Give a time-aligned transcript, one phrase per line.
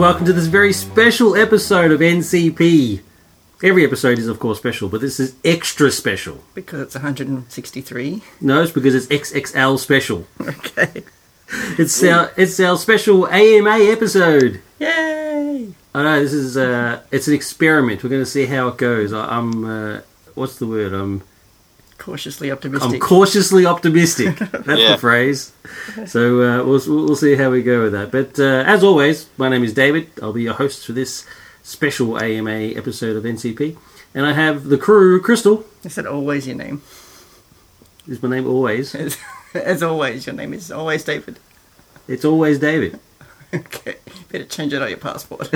[0.00, 3.02] And welcome to this very special episode of NCP.
[3.62, 6.42] Every episode is, of course, special, but this is extra special.
[6.54, 8.22] Because it's 163.
[8.40, 10.26] No, it's because it's XXL special.
[10.40, 11.02] Okay.
[11.78, 14.62] It's our it's our special AMA episode.
[14.78, 15.74] Yay!
[15.94, 18.02] I know this is uh, it's an experiment.
[18.02, 19.12] We're going to see how it goes.
[19.12, 20.00] I, I'm uh,
[20.34, 20.94] what's the word?
[20.94, 21.20] I'm
[22.00, 22.92] Cautiously optimistic.
[22.94, 24.36] I'm cautiously optimistic.
[24.38, 24.92] That's Yeah.
[24.92, 25.52] the phrase.
[26.06, 28.10] So uh, we'll we'll see how we go with that.
[28.10, 30.08] But uh, as always, my name is David.
[30.22, 31.26] I'll be your host for this
[31.62, 33.76] special AMA episode of NCP,
[34.14, 35.20] and I have the crew.
[35.20, 36.80] Crystal Is that always your name?
[38.08, 38.94] is my name always.
[39.04, 39.18] As,
[39.54, 41.38] as always, your name is always David.
[42.08, 42.98] It's always David.
[43.52, 43.96] Okay.
[44.30, 45.50] Better change it on your passport.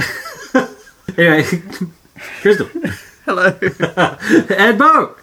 [1.16, 1.44] Anyway,
[2.42, 2.66] Crystal
[3.24, 3.56] Hello.
[4.58, 5.14] and Bo.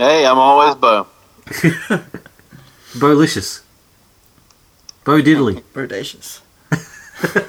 [0.00, 1.06] Hey, I'm always Bo.
[2.98, 3.60] Bolicious.
[5.04, 5.62] Bo Diddley.
[5.74, 6.40] Bodacious.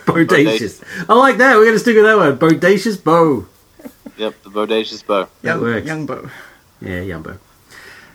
[0.06, 0.84] Bodacious.
[1.08, 1.56] I like that.
[1.56, 2.38] We're going to stick with that one.
[2.38, 3.48] Bodacious Bo.
[4.18, 5.30] Yep, the bodacious Bo.
[5.44, 5.88] That Young, works.
[5.88, 6.30] young Bo.
[6.82, 7.38] Yeah, Yumbo.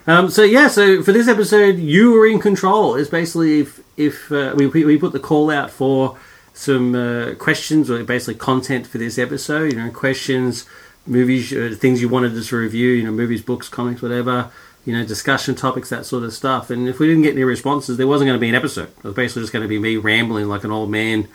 [0.07, 2.95] Um, so yeah, so for this episode, you were in control.
[2.95, 6.19] It's basically if if uh, we we we put the call out for
[6.53, 9.73] some uh, questions or basically content for this episode.
[9.73, 10.67] You know, questions,
[11.07, 12.91] movies, uh, things you wanted us to review.
[12.91, 14.51] You know, movies, books, comics, whatever.
[14.85, 16.71] You know, discussion topics, that sort of stuff.
[16.71, 18.89] And if we didn't get any responses, there wasn't going to be an episode.
[18.99, 21.27] It was basically just going to be me rambling like an old man.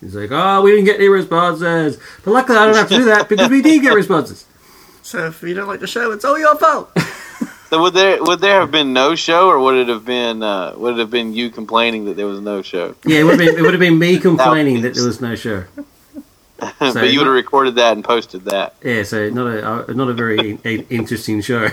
[0.00, 3.04] He's like, "Oh, we didn't get any responses," but luckily I don't have to do
[3.06, 4.46] that because we did get responses.
[5.02, 6.96] So if you don't like the show, it's all your fault.
[7.74, 10.74] So would there would there have been no show, or would it have been uh,
[10.76, 12.94] would it have been you complaining that there was no show?
[13.04, 15.34] Yeah, it would have been, it would have been me complaining that there was no
[15.34, 15.64] show.
[16.78, 18.74] but you would have recorded that and posted that.
[18.82, 20.58] Yeah, so not a uh, not a very
[20.90, 21.68] interesting show.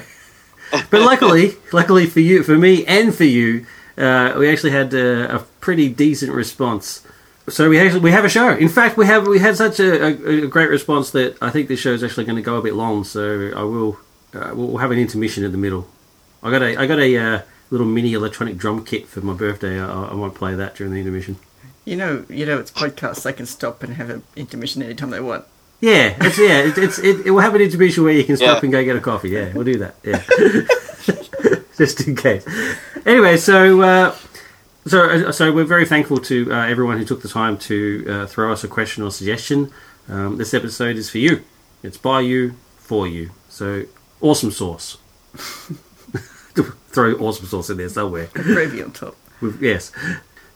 [0.72, 3.66] But luckily, luckily for you, for me, and for you,
[3.98, 7.06] uh, we actually had uh, a pretty decent response.
[7.50, 8.56] So we actually we have a show.
[8.56, 11.68] In fact, we have we had such a, a, a great response that I think
[11.68, 13.04] this show is actually going to go a bit long.
[13.04, 13.98] So I will
[14.34, 15.88] uh, we'll have an intermission in the middle.
[16.44, 19.80] I got a I got a uh, little mini electronic drum kit for my birthday.
[19.80, 21.38] I, I might play that during the intermission.
[21.86, 23.24] You know, you know, it's podcasts.
[23.24, 25.46] They can stop and have an intermission anytime they want.
[25.80, 28.58] Yeah, it's yeah, it, it's it, it will have an intermission where you can stop
[28.58, 28.66] Yeah.
[28.66, 29.30] and go get a coffee.
[29.30, 29.96] Yeah, we'll do that.
[30.04, 30.22] Yeah,
[31.78, 32.46] just in case.
[33.04, 34.16] Anyway, so uh,
[34.86, 38.26] so uh, so we're very thankful to uh, everyone who took the time to uh,
[38.28, 39.72] throw us a question or suggestion.
[40.08, 41.42] Um, this episode is for you.
[41.82, 43.32] It's by you for you.
[43.50, 43.86] So
[44.22, 45.00] awesome sauce.
[46.92, 48.28] throw awesome sauce in there somewhere.
[48.34, 49.16] Gravy on top.
[49.42, 49.92] We've- yes.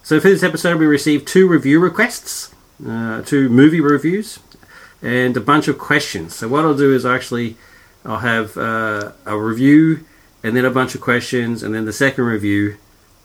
[0.05, 2.53] So for this episode, we received two review requests,
[2.87, 4.37] uh, two movie reviews,
[5.01, 6.35] and a bunch of questions.
[6.35, 7.57] So what I'll do is actually
[8.05, 10.05] I'll have uh, a review,
[10.43, 12.77] and then a bunch of questions, and then the second review,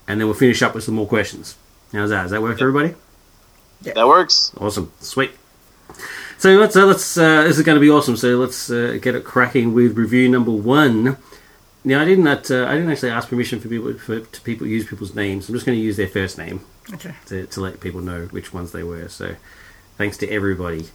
[0.09, 1.59] and then we'll finish up with some more questions.
[1.93, 2.23] How's that?
[2.23, 2.95] Does that work for everybody?
[3.83, 4.51] That works.
[4.57, 5.33] Awesome, sweet.
[6.39, 8.17] So let's uh, let's uh, this is going to be awesome.
[8.17, 11.19] So let's uh, get it cracking with review number one.
[11.85, 14.87] Now I didn't uh, I didn't actually ask permission for people for to people use
[14.87, 15.49] people's names.
[15.49, 16.61] I'm just going to use their first name
[16.93, 17.15] Okay.
[17.27, 19.09] to, to let people know which ones they were.
[19.09, 19.37] So
[19.97, 20.89] thanks to everybody.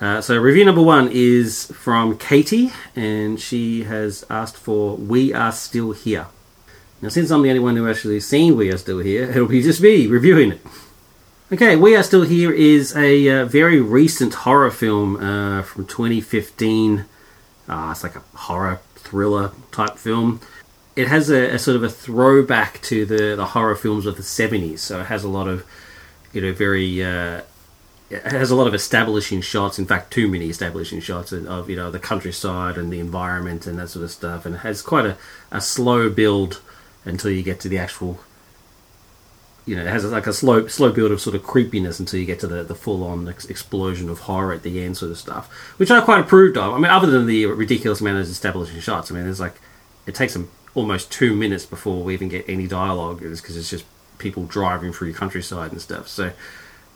[0.00, 5.52] Uh, so review number one is from Katie, and she has asked for "We Are
[5.52, 6.26] Still Here."
[7.00, 9.62] Now, since I'm the only one who actually seen "We Are Still Here," it'll be
[9.62, 10.60] just me reviewing it.
[11.52, 17.04] Okay, "We Are Still Here" is a uh, very recent horror film uh, from 2015.
[17.68, 20.40] Uh, it's like a horror thriller type film
[20.94, 24.22] it has a, a sort of a throwback to the, the horror films of the
[24.22, 25.64] 70s so it has a lot of
[26.32, 27.40] you know very uh,
[28.10, 31.76] it has a lot of establishing shots in fact too many establishing shots of, you
[31.76, 35.06] know the countryside and the environment and that sort of stuff and it has quite
[35.06, 35.16] a,
[35.50, 36.60] a slow build
[37.04, 38.20] until you get to the actual
[39.64, 42.26] you know, it has like a slow slow build of sort of creepiness until you
[42.26, 45.18] get to the, the full on ex- explosion of horror at the end, sort of
[45.18, 46.74] stuff, which I quite approved of.
[46.74, 49.60] I mean, other than the ridiculous amount of establishing shots, I mean, there's like
[50.06, 53.84] it takes them almost two minutes before we even get any dialogue, because it's just
[54.18, 56.08] people driving through countryside and stuff.
[56.08, 56.32] So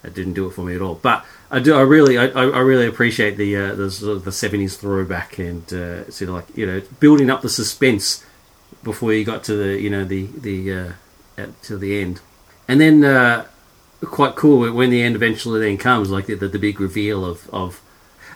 [0.05, 0.95] it didn't do it for me at all.
[0.95, 4.33] But I do, I really, I, I really appreciate the uh, the sort of the
[4.33, 8.25] seventies throwback and uh, sort of like you know building up the suspense
[8.83, 10.93] before you got to the you know the the uh,
[11.63, 12.21] to the end.
[12.69, 13.47] And then, uh,
[14.03, 17.49] quite cool when the end eventually then comes, like the, the, the big reveal of,
[17.51, 17.81] of.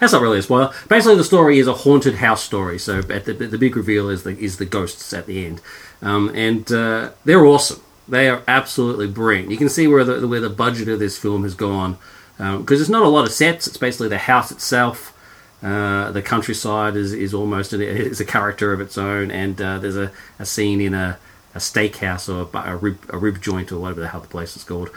[0.01, 0.73] That's not really a spoiler.
[0.89, 2.79] Basically, the story is a haunted house story.
[2.79, 5.61] So, at the, the big reveal is the is the ghosts at the end,
[6.03, 7.83] um, and uh, they're awesome.
[8.09, 9.51] They are absolutely brilliant.
[9.51, 11.99] You can see where the where the budget of this film has gone
[12.39, 13.67] because there's not a lot of sets.
[13.67, 15.17] It's basically the house itself.
[15.63, 19.79] Uh, the countryside is, is almost an, is a character of its own, and uh,
[19.79, 21.19] there's a, a scene in a,
[21.55, 24.57] a steakhouse or a, a rib a rib joint or whatever the hell the place
[24.57, 24.89] is called.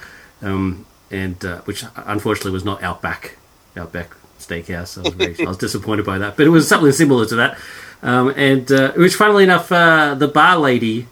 [0.42, 3.38] Um, and uh, which unfortunately was not Outback
[3.76, 4.16] Outback
[4.48, 4.98] Steakhouse.
[4.98, 7.58] I was very, I was disappointed by that, but it was something similar to that.
[8.02, 11.08] Um, and uh, which, funnily enough, uh, the bar lady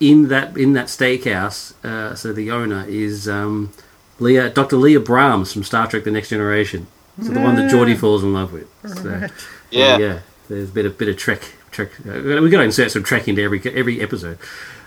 [0.00, 3.72] in that in that steakhouse, uh, so the owner is um,
[4.20, 4.76] Leah, Dr.
[4.76, 6.86] Leah Brahms from Star Trek: The Next Generation.
[7.20, 8.68] So the one that Geordi falls in love with.
[8.86, 9.30] So, Right.
[9.72, 9.98] Yeah.
[9.98, 10.18] yeah.
[10.48, 11.42] There's a bit of bit of Trek.
[11.72, 11.90] Trek.
[12.06, 14.38] Uh, we got to insert some Trek into every every episode.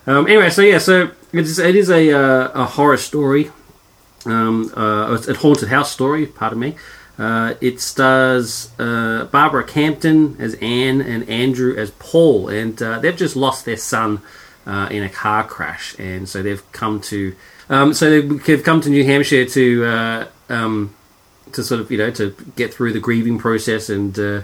[0.08, 3.52] Um, anyway, so yeah, so it's it is a uh, a horror story.
[4.26, 6.26] Um, uh, a haunted house story.
[6.26, 6.76] Pardon me.
[7.22, 13.16] Uh, it stars uh, Barbara Crampton as Anne and Andrew as Paul, and uh, they've
[13.16, 14.24] just lost their son
[14.66, 17.36] uh, in a car crash, and so they've come to
[17.70, 20.96] um, so they've come to New Hampshire to uh, um,
[21.52, 24.42] to sort of you know to get through the grieving process and uh,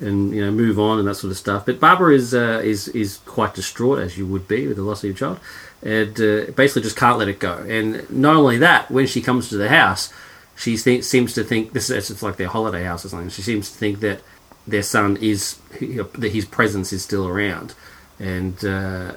[0.00, 1.66] and you know move on and that sort of stuff.
[1.66, 5.08] But Barbara is is is quite distraught as you would be with the loss of
[5.08, 5.40] your child,
[5.82, 6.14] and
[6.54, 7.66] basically just can't let it go.
[7.68, 10.12] And not only that, when she comes to the house,
[10.56, 13.28] she think, seems to think this is it's like their holiday house or something.
[13.28, 14.20] She seems to think that
[14.66, 17.74] their son is that his presence is still around,
[18.18, 19.12] and uh,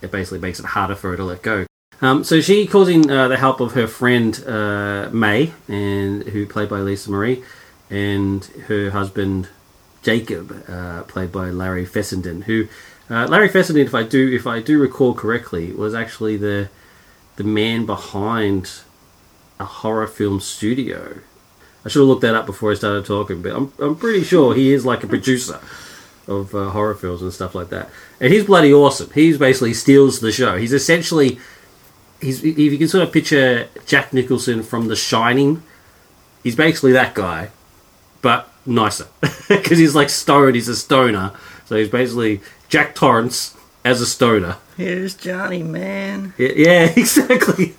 [0.00, 1.66] it basically makes it harder for her to let go.
[2.00, 6.46] Um, so she calls in uh, the help of her friend uh, May, and who
[6.46, 7.42] played by Lisa Marie,
[7.90, 9.48] and her husband
[10.02, 12.42] Jacob, uh, played by Larry Fessenden.
[12.42, 12.68] Who
[13.10, 16.68] uh, Larry Fessenden, if I do if I do recall correctly, was actually the
[17.36, 18.70] the man behind
[19.58, 21.18] a horror film studio.
[21.84, 24.54] I should have looked that up before I started talking, but I'm I'm pretty sure
[24.54, 25.60] he is like a producer
[26.26, 27.90] of uh, horror films and stuff like that.
[28.20, 29.10] And he's bloody awesome.
[29.14, 30.56] He's basically steals the show.
[30.56, 31.38] He's essentially
[32.20, 35.62] he's if you can sort of picture Jack Nicholson from The Shining,
[36.42, 37.50] he's basically that guy,
[38.22, 39.06] but nicer
[39.48, 40.54] because he's like stoned.
[40.54, 41.32] He's a stoner,
[41.66, 44.56] so he's basically Jack Torrance as a stoner.
[44.76, 46.34] Here's Johnny, man.
[46.38, 47.74] Yeah, yeah exactly.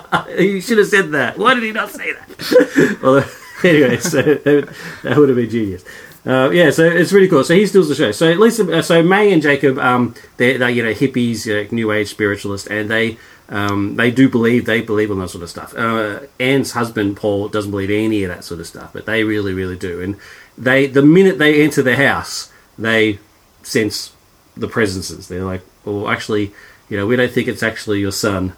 [0.38, 1.38] he should have said that.
[1.38, 2.98] Why did he not say that?
[3.02, 3.24] well,
[3.64, 5.84] anyway, so that, would have been genius.
[6.24, 7.42] Uh, yeah, so it's really cool.
[7.42, 8.12] So he steals the show.
[8.12, 11.68] So at least, uh, so May and Jacob, um, they're, they're you know hippies, uh,
[11.74, 13.18] new age spiritualists, and they
[13.48, 15.74] um, they do believe they believe in that sort of stuff.
[15.76, 19.52] Uh, Anne's husband Paul doesn't believe any of that sort of stuff, but they really,
[19.52, 20.00] really do.
[20.00, 20.16] And
[20.56, 23.18] they the minute they enter the house, they
[23.62, 24.12] sense
[24.56, 25.28] the presences.
[25.28, 26.52] They're like, well, actually,
[26.88, 28.54] you know, we don't think it's actually your son.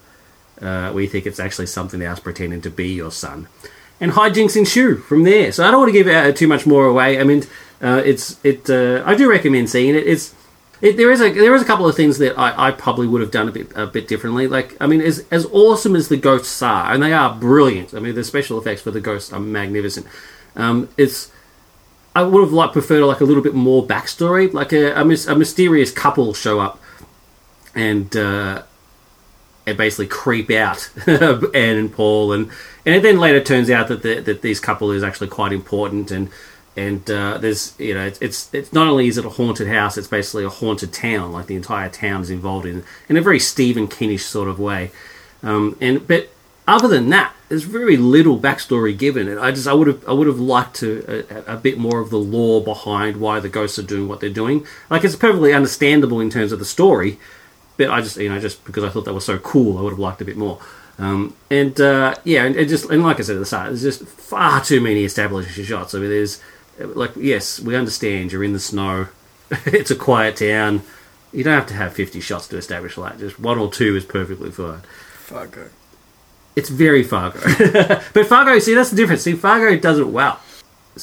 [0.60, 3.48] Uh, we think it's actually something else pretending to be your son.
[4.00, 5.52] And hijinks ensue from there.
[5.52, 7.20] So I don't want to give uh, too much more away.
[7.20, 7.44] I mean,
[7.80, 8.68] uh, it's it.
[8.68, 10.06] Uh, I do recommend seeing it.
[10.06, 10.34] It's
[10.80, 13.20] it, there is a there is a couple of things that I, I probably would
[13.20, 14.48] have done a bit a bit differently.
[14.48, 17.94] Like I mean, as as awesome as the ghosts are, and they are brilliant.
[17.94, 20.06] I mean, the special effects for the ghosts are magnificent.
[20.56, 21.30] Um, it's
[22.16, 25.36] I would have liked preferred like a little bit more backstory, like a a, a
[25.36, 26.80] mysterious couple show up
[27.74, 28.62] and uh,
[29.66, 32.50] and basically creep out Anne and Paul, and
[32.84, 36.10] and it then later turns out that the, that this couple is actually quite important,
[36.10, 36.28] and
[36.76, 40.08] and uh, there's you know it's, it's not only is it a haunted house, it's
[40.08, 43.88] basically a haunted town, like the entire town is involved in in a very Stephen
[43.88, 44.90] Kingish sort of way,
[45.42, 46.30] um, and but
[46.66, 50.12] other than that, there's very little backstory given, and I just I would have I
[50.12, 53.78] would have liked to a, a bit more of the lore behind why the ghosts
[53.78, 54.66] are doing what they're doing.
[54.90, 57.18] Like it's perfectly understandable in terms of the story,
[57.76, 59.90] but I just you know just because I thought that was so cool, I would
[59.90, 60.60] have liked a bit more.
[60.98, 63.82] Um, and uh, yeah, and, and just and like I said at the start, there's
[63.82, 65.94] just far too many establishing shots.
[65.94, 66.40] I mean, there's
[66.78, 69.08] like yes, we understand you're in the snow,
[69.66, 70.82] it's a quiet town.
[71.32, 73.18] You don't have to have 50 shots to establish that.
[73.18, 74.82] Just one or two is perfectly fine.
[75.14, 75.68] Fargo.
[76.54, 77.40] It's very Fargo.
[78.14, 79.22] but Fargo, see, that's the difference.
[79.22, 80.38] See, Fargo does it well.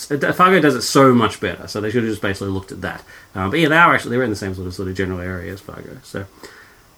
[0.09, 1.67] Uh, Fargo does it so much better.
[1.67, 3.03] So they should have just basically looked at that.
[3.35, 5.19] Um, but yeah, they are actually they're in the same sort of sort of general
[5.19, 5.97] area as Fargo.
[6.03, 6.25] So,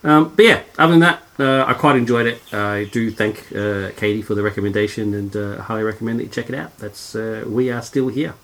[0.03, 2.53] um, but yeah, other than that, uh, I quite enjoyed it.
[2.53, 6.49] I do thank uh, Katie for the recommendation and uh, highly recommend that you check
[6.49, 6.77] it out.
[6.77, 8.35] That's uh, we are still here.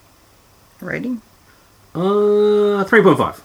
[0.82, 1.22] Rating?
[1.94, 3.42] Uh, three point five.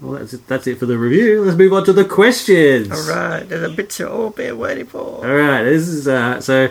[0.00, 1.44] Well, that's it, that's it for the review.
[1.44, 2.90] Let's move on to the questions.
[2.90, 4.98] Alright, there's a bit you're all been waiting for.
[4.98, 6.68] All right, this is uh, so.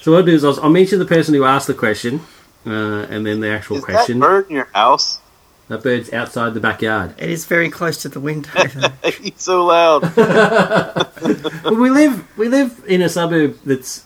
[0.00, 2.20] So what I'll do is I'll, I'll mention the person who asked the question,
[2.66, 4.18] uh, and then the actual Is question.
[4.18, 5.18] that bird in your house?
[5.68, 7.14] That bird's outside the backyard.
[7.18, 8.50] It is very close to the window.
[8.52, 9.10] though.
[9.10, 10.14] He's so loud.
[10.14, 14.04] Well, we live we live in a suburb that's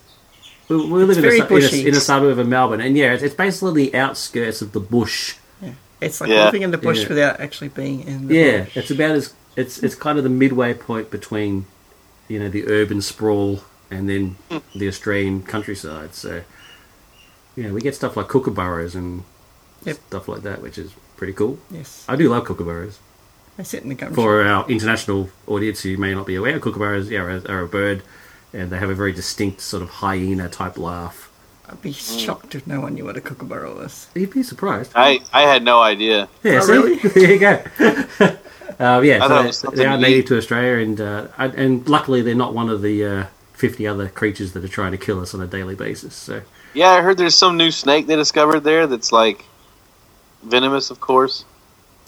[0.69, 2.97] we, we live in a, very su- in, a, in a suburb of Melbourne, and
[2.97, 5.35] yeah, it's, it's basically the outskirts of the bush.
[5.61, 5.73] yeah.
[6.01, 6.45] It's like Yeah.
[6.45, 7.09] living in the bush Yeah.
[7.09, 8.77] without actually being in the Yeah, bush.
[8.77, 11.67] it's about as it's it's kind of the midway point between
[12.29, 14.59] you know the urban sprawl and then hmm.
[14.79, 16.15] the Australian countryside.
[16.15, 16.43] So
[17.57, 19.25] yeah, we get stuff like kookaburras and
[19.85, 19.97] Yep.
[20.09, 21.59] stuff like that, which is pretty cool.
[21.71, 22.05] Yes.
[22.09, 22.97] I do love kookaburras.
[23.59, 27.11] They sit in the gum For our international audience who may not be aware, kookaburras
[27.11, 28.03] yeah, are, are a bird
[28.55, 31.31] and they have a very distinct sort of hyena type laugh.
[31.69, 34.09] I'd be shocked if no one knew what a kookaburra was.
[34.15, 34.93] You'd be surprised.
[34.95, 36.29] I I had no idea.
[36.43, 36.73] Yeah, Oh, see?
[36.73, 36.97] really?
[37.11, 37.63] there you go.
[38.79, 42.35] um, yeah, so they, they are native to Australia, and uh, and- and luckily they're
[42.35, 45.43] not one of the uh, fifty other creatures that are trying to kill us on
[45.43, 46.15] a daily basis.
[46.15, 46.41] So
[46.73, 49.45] Yeah, I heard there's some new snake they discovered there that's like
[50.43, 51.45] venomous, of course.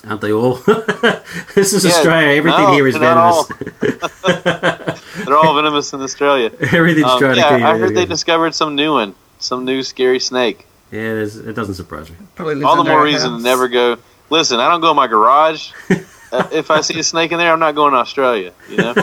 [0.07, 0.55] aren't they all?
[1.55, 2.37] this is Yeah, Australia.
[2.39, 3.49] Everything no, here is they're not
[3.81, 5.01] venomous.
[5.25, 6.51] They're all venomous in Australia.
[6.73, 7.67] Everything's Um, trying yeah, to kill you.
[7.67, 10.67] I heard they discovered some new one, some new scary snake.
[10.91, 12.17] Yeah, there's, it doesn't surprise me.
[12.35, 13.99] Probably All the more our reason to never go.
[14.31, 15.73] Listen, I don't go in my garage.
[15.91, 18.53] uh, if I see a snake in there, I'm not going to Australia.
[18.71, 18.95] You know.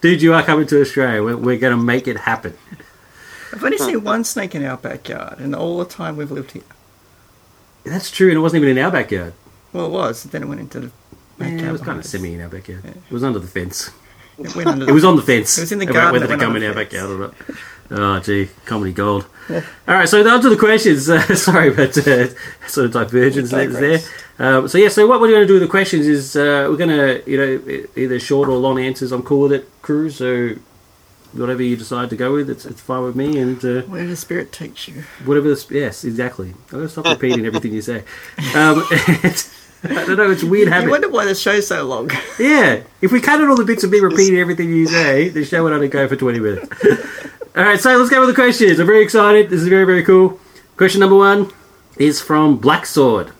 [0.00, 1.22] Dude, you are coming to Australia.
[1.22, 2.56] We're, we're going to make it happen.
[3.52, 6.62] I've only seen one snake in our backyard, and all the time we've lived here.
[7.86, 9.32] That's true, and it wasn't even in our backyard.
[9.72, 10.24] Well, it was.
[10.24, 10.86] Then it went into the.
[10.86, 10.92] Yeah,
[11.50, 12.10] backyard it was kind of us.
[12.10, 12.84] semi in our backyard.
[12.84, 13.90] It was under the fence.
[14.38, 14.84] It went under.
[14.88, 15.56] It was on the fence.
[15.58, 16.92] It was in the about garden Whether to come in our fence.
[16.92, 17.34] backyard or not.
[17.88, 19.26] Oh, gee, comedy gold.
[19.50, 21.08] All right, so on to the questions.
[21.16, 22.28] Uh, sorry, but uh,
[22.66, 24.00] sort of divergence there.
[24.38, 26.76] Um, so yeah, so what we're going to do with the questions is uh, we're
[26.76, 29.12] going to, you know, either short or long answers.
[29.12, 30.10] I'm cool with it, crew.
[30.10, 30.56] So
[31.38, 33.38] whatever you decide to go with, it's, it's fine with me.
[33.38, 35.02] And uh, Where the spirit takes you.
[35.24, 36.48] whatever the yes, exactly.
[36.50, 37.98] I'm going to stop repeating everything you say.
[38.54, 38.84] Um,
[39.84, 40.30] I don't know.
[40.30, 40.90] It's a weird You habit.
[40.90, 42.10] wonder why the show's so long.
[42.38, 45.44] Yeah, if we cut out all the bits of me repeating everything you say, the
[45.44, 46.84] show would only go for 20 minutes.
[47.56, 48.78] all right, so let's go with the questions.
[48.80, 49.50] I'm very excited.
[49.50, 50.40] This is very, very cool.
[50.76, 51.52] Question number one
[51.98, 53.32] is from Black Sword.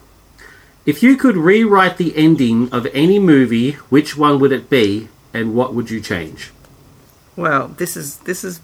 [0.84, 5.52] If you could rewrite the ending of any movie, which one would it be, and
[5.54, 6.52] what would you change?
[7.36, 8.60] Well, this is this is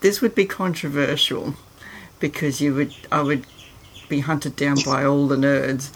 [0.00, 1.54] this would be controversial
[2.20, 3.46] because you would I would
[4.08, 5.90] be hunted down by all the nerds.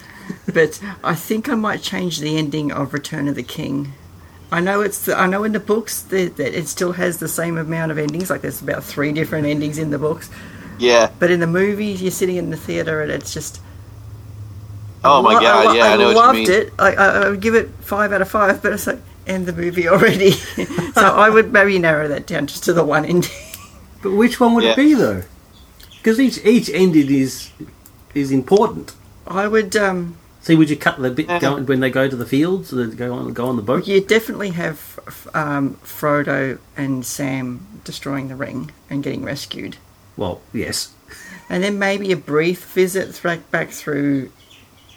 [0.53, 3.93] But I think I might change the ending of Return of the King.
[4.53, 7.57] I know it's I know in the books that, that it still has the same
[7.59, 8.31] amount of endings.
[8.31, 10.31] Like there's about three different endings in the books.
[10.79, 11.11] Yeah.
[11.19, 13.61] But in the movies, you're sitting in the theater and it's just.
[15.05, 15.67] Oh my god.
[15.67, 16.73] lo- Yeah, I know what loved it.
[16.79, 19.53] I, I, I would give it five out of five, but it's like end the
[19.53, 20.31] movie already.
[20.95, 23.31] so I would maybe narrow that down just to the one ending.
[24.03, 24.73] But which one would Yeah.
[24.73, 25.23] it be, though?
[25.99, 27.51] Because each each ending is
[28.15, 28.93] is important.
[29.27, 29.77] I would.
[29.77, 31.39] um See, would you cut the bit Uh-huh.
[31.39, 33.87] go, when they go to the fields, They go on go on the boat?
[33.87, 34.99] You definitely have
[35.35, 39.77] um, Frodo and Sam destroying the ring and getting rescued,
[40.17, 40.91] Well, yes.
[41.49, 44.31] and then maybe a brief visit th- back through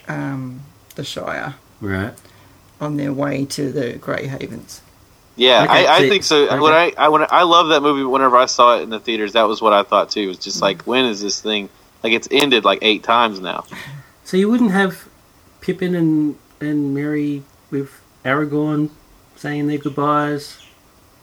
[0.07, 0.61] um,
[0.95, 2.13] the Shire Right.
[2.81, 4.81] On their way to the Grey Havens.
[5.37, 6.45] Yeah, Okay, I, I think so.
[6.45, 6.59] okay.
[6.59, 8.03] When I I when I love that movie.
[8.03, 10.21] Whenever I saw it in the theaters, that was what I thought too.
[10.21, 10.43] It was Mm-hmm.
[10.43, 11.69] just like, when is this thing?
[12.03, 13.65] Like it's ended like eight times now.
[14.23, 15.07] So you wouldn't have
[15.61, 17.91] Pippin and and Merry with
[18.23, 18.89] Aragorn
[19.35, 20.57] saying their goodbyes,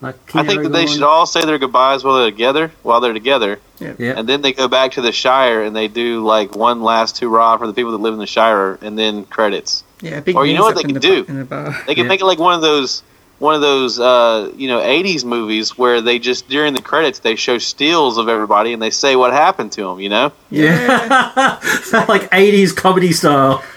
[0.02, 2.73] like King I think that they should all say their goodbyes while they're together.
[2.82, 3.94] While they're together, Yeah.
[4.18, 7.56] and then they go back to the Shire and they do like one last hurrah
[7.56, 9.85] for the people that live in the Shire, and then credits.
[10.02, 11.25] Yeah, big Or you know what they in could the, do?
[11.25, 11.82] the.
[11.87, 12.09] They can Yeah.
[12.09, 13.02] make it like one of those
[13.38, 17.35] one of those uh, you know '80s movies where they just during the credits they
[17.37, 19.99] show stills of everybody and they say what happened to them.
[20.00, 20.32] You know?
[20.50, 21.59] Yeah,
[22.09, 23.62] like '80s comedy style.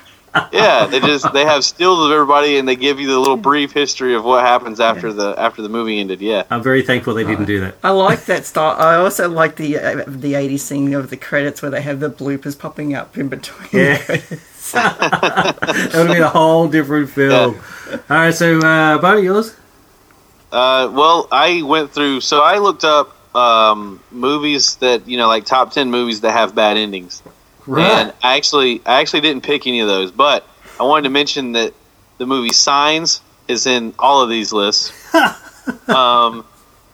[0.51, 3.72] Yeah, they just they have stills of everybody and they give you the little brief
[3.72, 6.20] history of what happens after the after the movie ended.
[6.20, 6.44] Yeah.
[6.51, 7.75] I'm very thankful they didn't do that.
[7.82, 8.75] I like that style.
[8.77, 12.10] I also like the uh, the '80s scene of the credits where they have the
[12.10, 13.70] bloopers popping up in between.
[13.72, 14.01] Yeah.
[15.91, 17.55] that would be a whole different film.
[17.91, 19.55] All right, so uh, Bo, yours?
[20.51, 22.22] Uh, well, I went through.
[22.22, 26.55] So I looked up um, movies that you know, like top ten movies that have
[26.55, 27.22] bad endings.
[27.67, 30.48] And I actually, I actually didn't pick any of those, but
[30.79, 31.74] I wanted to mention that
[32.17, 34.94] the movie Signs is in all of these lists.
[35.88, 36.46] um,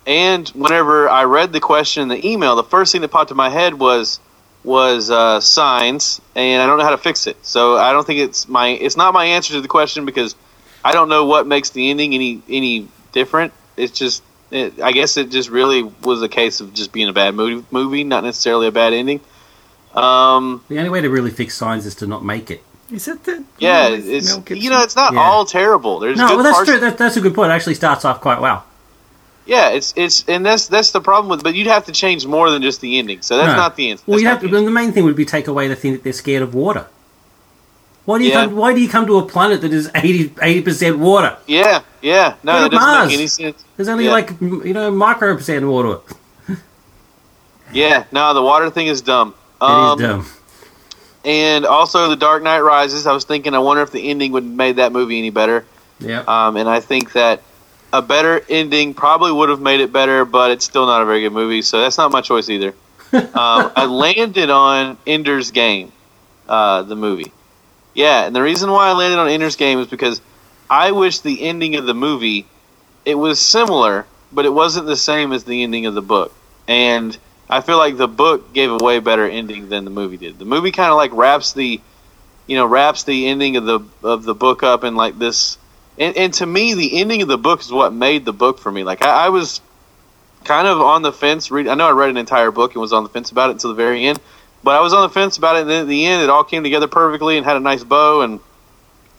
[0.05, 3.37] and whenever I read the question in the email, the first thing that popped in
[3.37, 4.19] my head was
[4.63, 7.37] was uh, Signs, and I don't know how to fix it.
[7.45, 10.35] So I don't think it's my it's not my answer to the question because
[10.83, 13.53] I don't know what makes the ending any any different.
[13.77, 17.13] It's just it, I guess it just really was a case of just being a
[17.13, 19.21] bad movie, movie not necessarily a bad ending.
[19.93, 22.63] Um, The only way to really fix signs is to not make it.
[22.91, 25.21] Is that the yeah, with it's Mel you know it's not Yeah.
[25.21, 25.99] all terrible.
[25.99, 26.69] There's No, good well, that's parts.
[26.69, 26.79] true.
[26.79, 27.51] That, that's a good point.
[27.51, 28.65] It actually starts off quite well.
[29.45, 31.43] Yeah, it's it's and that's that's the problem with.
[31.43, 33.21] But you'd have to change more than just the ending.
[33.21, 33.55] So that's No.
[33.55, 34.03] not the answer.
[34.07, 36.13] Well, you have to, the main thing would be take away the thing that they're
[36.13, 36.85] scared of water.
[38.05, 38.45] Why do you Yeah.
[38.45, 38.55] come?
[38.55, 41.37] Why do you come to a planet that is 80 percent water?
[41.47, 42.33] Yeah, yeah.
[42.43, 43.07] No, that doesn't Mars.
[43.09, 43.63] make any sense.
[43.77, 44.11] There's only Yeah.
[44.11, 45.99] like you know micro percent water.
[47.73, 49.33] Yeah, no, the water thing is dumb.
[49.61, 50.25] It Um, is dumb.
[51.23, 53.05] And also, The Dark Knight Rises.
[53.07, 55.65] I was thinking, I wonder if the ending would have made that movie any better.
[55.99, 56.23] Yeah.
[56.27, 57.41] Um, and I think that
[57.93, 61.21] a better ending probably would have made it better, but it's still not a very
[61.21, 62.69] good movie, so that's not my choice either.
[63.13, 65.91] um, I landed on Ender's Game,
[66.47, 67.31] uh, the movie.
[67.93, 70.21] Yeah, and the reason why I landed on Ender's Game is because
[70.69, 72.47] I wish the ending of the movie
[73.05, 76.33] it was similar, but it wasn't the same as the ending of the book.
[76.67, 77.17] And
[77.49, 80.39] I feel like the book gave a way better ending than the movie did.
[80.39, 81.81] The movie kind of like wraps the,
[82.47, 85.57] you know, wraps the ending of the of the book up in like this.
[85.97, 88.71] And, and to me, the ending of the book is what made the book for
[88.71, 88.83] me.
[88.83, 89.61] Like I, I was
[90.43, 91.51] kind of on the fence.
[91.51, 93.53] Read, I know I read an entire book and was on the fence about it
[93.53, 94.19] until the very end,
[94.63, 95.61] but I was on the fence about it.
[95.61, 98.21] And then at the end, it all came together perfectly and had a nice bow,
[98.21, 98.39] and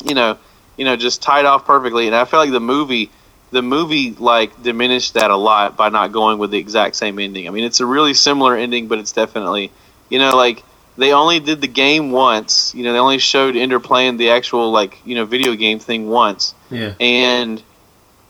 [0.04, 0.38] you know,
[0.76, 2.06] you know, just tied off perfectly.
[2.06, 3.10] And I feel like the movie
[3.50, 7.46] the movie like diminished that a lot by not going with the exact same ending.
[7.46, 9.70] I mean, it's a really similar ending, but it's definitely
[10.08, 10.64] you know like
[10.96, 12.74] they only did the game once.
[12.74, 16.08] You know, they only showed Ender playing the actual like you know video game thing
[16.08, 16.54] once.
[16.70, 16.94] Yeah.
[17.00, 17.62] And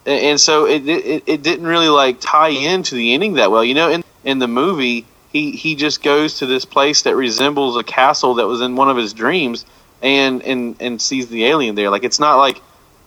[0.06, 3.64] and so it it, it didn't really like tie into the ending that well.
[3.64, 5.06] You know, in in the movie.
[5.32, 8.90] He, he just goes to this place that resembles a castle that was in one
[8.90, 9.64] of his dreams
[10.02, 11.88] and, and, and sees the alien there.
[11.88, 12.60] Like it's not like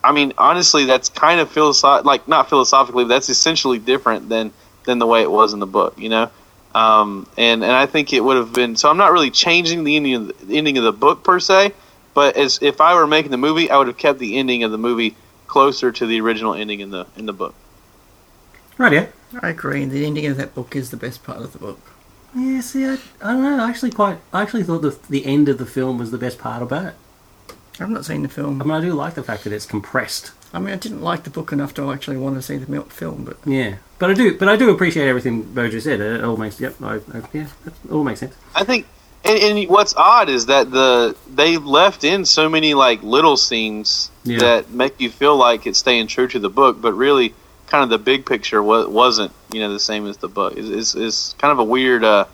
[0.06, 4.54] I mean, honestly, that's kind of philosoph- like not philosophically, but that's essentially different than
[4.86, 6.30] than the way it was in the book, you know.
[6.76, 8.76] Um, and and I think it would have been.
[8.76, 11.40] So I'm not really changing the ending of the, the ending of the book per
[11.40, 11.72] se,
[12.14, 14.72] but as if I were making the movie, I would have kept the ending of
[14.72, 15.16] the movie
[15.48, 17.56] closer to the original ending in the in the book.
[18.78, 19.08] Right, yeah.
[19.42, 19.86] I agree.
[19.86, 21.80] The ending of that book is the best part of the book.
[22.36, 23.64] Yeah, see, I, I don't know.
[23.64, 26.40] I actually quite, I actually thought the the end of the film was the best
[26.40, 26.96] part about it.
[27.80, 28.62] I've not seen the film.
[28.62, 30.32] I mean, I do like the fact that it's compressed.
[30.54, 33.24] I mean, I didn't like the book enough to actually want to see the film,
[33.26, 36.00] but Yeah, but I do, but I do appreciate everything Bojo said.
[36.02, 38.36] It all makes, yep, I, I, yeah, it all makes sense.
[38.54, 38.86] I think,
[39.24, 44.12] and, and what's odd is that the they left in so many like little scenes
[44.24, 44.40] Yeah.
[44.40, 47.34] that make you feel like it's staying true to the book, but really,
[47.68, 50.54] kind of the big picture wa- wasn't you know the same as the book.
[50.58, 52.26] It's, it's, it's kind of a weird, uh,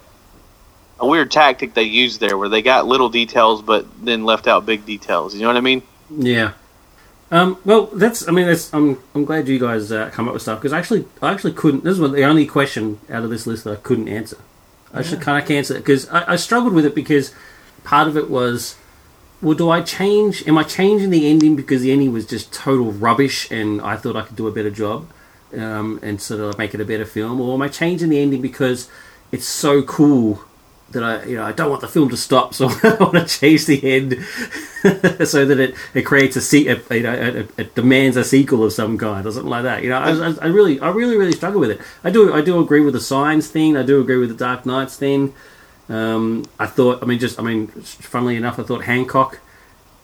[1.00, 4.66] a weird tactic they used there, where they got little details but then left out
[4.66, 5.34] big details.
[5.34, 5.82] You know what I mean?
[6.10, 6.54] Yeah.
[7.32, 8.28] Um, well, that's.
[8.28, 8.74] I mean, that's.
[8.74, 9.02] I'm.
[9.16, 11.86] I'm glad you guys uh, come up with stuff because actually, I actually couldn't.
[11.86, 14.38] This was the only question out of this list that I couldn't answer.
[14.94, 17.34] I actually kind of can't answer it because I, I struggled with it because
[17.86, 18.76] part of it was,
[19.42, 20.46] well, do I change?
[20.46, 24.18] Am I changing the ending because the ending was just total rubbish and I thought
[24.18, 25.08] I could do a better job,
[25.54, 28.42] um, and sort of make it a better film, or am I changing the ending
[28.42, 28.90] because
[29.32, 30.44] it's so cool
[30.92, 33.26] that I, you know, I don't want the film to stop, so I want to
[33.26, 34.14] change the end
[35.28, 38.64] so that it, it creates a, se- a you know, it, it demands a sequel
[38.64, 39.84] of some kind or something like that.
[39.84, 41.82] You know, I, I, I really, I really, really struggle with it.
[42.04, 43.78] I do, I do agree with the signs thing.
[43.78, 45.34] I do agree with the Dark Knights thing.
[45.90, 49.40] Um, I thought, I mean, just, I mean, funnily enough, I thought Hancock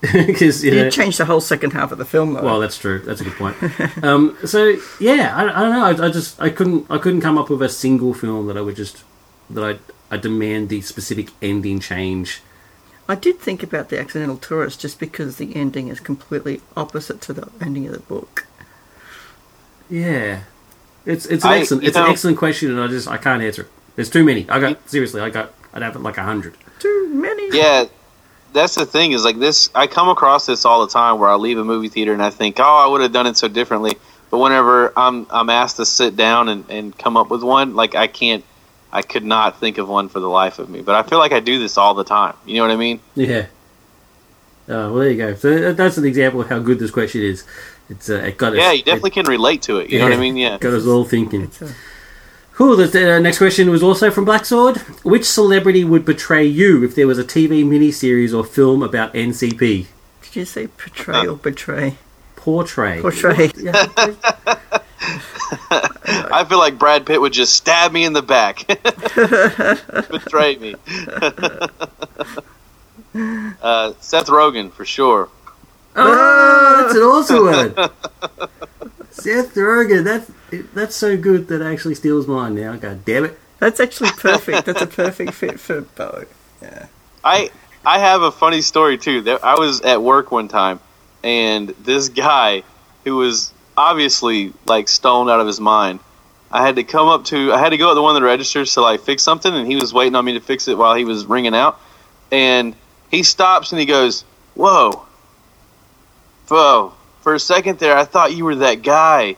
[0.00, 2.42] because you you know, changed the whole second half of the film, though.
[2.42, 3.00] well, that's true.
[3.00, 3.56] That's a good point.
[4.04, 6.04] um, so yeah, I, I don't know.
[6.04, 8.60] I, I just I couldn't I couldn't come up with a single film that I
[8.60, 9.02] would just
[9.50, 9.78] that I
[10.10, 12.42] I demand the specific ending change.
[13.08, 17.32] I did think about the accidental tourist just because the ending is completely opposite to
[17.32, 18.46] the ending of the book.
[19.90, 20.40] Yeah,
[21.06, 23.42] it's it's an I- excellent you it's an excellent question, and I just I can't
[23.42, 23.68] answer it.
[23.96, 24.48] There's too many.
[24.48, 25.20] I got seriously.
[25.20, 26.54] I got I'd have like a hundred.
[26.78, 27.56] Too many.
[27.56, 27.86] Yeah,
[28.52, 29.70] that's the thing is like this.
[29.74, 32.30] I come across this all the time where I leave a movie theater and I
[32.30, 33.96] think, oh, I would have done it so differently.
[34.30, 37.94] But whenever I'm I'm asked to sit down and, and come up with one, like
[37.94, 38.44] I can't,
[38.92, 40.80] I could not think of one for the life of me.
[40.80, 42.34] But I feel like I do this all the time.
[42.46, 43.00] You know what I mean?
[43.14, 43.46] Yeah.
[44.68, 45.34] Oh, well, there you go.
[45.34, 47.44] So that's an example of how good this question is.
[47.88, 49.90] It's uh, it got us, Yeah, you definitely can relate to it.
[49.90, 50.36] You know what I mean?
[50.36, 50.58] Yeah.
[50.58, 51.42] got us all thinking.
[51.42, 51.62] It's
[52.52, 52.76] Cool.
[52.76, 54.78] The uh, next question was also from Black Sword.
[55.04, 59.86] Which celebrity would betray you if there was a TV miniseries or film about NCP?
[60.22, 61.96] did you say portray or betray?
[62.36, 63.00] Portray.
[63.00, 63.50] Portray.
[63.56, 63.86] Yeah.
[65.70, 68.66] I feel like Brad Pitt would just stab me in the back,
[70.10, 70.74] betray me.
[73.62, 75.28] uh, Seth Rogen for sure.
[75.94, 77.74] oh, that's an awesome one.
[79.10, 80.02] Seth Rogen.
[80.04, 80.30] That's
[80.74, 82.76] that's so good that actually steals mine now.
[82.76, 83.38] God damn it.
[83.58, 84.66] That's actually perfect.
[84.66, 86.24] That's a perfect fit for Bo.
[86.62, 86.86] Yeah.
[87.22, 87.50] I
[87.84, 89.38] I have a funny story too.
[89.42, 90.80] I was at work one time,
[91.22, 92.64] and this guy
[93.04, 96.00] who was obviously like stoned out of his mind.
[96.50, 98.74] I had to come up to I had to go up the one the registers
[98.74, 101.04] to like fix something, and he was waiting on me to fix it while he
[101.04, 101.80] was ringing out.
[102.32, 102.76] And
[103.10, 105.06] he stops and he goes, "Whoa,
[106.48, 109.36] whoa!" For a second there, I thought you were that guy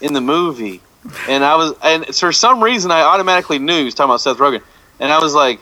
[0.00, 0.82] in the movie,
[1.28, 4.38] and I was, and for some reason, I automatically knew he was talking about Seth
[4.38, 4.62] Rogen,
[5.00, 5.60] and I was like,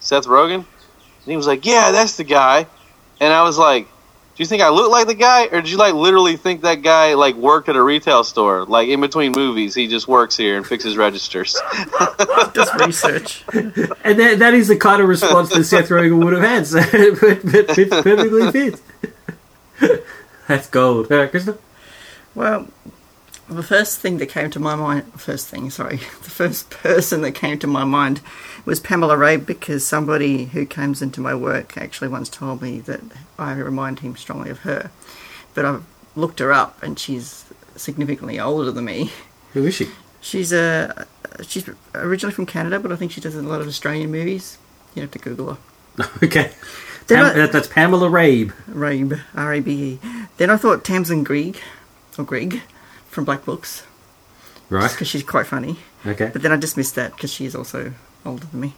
[0.00, 0.66] "Seth Rogen." And
[1.32, 2.66] he was like, "Yeah, that's the guy."
[3.20, 3.88] And I was like,
[4.34, 6.76] do you think I look like the guy, or did you like literally think that
[6.76, 8.64] guy like worked at a retail store?
[8.64, 11.54] Like in between movies, he just works here and fixes registers.
[12.54, 13.44] Just research.
[14.04, 16.66] And that, that is the kind of response that Seth Rogen would have had.
[16.66, 18.82] So it, it, it perfectly fits.
[20.48, 21.10] That's gold.
[21.10, 21.56] Uh, All right, Krista?
[22.34, 22.68] Well,
[23.52, 27.32] the first thing that came to my mind, first thing, sorry, the first person that
[27.32, 28.20] came to my mind
[28.64, 33.00] was Pamela Ray because somebody who comes into my work actually once told me that
[33.38, 34.90] I remind him strongly of her.
[35.54, 35.84] But I've
[36.14, 37.44] looked her up and she's
[37.76, 39.10] significantly older than me.
[39.52, 39.88] Who is she?
[40.20, 41.06] She's a
[41.46, 44.58] she's originally from Canada, but I think she does a lot of Australian movies.
[44.94, 45.54] You have to Google
[45.98, 46.08] her.
[46.22, 46.52] Okay.
[47.08, 48.52] Pam- I- that's Pamela Rabe.
[48.68, 49.98] Rabe, R A B E.
[50.36, 51.58] Then I thought Tamsin Greig,
[52.16, 52.62] or Greg,
[53.12, 53.84] from Black Books,
[54.70, 54.90] Right.
[54.90, 55.78] because she's quite funny.
[56.04, 56.30] Okay.
[56.32, 57.92] But then I dismissed that because she is also
[58.26, 58.74] older than me.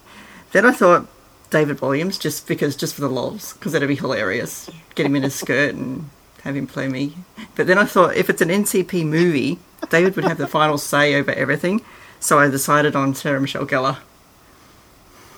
[0.51, 1.07] Then I thought
[1.49, 4.69] David Williams, just because, just for the lols, because that'd be hilarious.
[4.93, 6.09] Get him in a skirt and
[6.43, 7.15] have him play me.
[7.55, 9.57] But then I thought if it's an NCP movie,
[9.89, 11.81] David would have the final say over everything.
[12.19, 13.97] So I decided on Sarah Michelle Gellar.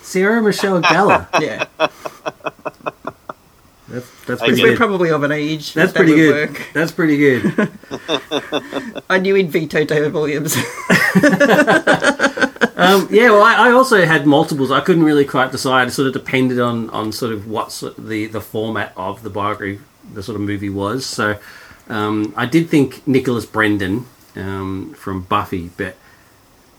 [0.02, 1.28] Sarah Michelle Gellar.
[1.42, 1.66] Yeah,
[3.88, 4.78] That's, that's pretty we're good.
[4.78, 5.74] probably of an age.
[5.74, 6.50] That's that pretty good.
[6.50, 6.68] work.
[6.74, 7.70] That's pretty good.
[9.10, 10.56] I knew he'd veto David Williams.
[12.78, 14.70] Um, yeah, well, I, I also had multiples.
[14.70, 15.88] I couldn't really quite decide.
[15.88, 19.32] It sort of depended on, on sort of what sort the, the format of the
[19.32, 19.82] biography,
[20.14, 21.04] the sort of movie was.
[21.04, 21.40] So
[21.90, 25.96] um, I did think Nicholas Brendon um, from Buffy, but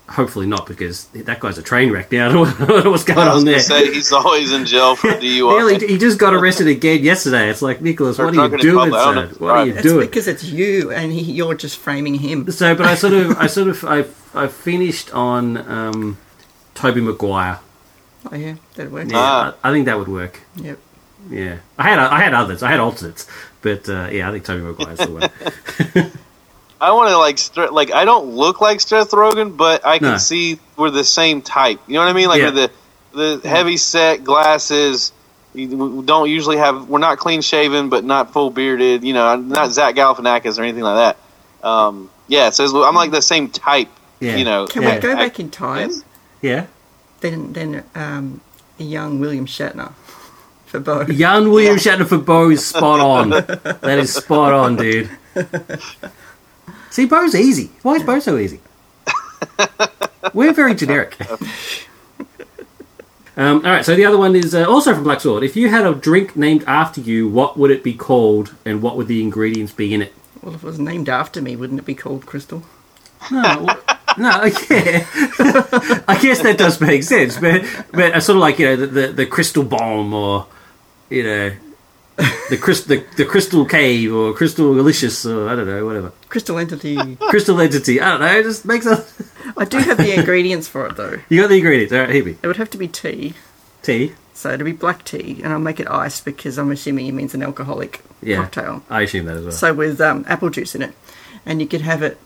[0.09, 2.29] hopefully not because that guy's a train wreck now.
[2.31, 3.61] I don't know what's going I was on there.
[3.61, 5.81] say he's always in jail for Hell, DUI.
[5.81, 7.49] he, he just got arrested again yesterday.
[7.51, 8.95] It's like Nicholas, Or what are you doing, public.
[9.01, 9.15] I don't sir?
[9.15, 10.07] know if it's What are you It's doing?
[10.07, 12.51] because it's you, and he, you're just framing him.
[12.51, 16.19] So, but I sort of, I sort of, I, I finished on um,
[16.75, 17.61] Tobey Maguire.
[18.31, 19.09] Oh yeah, that'd work.
[19.11, 19.55] Yeah, Ah.
[19.63, 20.41] I, I think that would work.
[20.57, 20.79] Yep.
[21.31, 22.63] Yeah, I had I had others.
[22.63, 23.27] I had alternates,
[23.61, 25.11] but uh, yeah, I think Tobey Maguire's the
[26.03, 26.13] one.
[26.81, 30.13] I want to like Stre- like I don't look like Seth Rogen, but I can
[30.13, 30.17] No.
[30.19, 31.81] see we're the same type.
[31.87, 32.29] You know what I mean?
[32.29, 32.51] Like Yeah.
[32.51, 32.71] the
[33.13, 35.13] the heavy set glasses.
[35.55, 36.89] We don't usually have.
[36.89, 39.03] We're not clean shaven, but not full bearded.
[39.03, 41.17] You know, not Zach Galifianakis or anything like
[41.63, 41.67] that.
[41.69, 43.89] Um, yeah, so I'm like the same type.
[44.21, 44.37] Yeah.
[44.37, 44.95] You know, Can Yeah.
[44.97, 45.91] we go back in time?
[45.91, 46.03] yes.
[46.43, 46.67] Yeah,
[47.21, 48.41] Then, then um,
[48.77, 49.93] young William Shatner
[50.67, 51.03] for Bo.
[51.07, 53.31] young William Shatner for Bo is spot on.
[53.31, 55.11] that is spot on, dude.
[56.91, 57.71] See, Bo's easy.
[57.83, 58.61] Why is Bo so easy?
[60.35, 61.17] We're very generic.
[63.37, 65.45] Um, all right, so the other one is uh, also from Black Sword.
[65.45, 68.97] If you had a drink named after you, what would it be called, and what
[68.97, 70.13] would the ingredients be in it?
[70.43, 72.65] Well, if it was named after me, wouldn't it be called Crystal?
[73.31, 73.81] No, well,
[74.17, 75.07] no, yeah.
[76.09, 78.87] I guess that does make sense, but but uh, sort of like you know the,
[78.87, 80.47] the, the crystal bomb or
[81.11, 81.53] you know
[82.19, 82.57] the,
[82.89, 87.17] the the crystal cave or crystal delicious or I don't know whatever Crystal entity.
[87.17, 88.01] crystal entity.
[88.01, 88.39] I don't know.
[88.39, 89.23] It just makes us
[89.57, 91.19] I do have the ingredients for it though.
[91.29, 91.93] you got the ingredients.
[91.93, 92.37] All right, hit me.
[92.43, 93.35] It would have to be tea.
[93.83, 94.13] Tea.
[94.35, 97.35] So it'd be black tea, and I'll make it iced because I'm assuming it means
[97.35, 98.83] an alcoholic Yeah, cocktail.
[98.89, 99.53] I assume that as well.
[99.53, 100.95] So with um, apple juice in it,
[101.47, 102.19] and you could have it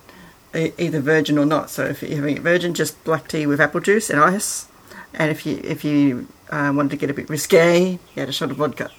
[0.53, 1.69] either virgin or not.
[1.71, 4.67] So if you're having it virgin, just black tea with apple juice and ice.
[5.13, 8.31] And if you if you uh, wanted to get a bit risque, you had a
[8.31, 8.91] shot of vodka,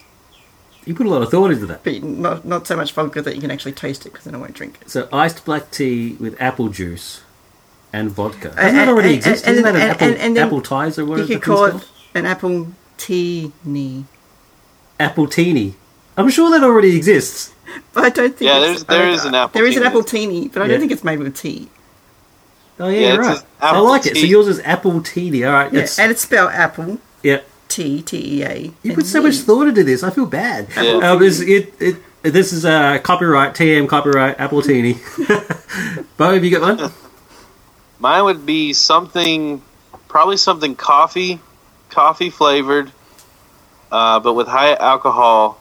[0.87, 1.83] you put a lot of thought into that.
[1.85, 4.39] but not not so much vodka that you can actually taste it because then I
[4.39, 4.91] won't drink it.
[4.91, 7.23] So iced black tea with apple juice
[7.93, 8.49] and vodka.
[8.49, 9.45] Doesn't And- that already and- exist?
[9.47, 11.29] and- Isn't that an and- apple, and- and then apple ties or what you is
[11.31, 11.75] could call it
[12.15, 12.69] an apple
[12.99, 13.53] tea
[15.01, 15.75] Apple teeny.
[16.17, 17.51] I'm sure that already exists.
[17.93, 18.49] But I don't think.
[18.49, 20.63] Yeah, it's- there's- there I don't- is an apple There is an apple teeny, but
[20.63, 20.71] I Yeah.
[20.73, 21.69] don't think it's made with tea.
[22.79, 23.43] Oh yeah, Yeah, right.
[23.61, 24.17] I apple like it.
[24.17, 25.45] So yours is apple teeny.
[25.45, 25.73] All right.
[25.73, 27.41] Yeah, it's- and it's spelled apple yeah.
[27.75, 28.73] T T E A.
[28.85, 30.05] You put so much thought into this.
[30.05, 30.69] I feel bad.
[30.77, 31.11] Yeah.
[31.11, 34.93] Um, this, it, it, this is uh, copyright TM copyright Apple Teeny.
[36.17, 36.93] Bo, have you got one?
[37.99, 39.61] Mine would be something,
[40.07, 41.41] probably something coffee,
[41.91, 42.93] coffee flavored,
[43.91, 45.61] uh, but with high alcohol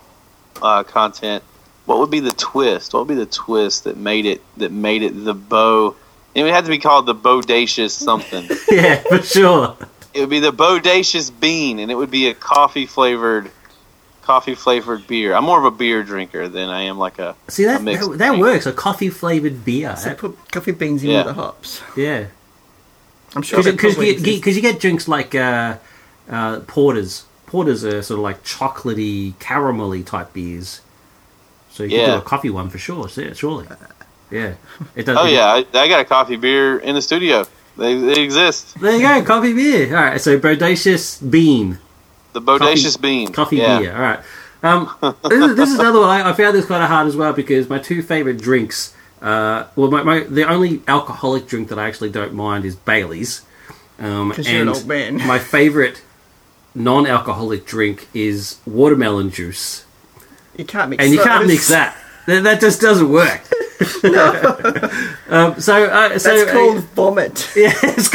[0.62, 1.43] uh, content.
[1.86, 2.93] What would be the twist?
[2.93, 5.95] What would be the twist that made it that made it the bow?
[6.36, 8.47] It would have to be called the bodacious something.
[8.69, 9.78] yeah, for sure.
[10.13, 13.49] It would be the bodacious bean, and it would be a coffee flavored,
[14.21, 15.34] coffee flavored beer.
[15.34, 17.36] I'm more of a beer drinker than I am like a.
[17.47, 18.65] See that A mixed that, that works.
[18.65, 19.95] A coffee flavored beer.
[19.97, 21.17] So That- put coffee beans in Yeah.
[21.26, 21.82] with the hops.
[21.95, 22.26] yeah,
[23.36, 25.78] I'm sure because that you, get, you get drinks like uh,
[26.30, 27.26] uh, porters.
[27.47, 30.82] Porters are sort of like chocolatey, caramelly type beers.
[31.71, 33.08] So you can do a coffee one for sure.
[33.15, 33.67] Yeah, surely.
[34.32, 34.54] Yeah.
[34.95, 35.17] It does.
[35.19, 37.45] Oh yeah, I, I got a coffee beer in the studio.
[37.77, 38.79] They, they exist.
[38.79, 39.88] There you go, coffee beer.
[39.97, 41.79] All right, so bodacious bean.
[42.33, 43.31] The bodacious bean.
[43.31, 43.79] Coffee yeah.
[43.79, 43.95] beer.
[43.95, 44.19] All right.
[44.63, 46.09] Um, this, is, this is another one.
[46.09, 48.95] I, I found this kind of hard as well because my two favorite drinks.
[49.21, 53.41] Uh, well, my, my the only alcoholic drink that I actually don't mind is Bailey's.
[53.99, 55.17] Um, 'Cause you're an and old man.
[55.27, 56.01] my favorite
[56.75, 59.86] non-alcoholic drink is watermelon juice,
[60.57, 61.03] You can't mix.
[61.03, 61.95] and you can't mix that.
[62.25, 63.41] That, that just doesn't work.
[65.30, 67.52] um, so, uh, so That's uh, called vomit.
[67.56, 68.10] yeah, it's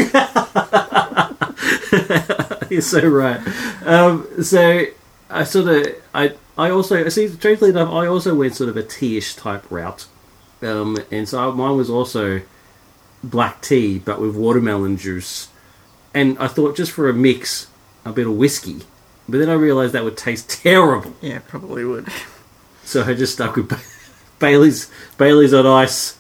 [2.71, 3.41] You're so right.
[3.87, 4.85] Um, so
[5.31, 8.83] I sort of I I also see strangely enough I also went sort of a
[8.83, 10.07] tea-ish type route,
[10.63, 12.43] um, and so mine was also
[13.25, 15.49] black tea but with watermelon juice,
[16.15, 17.69] and I thought just for a mix
[18.05, 18.83] a bit of whiskey,
[19.29, 22.09] but then I realised that would taste terrible, Yeah, probably would.
[22.85, 23.69] so I just stuck with
[24.39, 26.19] Bailey's Bailey's on ice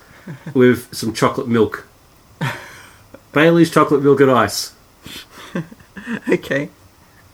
[0.55, 1.87] with some chocolate milk.
[3.33, 4.75] Bailey's chocolate milk and ice.
[6.31, 6.71] Okay.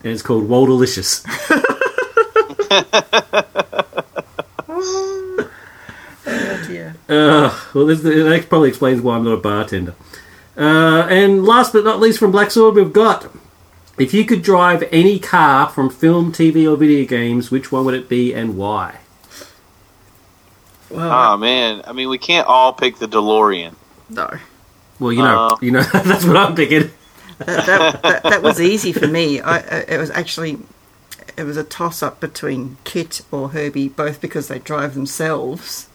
[0.02, 1.24] and it's called Waldelicious.
[6.26, 6.96] Oh dear.
[7.08, 9.94] Uh, well, this, that probably explains why I'm not a bartender.
[10.56, 13.30] Uh, and last but not least, from Black Sword, we've got
[13.98, 17.94] if you could drive any car from film, TV, or video games, which one would
[17.94, 18.98] it be and why?
[20.94, 23.74] Well, Oh man, I mean, we can't all pick the DeLorean.
[24.11, 24.30] no.
[25.00, 25.57] Well, you know, Uh.
[25.61, 26.90] you know that's what I'm picking.
[27.38, 29.40] That, that, that, that was easy for me.
[29.40, 30.59] I, I, it was actually
[31.37, 35.88] it was a toss up between Kit or Herbie, both because they drive themselves.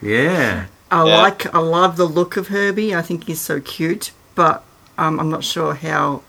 [0.00, 1.20] Yeah, I Yeah.
[1.22, 2.94] like, I love the look of Herbie.
[2.94, 4.64] I think he's so cute, but
[4.96, 6.22] um, I'm not sure how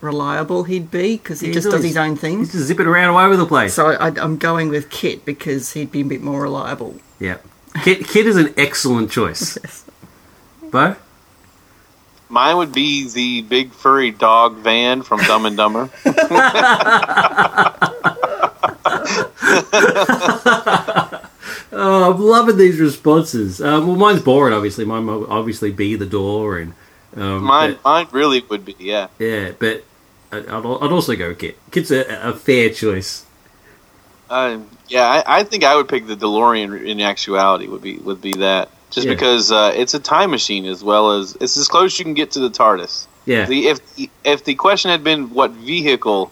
[0.00, 2.38] reliable he'd be because he He's just does his own thing.
[2.40, 2.58] he's things.
[2.58, 3.72] just zipping around all over the place.
[3.74, 6.96] So I, I'm going with Kit because he'd be a bit more reliable.
[7.18, 7.38] Yeah,
[7.82, 9.58] Kid, Kid is an excellent choice.
[10.70, 10.96] Bo,
[12.28, 15.90] Mine would be the big furry dog van from Dumb and Dumber.
[21.72, 23.60] oh, I'm loving these responses.
[23.60, 24.54] Um, well, mine's boring.
[24.54, 26.72] Obviously, mine will obviously be the DeLorean
[27.16, 29.08] um, Mine, but- mine really would be, yeah.
[29.18, 29.84] Yeah, but
[30.32, 31.58] I- I'd, I'd also go Kit.
[31.70, 33.24] Kit's a, a fair choice.
[34.28, 37.66] Uh, yeah, I, I think I would pick the DeLorean in actuality.
[37.68, 39.14] Would be would be that just Yeah.
[39.14, 42.14] because uh, it's a time machine as well as it's as close as you can
[42.14, 43.06] get to the TARDIS.
[43.24, 43.46] Yeah.
[43.46, 43.80] The, if
[44.24, 46.30] if the question had been what vehicle,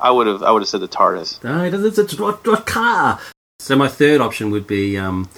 [0.00, 1.44] I would have I would have said the TARDIS.
[1.44, 3.20] No, it doesn't- it's a, what, what car?
[3.58, 5.28] So my third option would be um,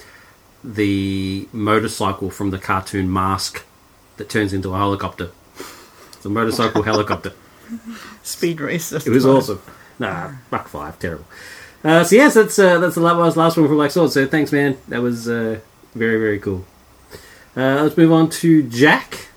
[0.63, 3.65] the motorcycle from the cartoon Mask
[4.17, 5.31] that turns into a helicopter.
[6.13, 7.33] It's a motorcycle helicopter.
[8.23, 8.97] Speed racer.
[8.97, 9.61] It was awesome.
[9.99, 11.25] Nah, Mach 5, terrible.
[11.83, 14.11] Uh, so yes, that's uh, that's the last, one from Black Sword.
[14.11, 14.77] So thanks, man.
[14.87, 15.59] That was uh,
[15.93, 16.65] very very cool.
[17.55, 19.27] Uh, let's move on to Jack,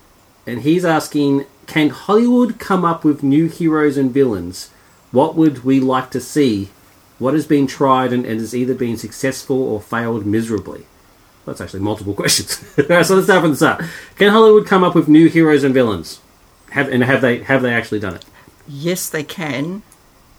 [0.45, 4.69] and he's asking: Can Hollywood come up with new heroes and villains?
[5.11, 6.69] What would we like to see?
[7.19, 10.85] What has been tried and, and has either been successful or failed miserably?
[11.45, 12.59] That's actually multiple questions.
[12.75, 13.83] So let's start from the start.
[14.17, 16.19] Can Hollywood come up with new heroes and villains?
[16.71, 18.25] Have and have they have they actually done it?
[18.67, 19.81] Yes, they can,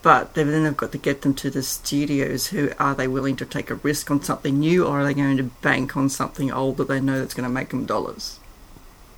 [0.03, 2.49] but they've, then they've got to get them to the studios.
[2.49, 5.37] Who are they willing to take a risk on something new, or are they going
[5.39, 8.39] to bank on something old that they know that's going to make them dollars?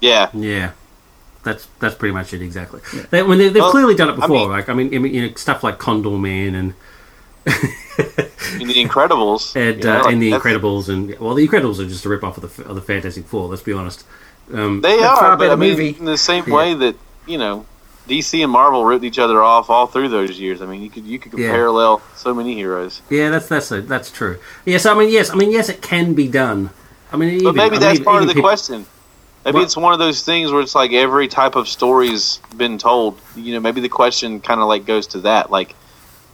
[0.01, 0.73] Yeah, Yeah,
[1.43, 2.81] that's that's pretty much it exactly.
[3.11, 4.29] They, I mean, they, they've Well, clearly done it I before.
[4.41, 6.75] mean- like I mean, you know, stuff like Condorman and
[8.61, 11.47] in the Incredibles and, you know, uh, like, and the that's- Incredibles and well, the
[11.47, 13.49] Incredibles are just a rip off of the of the Fantastic Four.
[13.49, 14.05] Let's be honest.
[14.53, 15.97] Um, They That's far are, but better I mean, movie.
[15.99, 16.55] in the same Yeah.
[16.55, 17.67] way that you know,
[18.11, 20.61] DC and Marvel ripped each other off all through those years.
[20.61, 21.51] I mean, you could you could Yeah.
[21.51, 23.01] parallel so many heroes.
[23.09, 24.39] yeah, that's that's a, that's true.
[24.65, 26.71] Yes, I mean, yes, I mean, yes, it can be done.
[27.13, 28.87] I mean, even, But maybe I mean, that's part of the peop- question.
[29.45, 29.65] Maybe What?
[29.65, 33.19] it's one of those things where it's like every type of story's been told.
[33.37, 35.51] You know, maybe the question kind of like goes to that.
[35.51, 35.75] Like,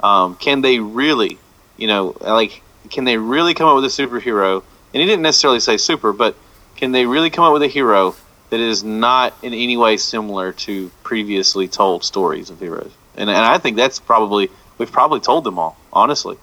[0.02, 1.38] um, can they really,
[1.76, 4.62] you know, like, can they really come up with a superhero?
[4.92, 6.34] And he didn't necessarily say super, but
[6.76, 8.14] can they really come up with a hero
[8.50, 12.92] that is not in any way similar to previously told stories of heroes?
[13.16, 15.76] And, and I think that's probably we've probably told them all.
[15.92, 16.36] Honestly,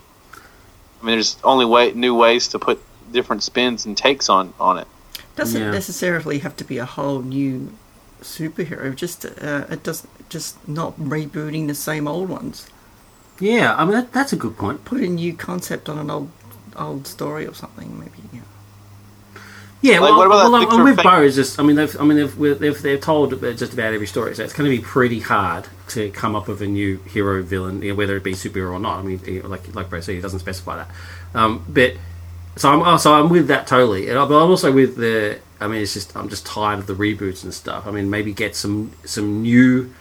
[1.02, 4.78] I mean, there's only way new ways to put different spins and takes on on
[4.80, 4.88] it.
[5.36, 5.72] Doesn't Yeah.
[5.72, 7.74] necessarily have to be a whole new
[8.22, 8.96] superhero.
[8.96, 12.68] Just uh, it does just not rebooting the same old ones.
[13.40, 14.86] Yeah, I mean, that, that's a good point.
[14.86, 16.30] Put a new concept on an old
[16.76, 18.00] old story or something.
[18.00, 18.12] Maybe.
[18.32, 18.42] Yeah.
[19.84, 21.22] Yeah, Like, well, what about well, that I'm- I'm with Fink- Bo.
[21.24, 24.34] Is just, I mean, they've, I mean, they've, they've, they've told just about every story,
[24.34, 27.82] so it's going to be pretty hard to come up with a new hero villain,
[27.82, 29.00] you know, whether it be superhero or not.
[29.00, 30.90] I mean, like like Bro said, he doesn't specify that.
[31.36, 31.96] Um, but
[32.56, 35.40] so I'm, oh, so I'm with that totally, and I- but I'm also with the.
[35.60, 37.86] I mean, it's just I'm just tired of the reboots and stuff.
[37.86, 39.94] I mean, maybe get some some new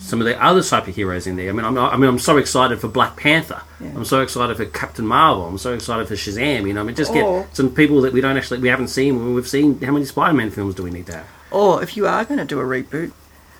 [0.00, 1.48] some of the other superheroes in there.
[1.48, 3.62] I mean, I'm, I mean, I'm so excited for Black Panther.
[3.80, 3.88] Yeah.
[3.94, 5.46] I'm so excited for Captain Marvel.
[5.46, 6.66] I'm so excited for Shazam.
[6.66, 9.34] You know, I mean, just get some people that we don't actually we haven't seen.
[9.34, 11.26] We've seen how many Spider-Man films do we need to have?
[11.50, 13.12] Or if you are going to do a reboot,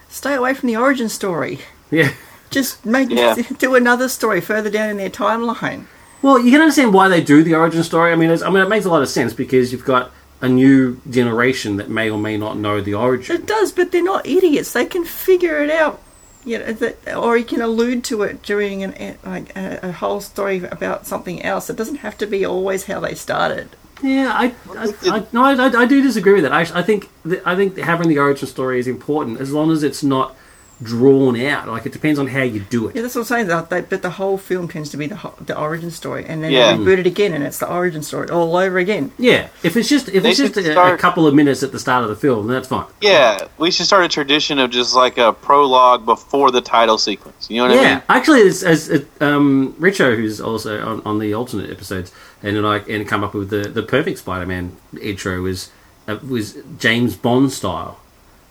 [0.08, 1.60] stay away from the origin story.
[1.90, 2.12] Yeah.
[2.50, 3.34] Just make Yeah.
[3.58, 5.86] do another story further down in their timeline.
[6.22, 8.12] Well, you can understand why they do the origin story.
[8.12, 10.48] I mean, it's, I mean, it makes a lot of sense because you've got a
[10.48, 13.36] new generation that may or may not know the origin.
[13.36, 14.72] It does, but they're not idiots.
[14.72, 16.00] They can figure it out.
[16.44, 20.20] You know, that, or you can allude to it during an like a, a whole
[20.20, 21.70] story about something else.
[21.70, 23.76] It doesn't have to be always how they started.
[24.02, 26.52] Yeah, I, I, I no, I, I do disagree with that.
[26.52, 29.84] I, I think that, I think having the origin story is important as long as
[29.84, 30.36] it's not
[30.82, 31.68] drawn out.
[31.68, 32.96] Like it depends on how you do it.
[32.96, 33.46] Yeah, that's what I'm saying.
[33.48, 36.42] That they, but the whole film tends to be the ho- the origin story, and
[36.42, 36.76] then Yeah.
[36.76, 39.12] they reboot it again, and it's the origin story all over again.
[39.18, 41.72] Yeah, if it's just if They it's just should a, a couple of minutes at
[41.72, 42.86] the start of the film, then that's fine.
[43.00, 47.48] Yeah, we should start a tradition of just like a prologue before the title sequence.
[47.50, 47.84] You know what I mean?
[47.84, 48.90] Yeah, actually, as, as
[49.20, 53.34] um, Richo, who's also on, on the alternate episodes, and then I and come up
[53.34, 55.70] with the, the perfect Spider-Man intro was
[56.08, 57.98] uh, was James Bond style.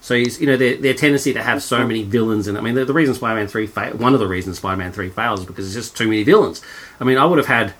[0.01, 2.73] So he's you know their, their tendency to have so many villains, and I mean
[2.75, 5.65] the, the reason Spider-Man three fa- one of the reasons Spider-Man three fails is because
[5.73, 6.61] there's just too many villains.
[6.99, 7.73] I mean, I would have had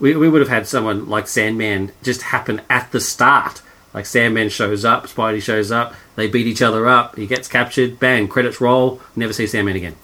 [0.00, 3.62] we, we would have had someone like Sandman just happen at the start.
[3.94, 7.98] Like Sandman shows up, Spidey shows up, they beat each other up, he gets captured,
[7.98, 9.96] bang, credits roll, never see Sandman again.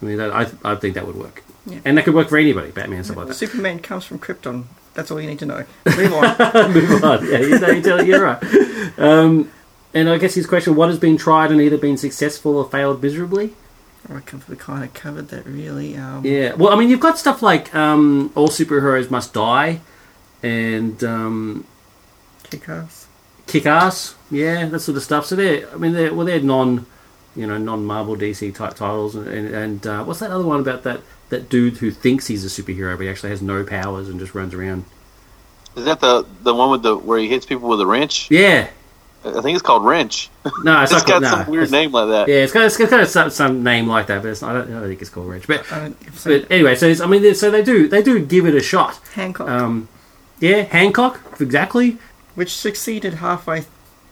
[0.00, 1.42] I mean, that, I, I think that would work.
[1.66, 1.80] Yeah.
[1.84, 3.34] And that could work for anybody, Batman, stuff like that.
[3.34, 4.66] Superman comes from Krypton.
[4.92, 5.64] That's all you need to know.
[5.96, 6.72] Move on.
[6.72, 7.26] Move on.
[7.26, 8.98] Yeah, you know, you tell- you're right.
[8.98, 9.50] Um,
[9.94, 13.02] and I guess his question: What has been tried and either been successful or failed
[13.02, 13.54] miserably?
[14.08, 15.96] I think we kind of covered that really.
[15.96, 16.52] Um, Yeah.
[16.54, 19.80] Well, I mean, you've got stuff like um, all superheroes must die,
[20.42, 21.66] and um,
[22.42, 23.06] Kick ass.
[23.46, 24.14] kick ass.
[24.30, 25.24] Yeah, that sort of stuff.
[25.26, 26.84] So they're, I mean, they're well, they're non,
[27.34, 29.14] you know, non Marvel DC type titles.
[29.14, 32.44] And and, and uh, what's that other one about that that dude who thinks he's
[32.44, 34.84] a superhero but he actually has no powers and just runs around?
[35.76, 38.30] Is that the the one with the where he hits people with a wrench?
[38.30, 38.68] Yeah.
[39.24, 40.28] I think it's called Wrench.
[40.64, 42.28] No, it's, It's not got no, some weird name like that.
[42.28, 44.50] Yeah, it's got, it's got kind of some, some name like that, but it's not,
[44.54, 45.46] I, don't, I don't think it's called Wrench.
[45.46, 47.88] But I don't, I've seen but anyway, so it's, I mean, they- so they do
[47.88, 49.00] they do give it a shot.
[49.14, 49.88] Hancock, Um,
[50.40, 51.96] yeah, Hancock, exactly.
[52.34, 53.64] which succeeded halfway,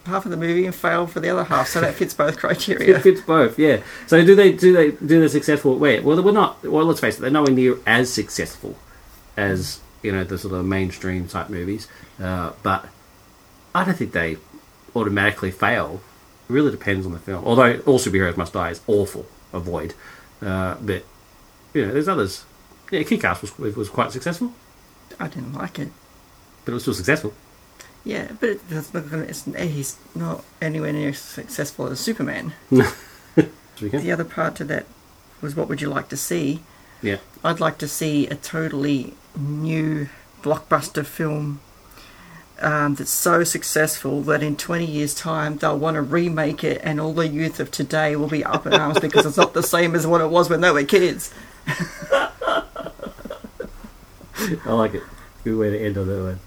[0.06, 1.68] half of the movie and failed for the other half.
[1.68, 2.96] So that fits both criteria.
[2.96, 3.58] It fits both.
[3.58, 3.82] Yeah.
[4.06, 5.76] So do they do they do the successful?
[5.78, 6.62] Wait, well, we're not.
[6.64, 8.76] Well, let's face it, they're nowhere near as successful
[9.36, 11.86] as you know the sort of mainstream type movies.
[12.20, 12.86] Uh, but
[13.74, 14.36] I don't think they
[14.94, 16.00] automatically fail.
[16.48, 17.44] It really depends on the film.
[17.44, 19.26] Although all superheroes must die is awful.
[19.52, 19.94] Avoid.
[20.40, 21.04] Uh, but
[21.74, 22.44] you know, there's others.
[22.90, 24.52] Yeah, Kick-Ass was was quite successful,
[25.18, 25.88] I didn't like it.
[26.64, 27.32] but it was still successful.
[28.04, 32.52] Yeah, but it, that's not gonna, it's, he's not anywhere near as successful as Superman.
[33.34, 34.84] So we can- The other part to that
[35.40, 36.60] was what would you like to see?
[37.00, 37.16] Yeah.
[37.42, 40.08] I'd like to see a totally new
[40.42, 41.60] blockbuster film
[42.62, 47.00] um, that's so successful that in 20 years' time they'll want to remake it and
[47.00, 49.94] all the youth of today will be up in arms because it's not the same
[49.94, 51.32] as what it was when they were kids.
[51.66, 52.30] I
[54.66, 55.02] like it.
[55.44, 56.38] Good way to end on that one.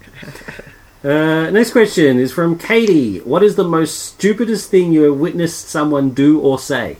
[1.11, 3.19] Uh, next question is from Katie.
[3.19, 6.97] What is the most stupidest thing you have witnessed someone do or say?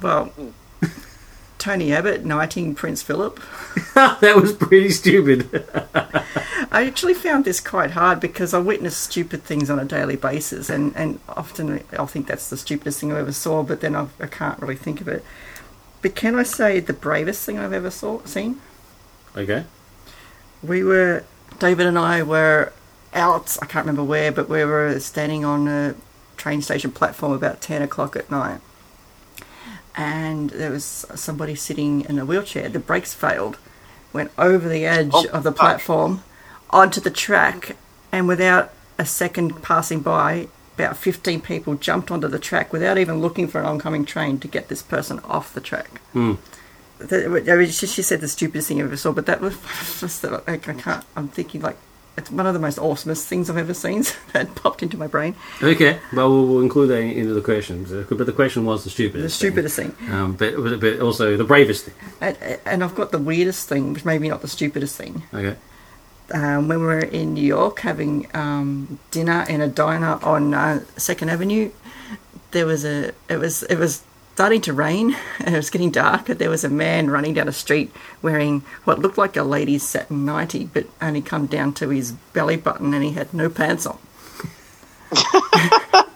[0.00, 0.32] Well,
[1.62, 3.38] Tony Abbott knighting Prince Philip.
[3.94, 5.48] that was pretty stupid.
[5.94, 10.68] I actually found this quite hard because I witness stupid things on a daily basis,
[10.68, 14.08] and, and often I'll think that's the stupidest thing I ever saw, but then I,
[14.18, 15.24] I can't really think of it.
[16.00, 18.60] But can I say the bravest thing I've ever saw, seen?
[19.36, 19.64] okay.
[20.64, 21.22] We were,
[21.60, 22.72] David and I were
[23.14, 25.94] out, I can't remember where, but we were standing on a
[26.36, 28.60] train station platform about 10 o'clock at night.
[29.94, 32.68] And there was somebody sitting in a wheelchair.
[32.68, 33.58] The brakes failed,
[34.12, 36.22] went over the edge Oh, of the platform
[36.70, 37.76] onto the track,
[38.10, 43.20] and without a second passing by, about 15 people jumped onto the track without even
[43.20, 46.00] looking for an oncoming train to get this person off the track.
[46.14, 46.34] Hmm.
[46.98, 49.56] That- I mean, she, she said the stupidest thing I ever saw, but that was
[50.00, 51.04] just I can't.
[51.16, 51.76] I'm thinking like
[52.16, 55.34] it's one of the most awesomest things I've ever seen that popped into my brain.
[55.62, 55.98] Okay.
[56.12, 57.90] Well, we'll, we'll include that into the questions.
[57.90, 59.76] But the question was the stupidest The stupidest.
[59.76, 60.12] thing, Thing.
[60.12, 61.94] Um, but, but but also the bravest thing.
[62.20, 62.36] and,
[62.66, 65.22] and I've got the weirdest thing, which maybe not the stupidest thing.
[65.32, 65.56] Okay.
[66.32, 70.80] Um, when we were in New York having um, dinner in a diner on uh,
[70.96, 71.70] Second Avenue,
[72.52, 74.02] there was a it was it was
[74.34, 76.28] starting to rain and it was getting dark.
[76.28, 79.82] And there was a man running down a street wearing what looked like a lady's
[79.82, 83.86] satin nightie, but only come down to his belly button, and he had no pants
[83.86, 83.98] on.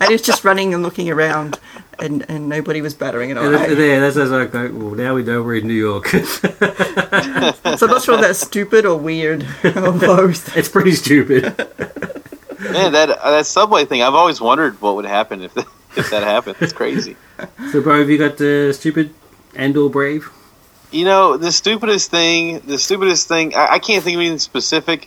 [0.00, 1.58] and he was just running and looking around,
[1.98, 3.74] and and nobody was battering an And eye.
[3.74, 4.46] there, that's as I.
[4.46, 6.08] Well, now we know we're in New York.
[7.76, 10.56] So I'm not sure if that's stupid or weird or both.
[10.56, 11.42] it's pretty stupid.
[11.44, 14.02] Man, that that subway thing.
[14.02, 15.66] I've always wondered what would happen if that,
[16.00, 16.56] if that happened.
[16.60, 17.16] It's crazy.
[17.70, 19.12] So, bro, have you got the stupid
[19.54, 20.30] and or brave?
[20.90, 22.60] You know, the stupidest thing.
[22.60, 23.54] The stupidest thing.
[23.54, 25.06] I, I can't think of anything specific.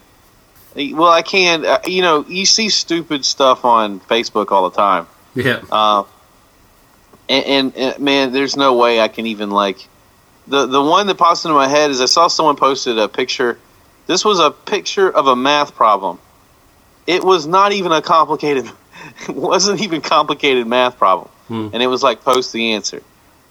[0.76, 1.66] Well, I can.
[1.66, 5.08] Uh, you know, you see stupid stuff on Facebook all the time.
[5.34, 5.64] Yeah.
[5.72, 6.04] Uh,
[7.28, 9.88] and, and, and man, there's no way I can even like
[10.50, 13.58] the the one that pops into my head is I saw someone posted a picture.
[14.08, 16.20] This was a picture of a math problem.
[17.06, 18.70] It was not even a complicated.
[19.28, 21.70] It wasn't even complicated math problem, Hmm.
[21.74, 23.02] and it was like post the answer,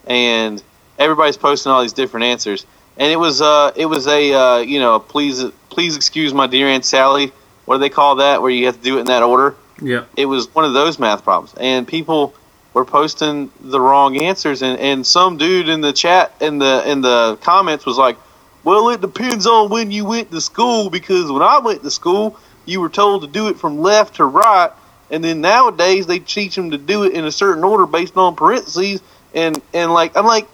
[0.07, 0.63] and
[0.99, 2.65] everybody's posting all these different answers,
[2.97, 6.69] and it was uh it was a uh, you know please please excuse my dear
[6.69, 7.33] aunt Sally.
[7.65, 8.41] What do they call that?
[8.41, 10.05] Where you have to do it in that order Yeah.
[10.17, 12.35] it was one of those math problems and people
[12.73, 17.01] were posting the wrong answers and, and some dude in the chat in the in
[17.03, 18.17] the comments was like
[18.65, 22.37] well it depends on when you went to school because when i went to school
[22.65, 24.71] you were told to do it from left to right
[25.11, 28.37] and then nowadays they teach them to do it in a certain order based on
[28.37, 29.03] parentheses
[29.35, 30.49] and and like i'm like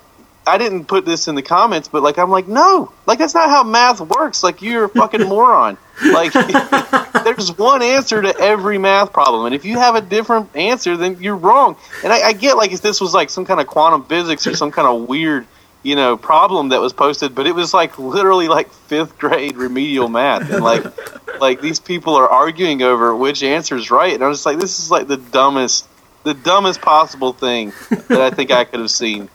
[0.47, 3.49] I didn't put this in the comments, but like I'm like, no, like that's not
[3.49, 4.43] how math works.
[4.43, 5.79] Like you're a fucking moron.
[6.05, 6.33] Like
[7.25, 11.19] there's one answer to every math problem, and if you have a different answer, then
[11.21, 11.77] you're wrong.
[12.03, 14.55] And I, I get like if this was like some kind of quantum physics or
[14.55, 15.47] some kind of weird,
[15.85, 20.09] you know, problem that was posted, but it was like literally like fifth grade remedial
[20.09, 20.85] math, and like
[21.41, 24.81] like these people are arguing over which answer is right, and I'm just like, this
[24.81, 25.87] is like the dumbest,
[26.25, 27.73] the dumbest possible thing
[28.09, 29.29] that I think I could have seen.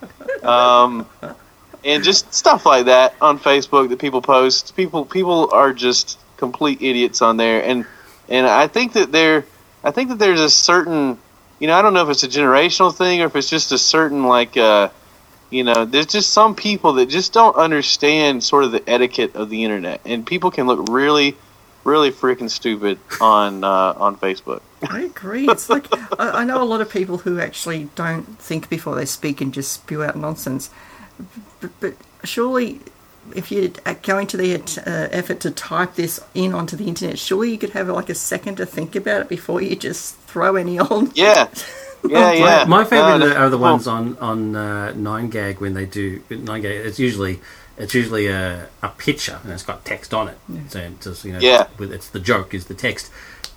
[0.43, 1.07] Um,
[1.85, 4.75] and just stuff like that on Facebook that people post.
[4.75, 7.85] People people are just complete idiots on there, and
[8.29, 9.45] and I think that there,
[9.83, 11.17] I think that there's a certain,
[11.59, 13.77] you know, I don't know if it's a generational thing or if it's just a
[13.77, 14.89] certain like, uh,
[15.49, 19.49] you know, there's just some people that just don't understand sort of the etiquette of
[19.49, 21.35] the internet, and people can look really,
[21.83, 24.61] really freaking stupid on uh, on Facebook.
[24.87, 25.47] I agree.
[25.47, 25.87] It's like
[26.19, 29.53] I, I know a lot of people who actually don't think before they speak and
[29.53, 30.69] just spew out nonsense.
[31.59, 31.93] But, but
[32.23, 32.79] surely,
[33.35, 33.69] if you're
[34.03, 37.71] going to the uh, effort to type this in onto the internet, surely you could
[37.71, 41.17] have like a second to think about it before you just throw any old.
[41.17, 41.49] Yeah,
[42.07, 42.65] yeah, yeah.
[42.67, 45.59] My, my favorite No, are the- are the well, ones on on uh, Nine Gag
[45.59, 46.85] when they do Nine Gag.
[46.85, 47.39] It's usually
[47.77, 50.37] it's usually a, a picture and it's got text on it.
[50.69, 51.67] So it's just you know, Yeah.
[51.77, 53.09] with, it's the joke is the text,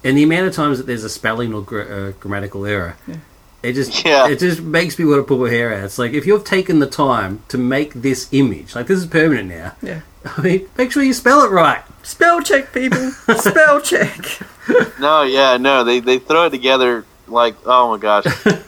[0.05, 2.97] and the amount of times that there's a spelling or gr- uh, grammatical error.
[3.63, 4.29] It just Yeah.
[4.29, 5.85] it just makes me want to pull my hair out.
[5.85, 9.49] It's like if you've taken the time to make this image, like this is permanent
[9.51, 9.73] now.
[9.83, 10.01] Yeah.
[10.37, 11.83] I mean, make sure you spell it right.
[12.05, 13.11] Spell check, people.
[13.37, 14.39] Spell check.
[15.01, 15.83] No, yeah, no.
[15.85, 18.27] They they throw it together like, oh my gosh.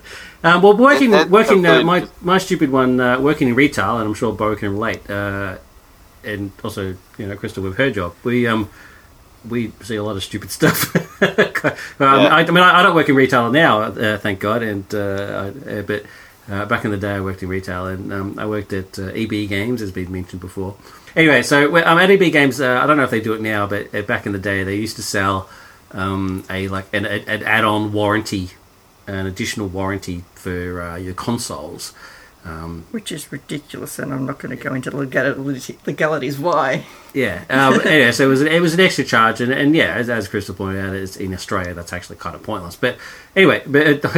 [0.45, 4.07] Um, well, working That- working uh, my my stupid one uh, working in retail, and
[4.07, 5.57] I'm sure Bo can relate, uh,
[6.23, 8.15] and also you know Crystal with her job.
[8.25, 8.69] We um
[9.49, 10.95] we see a lot of stupid stuff.
[11.23, 14.85] um, I, I mean, I, I don't work in retail now, uh, thank God, and
[14.95, 16.05] uh, I, uh, but
[16.51, 19.05] uh, back in the day I worked in retail, and um, I worked at uh,
[19.15, 20.77] EB Games, as been mentioned before.
[21.17, 23.67] Anyway, so um, at EB Games, uh, I don't know if they do it now,
[23.67, 25.49] but uh, back in the day they used to sell
[25.95, 28.51] um, a like an, an add-on warranty
[29.07, 31.93] an additional warranty for uh, your consoles.
[32.45, 36.85] Um, Which is ridiculous, and I'm not going to go into legality, legalities why.
[37.15, 37.45] yeah.
[37.49, 40.11] Um, anyway, so it was an, it was an extra charge, and, and yeah, as,
[40.11, 42.77] as Crystal pointed out, it's in Australia that's actually kind of pointless.
[42.77, 42.99] But
[43.35, 44.13] anyway, but but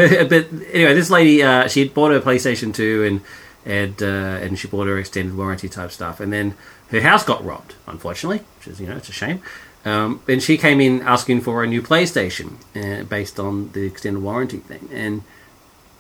[0.72, 3.20] anyway, this lady uh, she had bought her PlayStation Two and
[3.64, 6.56] and uh, and she bought her extended warranty type stuff, and then
[6.90, 9.40] her house got robbed, unfortunately, which is you know it's a shame.
[9.86, 14.20] Um, and she came in asking for a new PlayStation uh, based on the extended
[14.22, 15.22] warranty thing, and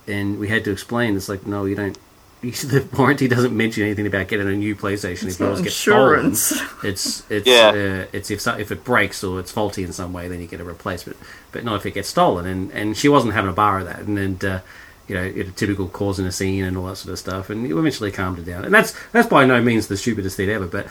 [0.08, 1.16] and we had to explain.
[1.16, 1.96] It's like, no, you don't.
[2.42, 5.76] The warranty doesn't mention anything about getting a new PlayStation It's if not yours gets
[5.76, 6.26] stolen.
[6.84, 7.68] It's it's Yeah.
[7.70, 10.46] uh, it's if so, if it breaks or it's faulty in some way, then you
[10.46, 11.16] get a replacement.
[11.52, 12.44] But not if it gets stolen.
[12.46, 14.00] And and she wasn't having a bar of that.
[14.00, 14.60] And and uh,
[15.08, 17.50] you know, it, typical causing a scene and all that sort of stuff.
[17.50, 18.64] And you eventually calmed her down.
[18.64, 20.66] And that's that's by no means the stupidest thing ever.
[20.66, 20.86] But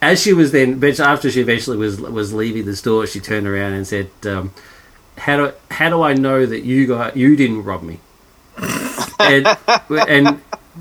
[0.00, 3.72] as she was then, after she eventually was was leaving the store, she turned around
[3.72, 4.52] and said, um,
[5.16, 8.00] "How do how do I know that you got you didn't rob me?"
[9.18, 9.46] and
[9.88, 10.40] and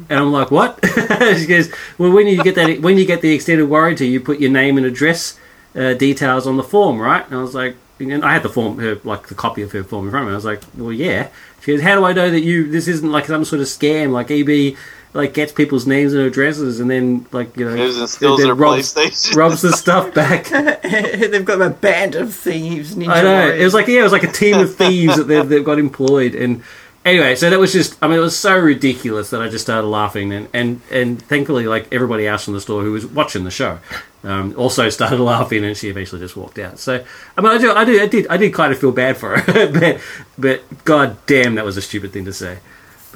[0.09, 0.79] and I'm like, "What?"
[1.37, 4.39] she goes, "Well, when you get that when you get the extended warranty, you put
[4.39, 5.39] your name and address
[5.75, 7.75] uh, details on the form, right?" And I was like.
[7.99, 10.27] And I had the form, her like the copy of her form in front of
[10.27, 10.33] me.
[10.33, 11.29] I was like, "Well, yeah."
[11.61, 12.69] She goes, "How do I know that you?
[12.69, 14.77] This isn't like some sort of scam, like EB,
[15.17, 18.47] like gets people's names and addresses, and then like you know, Goes and steals then
[18.47, 19.35] their robs, PlayStation.
[19.35, 20.45] robs the stuff back."
[20.83, 22.95] They've got a band of thieves.
[22.95, 23.39] Ninja I know.
[23.39, 23.61] warriors.
[23.61, 25.79] It was like yeah, it was like a team of thieves that they've, they've got
[25.79, 26.63] employed, and
[27.07, 29.87] anyway, so that was just, I mean, it was so ridiculous that I just started
[29.87, 30.33] laughing.
[30.33, 33.79] And, and, and thankfully, like everybody else in the store who was watching the show
[34.23, 36.79] um, also started laughing and she eventually just walked out.
[36.79, 37.03] So,
[37.37, 39.37] I mean, I, do, I, do, I, did, I did kind of feel bad for
[39.37, 40.01] her, but,
[40.37, 42.59] but god damn, that was a stupid thing to say.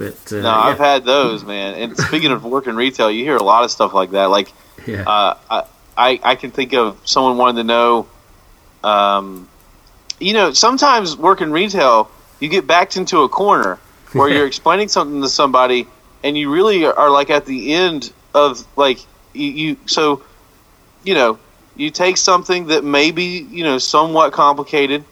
[0.02, 0.60] But, uh, No, yeah.
[0.60, 1.76] I've had those, man.
[1.76, 4.26] And speaking of working retail, you hear a lot of stuff like that.
[4.26, 4.52] Like,
[4.86, 5.04] yeah.
[5.08, 5.64] uh, I,
[5.98, 8.08] I I can think of someone wanting to know,
[8.84, 9.48] um,
[10.20, 13.78] you know, sometimes working retail, you get backed into a corner
[14.14, 15.88] where you're explaining something to somebody,
[16.24, 19.00] and you really are, are like at the end of like
[19.34, 20.24] you, you so,
[21.04, 21.40] you know,
[21.76, 25.04] you take something that may be you know somewhat complicated,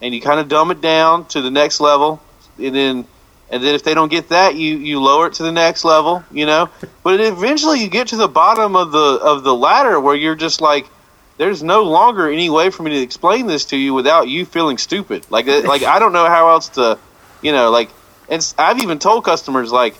[0.00, 2.22] and you kind of dumb it down to the next level,
[2.58, 3.06] and then
[3.50, 6.24] and then if they don't get that, you you lower it to the next level,
[6.32, 6.68] you know.
[7.02, 10.60] But eventually, you get to the bottom of the of the ladder where you're just
[10.60, 10.86] like,
[11.38, 14.78] there's no longer any way for me to explain this to you without you feeling
[14.78, 15.26] stupid.
[15.30, 16.98] Like uh, like I don't know how else to,
[17.42, 17.90] you know, like.
[18.28, 19.94] And I've even told customers like,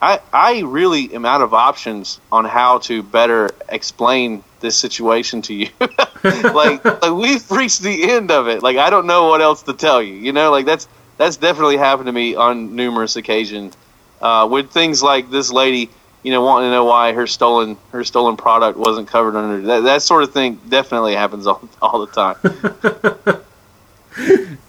[0.00, 5.54] I I really am out of options on how to better explain this situation to
[5.54, 5.68] you.
[5.80, 8.62] like like we've reached the end of it.
[8.62, 10.14] Like I don't know what else to tell you.
[10.14, 10.86] You know, like that's
[11.16, 13.76] that's definitely happened to me on numerous occasions
[14.22, 15.90] uh, with things like this lady,
[16.22, 19.80] you know, wanting to know why her stolen her stolen product wasn't covered under that,
[19.82, 20.60] that sort of thing.
[20.68, 23.42] Definitely happens all, all the time.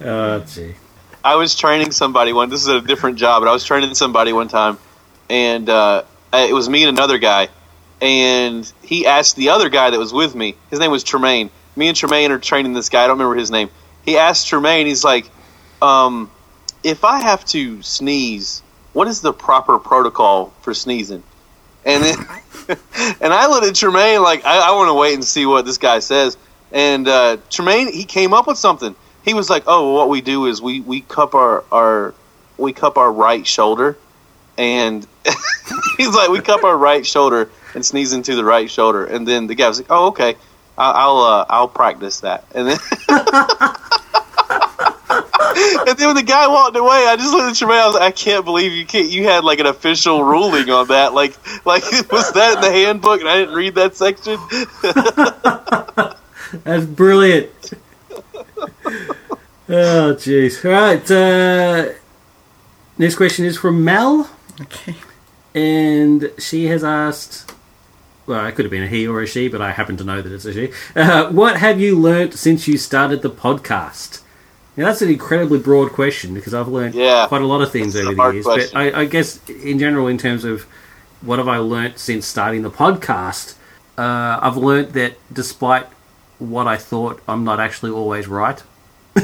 [0.02, 0.74] oh, gee.
[1.22, 2.50] I was training somebody one.
[2.50, 4.76] This is a different job, but I was training somebody one time,
[5.30, 6.02] and uh,
[6.34, 7.48] it was me and another guy,
[8.02, 10.56] and he asked the other guy that was with me.
[10.70, 11.48] His name was Tremaine.
[11.76, 13.04] Me and Tremaine are training this guy.
[13.04, 13.70] I don't remember his name.
[14.04, 14.86] He asked Tremaine.
[14.86, 15.30] He's like,
[15.84, 16.30] um,
[16.82, 18.62] "If I have to sneeze,
[18.92, 21.22] what is the proper protocol for sneezing?"
[21.84, 22.16] And then,
[23.20, 25.78] and I looked at Tremaine like I, I want to wait and see what this
[25.78, 26.36] guy says.
[26.72, 28.96] And uh, Tremaine, he came up with something.
[29.24, 32.14] He was like, "Oh, well, what we do is we we cup our our
[32.56, 33.96] we cup our right shoulder,
[34.58, 35.06] and
[35.96, 39.46] he's like, we cup our right shoulder and sneeze into the right shoulder." And then
[39.46, 40.36] the guy was like, "Oh, okay,
[40.78, 42.78] I- I'll uh, I'll practice that." And then.
[45.86, 47.78] And then when the guy walked away, I just looked at Tremaine.
[47.80, 49.08] I was like, I can't believe you can't.
[49.10, 51.12] You had like an official ruling on that.
[51.14, 51.36] Like,
[51.66, 51.82] like
[52.12, 53.20] was that in the handbook?
[53.20, 54.38] And I didn't read that section.
[56.64, 57.50] That's brilliant.
[59.68, 60.64] oh, jeez.
[60.64, 61.10] All right.
[61.10, 61.92] Uh,
[62.98, 64.30] next question is from Mel,
[64.60, 64.94] Okay.
[65.54, 67.50] and she has asked.
[68.26, 70.22] Well, it could have been a he or a she, but I happen to know
[70.22, 70.72] that it's a she.
[70.96, 74.20] Uh, what have you learnt since you started the podcast?
[74.76, 77.26] Now, that's an incredibly broad question because I've learned Yeah.
[77.28, 78.44] quite a lot of things over the years.
[78.44, 78.70] question.
[78.74, 80.62] But I, I guess, in general, in terms of
[81.22, 83.54] what have I learnt since starting the podcast,
[83.96, 85.86] uh, I've learnt that despite
[86.38, 88.60] what I thought, I'm not actually always right.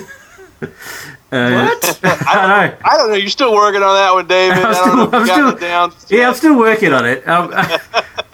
[0.62, 0.68] Uh,
[1.64, 2.00] What?
[2.04, 2.76] I know.
[2.84, 3.14] I don't know.
[3.16, 4.58] You're still working on that one, David.
[4.64, 5.92] I'm still- don't I'm still- down.
[6.08, 7.26] Yeah, I'm still working on it.
[7.26, 7.52] Um,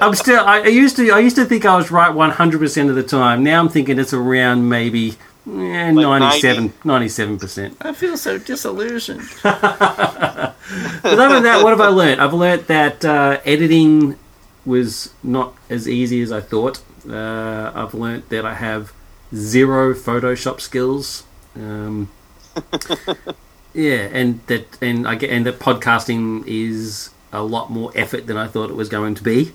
[0.00, 0.44] I'm still.
[0.44, 1.10] I, I used to.
[1.12, 3.44] I used to think I was right 100 percent of the time.
[3.44, 5.14] Now I'm thinking it's around maybe
[5.47, 7.76] eh, 97, 97 percent.
[7.80, 9.28] I feel so disillusioned.
[11.03, 12.20] But other than that, what have I learnt?
[12.20, 14.18] I've learnt that uh, editing
[14.64, 16.82] was not as easy as I thought.
[17.09, 18.92] Uh, I've learnt that I have
[19.34, 21.22] zero Photoshop skills.
[21.55, 22.11] Um,
[23.74, 28.36] yeah, and that and I get and that podcasting is a lot more effort than
[28.36, 29.53] I thought it was going to be.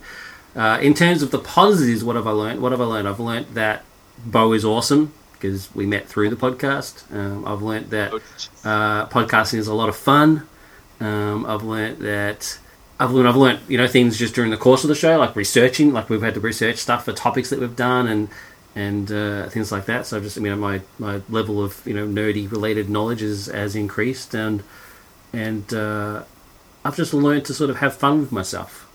[0.56, 2.60] Uh, in terms of the positives, what have I learnt?
[2.60, 3.06] What have I learnt?
[3.06, 3.84] I've learnt that
[4.24, 5.12] Bo is awesome
[5.42, 7.12] because we met through the podcast.
[7.12, 8.14] Um, I've learnt that
[8.64, 10.46] uh, podcasting is a lot of fun.
[11.00, 12.58] Um, I've learnt that
[13.00, 15.34] I've learned I've learnt you know things just during the course of the show, like
[15.34, 18.28] researching, like we've had to research stuff for topics that we've done and
[18.76, 20.06] and uh, things like that.
[20.06, 23.46] So I've just you know my my level of you know nerdy related knowledge is
[23.46, 24.62] has increased and
[25.32, 26.22] and uh,
[26.84, 28.88] I've just learned to sort of have fun with myself.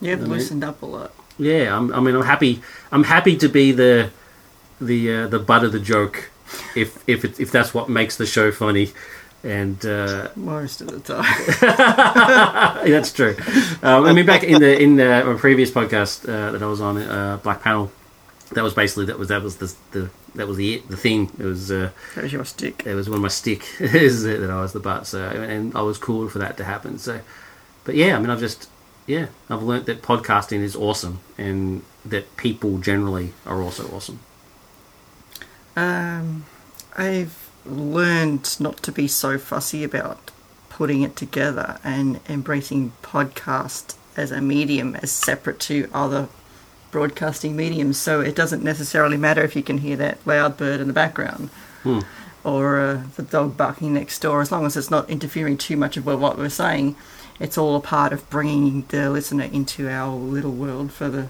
[0.00, 1.12] You've I mean- loosened up a lot.
[1.40, 2.62] Yeah, I'm, I mean, I'm happy.
[2.90, 4.10] I'm happy to be the
[4.80, 6.30] the uh, the butt of the joke,
[6.76, 8.92] if if it, if that's what makes the show funny,
[9.44, 11.24] and uh, Most of the time.
[12.90, 13.36] that's true.
[13.82, 16.80] Um, I mean, back in the in the my previous podcast uh, that I was
[16.80, 17.90] on, uh, Black Panel,
[18.52, 21.30] that was basically that was that was the, the that was the the thing.
[21.38, 22.82] It was uh, That was your stick.
[22.86, 25.06] it was one of my stick is that I was the butt.
[25.06, 26.98] So and I was cool for that to happen.
[26.98, 27.20] So,
[27.84, 28.68] but yeah, I mean, I've just
[29.06, 34.20] yeah, I've learnt that podcasting is awesome and that people generally are also awesome.
[35.78, 36.44] Um,
[36.96, 40.32] I've learned not to be so fussy about
[40.70, 46.28] putting it together and embracing podcast as a medium as separate to other
[46.90, 47.96] broadcasting mediums.
[47.98, 51.50] So it doesn't necessarily matter if you can hear that loud bird in the background.
[51.84, 52.00] Hmm.
[52.42, 55.96] or uh, the dog barking next door, as long as it's not interfering too much
[55.96, 56.96] with what we're saying,
[57.38, 61.28] it's all a part of bringing the listener into our little world for the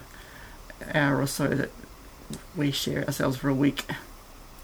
[0.93, 1.69] hour or so that
[2.55, 3.85] we share ourselves for a week,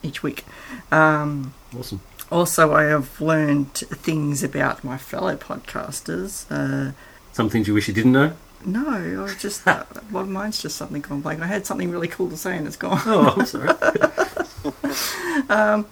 [0.05, 0.45] each week.
[0.91, 1.99] Um, Awesome.
[2.31, 6.45] also, I have learned things about my fellow podcasters.
[6.49, 6.93] Uh,
[7.33, 8.33] Some things you wish you didn't know.
[8.65, 11.41] no, I was just uh, well, mine's just something gone blank.
[11.41, 13.01] I had something really cool to say and it's gone.
[13.05, 13.69] Oh, I'm sorry.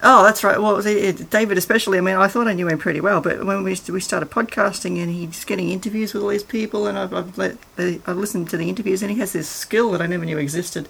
[0.00, 0.60] Oh, that's right.
[0.62, 1.98] Well, it, it, David, especially.
[1.98, 5.02] I mean, I thought I knew him pretty well, but when we we started podcasting
[5.02, 8.56] and he's getting interviews with all these people, and I've I've, let, I've listened to
[8.56, 10.88] the interviews, and he has this skill that I never knew existed,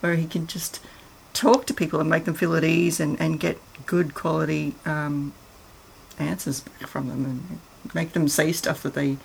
[0.00, 0.80] where he can just
[1.38, 5.32] talk to people and make them feel at ease and, and get good quality um,
[6.18, 9.16] answers back from them and make them say stuff that they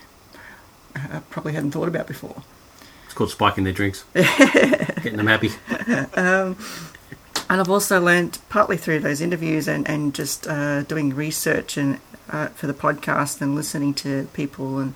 [0.95, 2.43] uh, probably hadn't thought about before.
[3.05, 4.05] It's called spiking their drinks.
[4.13, 5.51] Getting them happy.
[7.49, 11.99] And I've also learned partly through those interviews and, and just uh, doing research and
[12.29, 14.93] uh, for the podcast and listening to people and.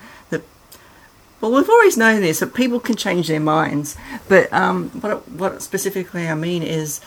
[1.39, 3.95] Well, we've always known this that people can change their minds,
[4.27, 6.99] but um, what what specifically I mean is,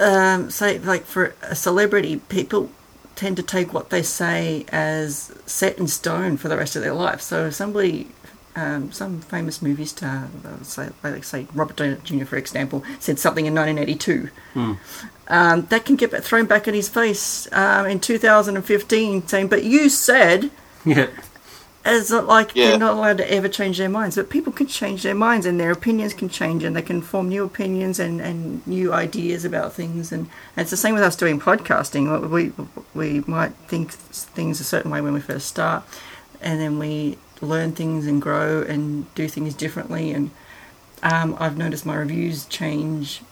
[0.00, 2.70] um, say like for a celebrity, people
[3.14, 6.92] tend to take what they say as set in stone for the rest of their
[6.92, 7.20] life.
[7.20, 8.08] So if somebody
[8.56, 10.28] um, some famous movie star,
[10.62, 12.24] say, like say Robert Downey Jr.
[12.24, 14.30] for example, said something in 1982.
[15.28, 19.88] Um, that can get thrown back in his face um, in 2015, saying, "But you
[19.88, 20.50] said."
[20.86, 21.08] Yeah.
[21.88, 22.70] It's like Yeah.
[22.70, 25.58] they're not allowed to ever change their minds, but people can change their minds and
[25.60, 29.72] their opinions can change and they can form new opinions and, and new ideas about
[29.72, 30.10] things.
[30.10, 30.22] And,
[30.56, 32.28] and it's the same with us doing podcasting.
[32.28, 32.52] We,
[32.94, 35.84] we might think things a certain way when we first start,
[36.40, 40.10] and then we learn things and grow and do things differently.
[40.12, 40.30] And
[41.02, 43.22] um, I've noticed my reviews change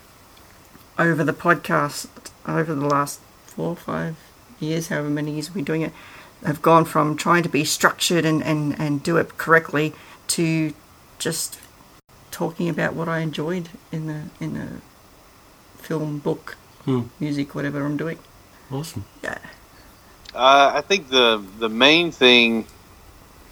[0.99, 2.07] over the podcast
[2.47, 4.17] over the last four or five
[4.61, 5.93] years, however many years we've been doing it,
[6.45, 9.93] have gone from trying to be structured and, and, and do it correctly
[10.29, 10.73] to
[11.19, 11.59] just
[12.31, 14.69] talking about what I enjoyed in the in the
[15.79, 17.03] film, book, Hmm.
[17.21, 18.19] music, whatever I'm doing.
[18.71, 19.05] Awesome.
[19.23, 19.39] Yeah.
[20.35, 22.67] Uh, I think the the main thing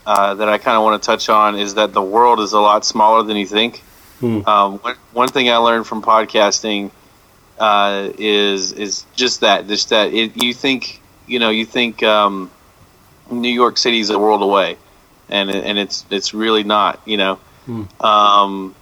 [0.05, 2.61] uh, that I kind of want to touch on is that the world is a
[2.61, 3.79] lot smaller than you think.
[4.21, 4.41] Hmm.
[4.47, 6.91] Um, one, one thing I learned from podcasting
[7.59, 12.51] uh, is is just that, just that it, you think you know you think um,
[13.33, 14.77] New York City is a world away,
[15.29, 17.01] and and it's it's really not.
[17.05, 17.39] You know,
[18.01, 18.75] um,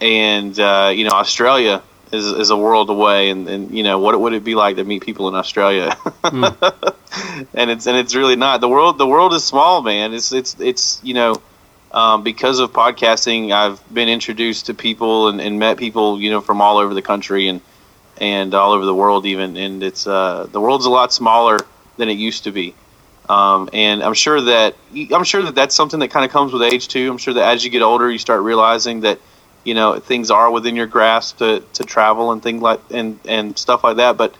[0.00, 4.18] and uh, you know Australia is is a world away, and, and you know what
[4.18, 5.96] would it be like to meet people in Australia?
[6.24, 8.98] and it's and it's really not the world.
[8.98, 10.14] The world is small, man.
[10.14, 11.40] It's it's it's you know
[11.92, 16.40] um, because of podcasting, I've been introduced to people and, and met people you know
[16.40, 17.60] from all over the country and
[18.20, 19.56] and all over the world even.
[19.56, 21.58] And it's uh, the world's a lot smaller
[21.96, 22.74] than it used to be.
[23.28, 24.74] Um, and I'm sure that
[25.12, 27.10] I'm sure that that's something that kind of comes with age too.
[27.10, 29.20] I'm sure that as you get older, you start realizing that
[29.64, 33.58] you know things are within your grasp to, to travel and things like and and
[33.58, 34.16] stuff like that.
[34.16, 34.34] But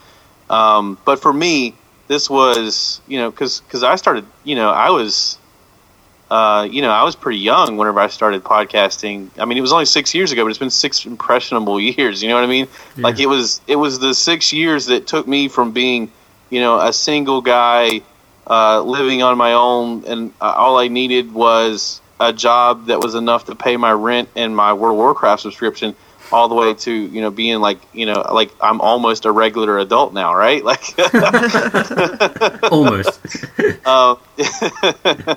[0.49, 1.75] um, but for me,
[2.07, 5.37] this was you know because because I started you know I was
[6.31, 9.29] uh, you know I was pretty young whenever I started podcasting.
[9.39, 12.23] I mean it was only six years ago, but it's been six impressionable years.
[12.23, 12.69] You know what I mean?
[12.97, 16.11] Like it was it was the six years that took me from being
[16.49, 18.01] you know a single guy
[18.49, 23.15] uh, living on my own, and uh, all I needed was a job that was
[23.15, 25.95] enough to pay my rent and my World of Warcraft subscription,
[26.33, 29.79] all the way to you know being like you know like I'm almost a regular
[29.79, 30.63] adult now, right?
[30.69, 30.83] Like,
[32.73, 33.21] Almost.
[33.85, 34.17] uh,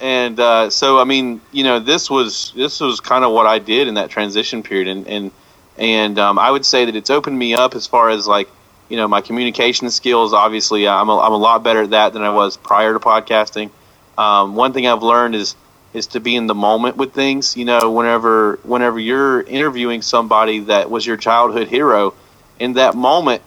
[0.00, 3.58] and uh, so I mean, you know, this was this was kind of what I
[3.58, 5.30] did in that transition period, and and
[5.76, 8.48] and um, I would say that it's opened me up as far as like
[8.88, 10.32] you know my communication skills.
[10.32, 13.70] Obviously, I'm a, I'm a lot better at that than I was prior to podcasting.
[14.16, 15.56] Um, one thing I've learned is
[15.92, 17.56] is to be in the moment with things.
[17.56, 22.14] You know, whenever whenever you're interviewing somebody that was your childhood hero,
[22.58, 23.42] in that moment,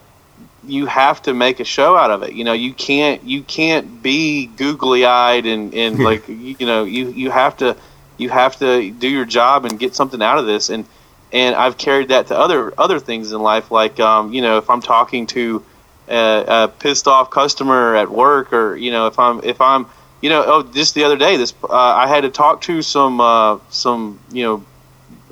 [0.66, 2.34] you have to make a show out of it.
[2.34, 6.84] You know, you can't you can't be googly eyed and and like you, you know
[6.84, 7.76] you you have to
[8.18, 10.70] you have to do your job and get something out of this.
[10.70, 10.86] And
[11.32, 14.70] and I've carried that to other other things in life, like um, you know if
[14.70, 15.64] I'm talking to
[16.08, 19.88] a, a pissed off customer at work, or you know if I'm if I'm
[20.22, 23.20] you know oh just the other day this uh, I had to talk to some
[23.20, 24.66] uh, some you know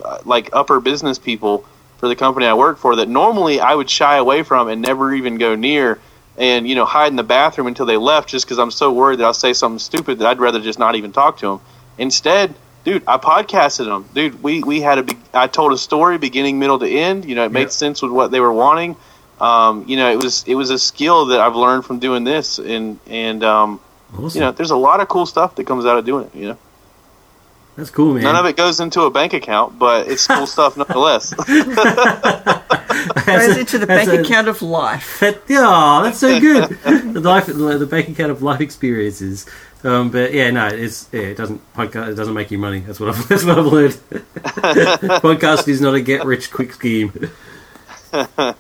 [0.04, 1.66] uh, like upper business people
[1.98, 5.14] for the company I work for that normally I would shy away from and never
[5.14, 6.00] even go near
[6.38, 9.20] and you know hide in the bathroom until they left just because I'm so worried
[9.20, 11.62] that I'll say something stupid that I'd rather just not even talk to them.
[11.98, 12.54] Instead,
[12.86, 14.06] dude, I podcasted them.
[14.14, 17.26] Dude, we we had a big, I told a story beginning, middle to end.
[17.26, 17.72] You know, it made Yep.
[17.72, 18.96] sense with what they were wanting.
[19.42, 22.58] um, you know, it was it was a skill that I've learned from doing this,
[22.60, 23.82] and and um,
[24.18, 24.30] Awesome.
[24.40, 26.36] you know, there's a lot of cool stuff that comes out of doing it.
[26.36, 26.58] You know,
[27.76, 28.24] That's cool, man.
[28.24, 31.34] none of it goes into a bank account, but it's cool stuff nonetheless.
[33.26, 35.20] Goes into the bank a- account of life.
[35.20, 36.70] That, yeah, that's so good.
[36.70, 39.46] the life, the, the bank account of life experiences.
[39.86, 42.10] Um, but yeah, no, it's yeah, it doesn't podcast.
[42.10, 42.80] It doesn't make you money.
[42.80, 43.94] That's what I've, that's what I've learned.
[45.22, 47.14] Podcast is not a get rich quick scheme.
[48.12, 48.56] That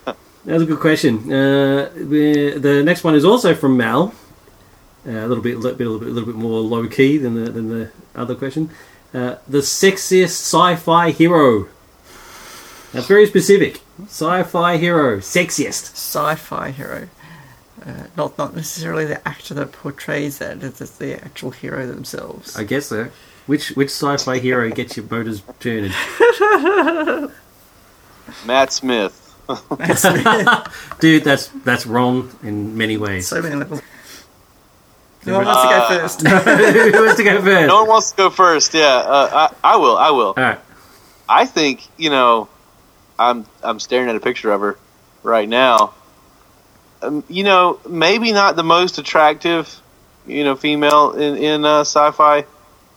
[0.46, 1.34] was a good question.
[1.34, 4.14] Uh, the, the next one is also from Mal.
[5.08, 7.52] Uh, a little bit, little bit, little bit, little bit more low key than the
[7.52, 8.70] than the other question.
[9.12, 11.68] Uh, the sexiest sci-fi hero.
[12.92, 13.82] That's very specific.
[14.04, 15.94] Sci-fi hero, sexiest.
[15.96, 17.10] Sci-fi hero.
[17.86, 22.56] Uh, not not necessarily the actor that portrays that, it's it's the actual hero themselves.
[22.58, 23.10] I guess so.
[23.46, 25.92] Which which sci-fi hero gets your motors turning?
[28.46, 29.22] Matt Smith.
[31.00, 33.28] Dude, that's that's wrong in many ways.
[33.28, 33.82] so many levels.
[35.24, 36.22] Who wants to go Uh, first?
[36.28, 37.68] Who wants to go first?
[37.68, 38.74] No one wants to go first.
[38.74, 39.98] Yeah, uh, I, I will.
[39.98, 40.28] I will.
[40.30, 40.60] All right.
[41.30, 42.48] I think you know,
[43.20, 44.78] I'm I'm staring at a picture of her
[45.24, 45.94] right now.
[47.08, 49.74] Um, you know, maybe not the most attractive,
[50.28, 52.46] you know, female in in uh, sci-fi,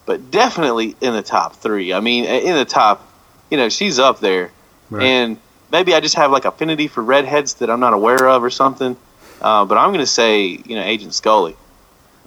[0.05, 1.93] but definitely in the top three.
[1.93, 3.05] I mean, in the top,
[3.51, 4.51] you know, she's up there,
[4.89, 5.03] Right.
[5.05, 5.37] and
[5.71, 8.97] maybe I just have like affinity for redheads that I'm not aware of or something.
[9.41, 11.55] Uh, but I'm going to say, you know, Agent Scully,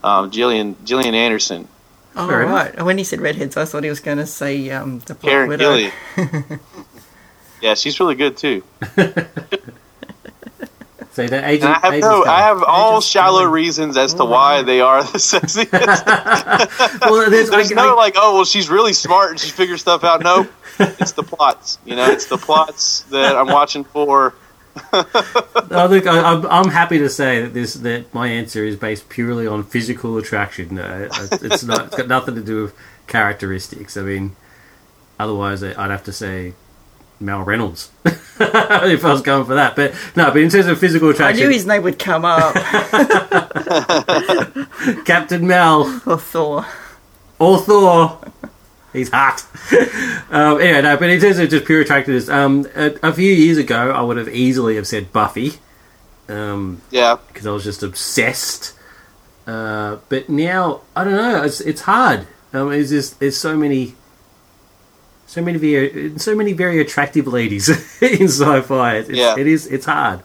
[0.02, 1.68] um, Gillian Gillian Anderson,
[2.14, 2.74] Oh, Fair right.
[2.74, 5.30] And When he said redheads, I thought he was going to say um, the Black
[5.32, 5.64] Karen Widow.
[5.64, 5.92] Gillian.
[7.62, 8.62] yeah, she's really good too.
[11.12, 11.76] So that agent.
[11.84, 12.24] I have no.
[12.24, 17.00] I have all shallow reasons as to why they are the sexiest.
[17.02, 19.82] well, there's, There's I, no I, like, oh well, she's really smart and she figures
[19.82, 20.22] stuff out.
[20.22, 20.48] No,
[20.78, 21.78] it's the plots.
[21.84, 24.34] You know, it's the plots that I'm watching for.
[24.94, 29.10] oh, look, I, I'm, I'm happy to say that this that my answer is based
[29.10, 30.76] purely on physical attraction.
[30.76, 31.88] No, it's not.
[31.88, 32.74] It's got nothing to do with
[33.06, 33.98] characteristics.
[33.98, 34.34] I mean,
[35.18, 36.54] otherwise I'd have to say
[37.24, 39.76] Mal Reynolds if I was going for that.
[39.76, 42.54] But no, but in terms of physical attraction, I knew his name would come up.
[45.04, 46.00] Captain Mal.
[46.06, 46.66] or Thor.
[47.38, 48.18] or Thor.
[48.92, 49.46] He's hot.
[50.30, 53.56] um, anyway, no, but in terms of just pure attractiveness, um, a, a few years
[53.56, 55.54] ago, I would have easily have said Buffy,
[56.28, 58.74] um, Yeah, because I was just obsessed.
[59.46, 61.42] Uh, but now, I don't know.
[61.42, 62.26] It's it's hard.
[62.52, 63.94] Um, it's just there's so many,
[65.32, 67.68] so many very, so many very attractive ladies
[68.02, 68.96] in sci-fi.
[68.96, 69.34] It's, Yeah.
[69.38, 69.66] it is.
[69.66, 70.20] It's hard.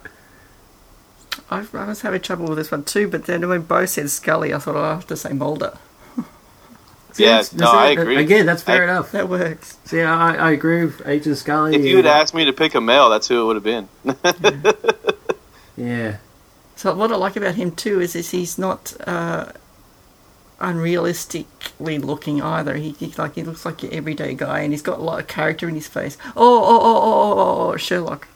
[1.49, 4.53] I, I was having trouble with this one too, but then when Bo said Scully,
[4.53, 5.77] I thought oh, I have to say Mulder.
[7.17, 7.41] yeah.
[7.55, 7.99] No, I it.
[7.99, 8.17] agree.
[8.17, 9.13] Again, that's fair I- enough.
[9.13, 9.77] That works.
[9.85, 11.73] So, yeah, I, I agree with Agent Scully.
[11.77, 13.87] If you had asked me to pick a male, that's who it would have been.
[15.77, 16.17] yeah.
[16.75, 19.53] So what I like about him too is, is he's not uh,
[20.59, 22.75] unrealistically looking either.
[22.75, 25.27] He, he like he looks like your everyday guy, and he's got a lot of
[25.27, 26.17] character in his face.
[26.35, 28.27] Oh, oh, oh, oh, oh, oh, oh Sherlock.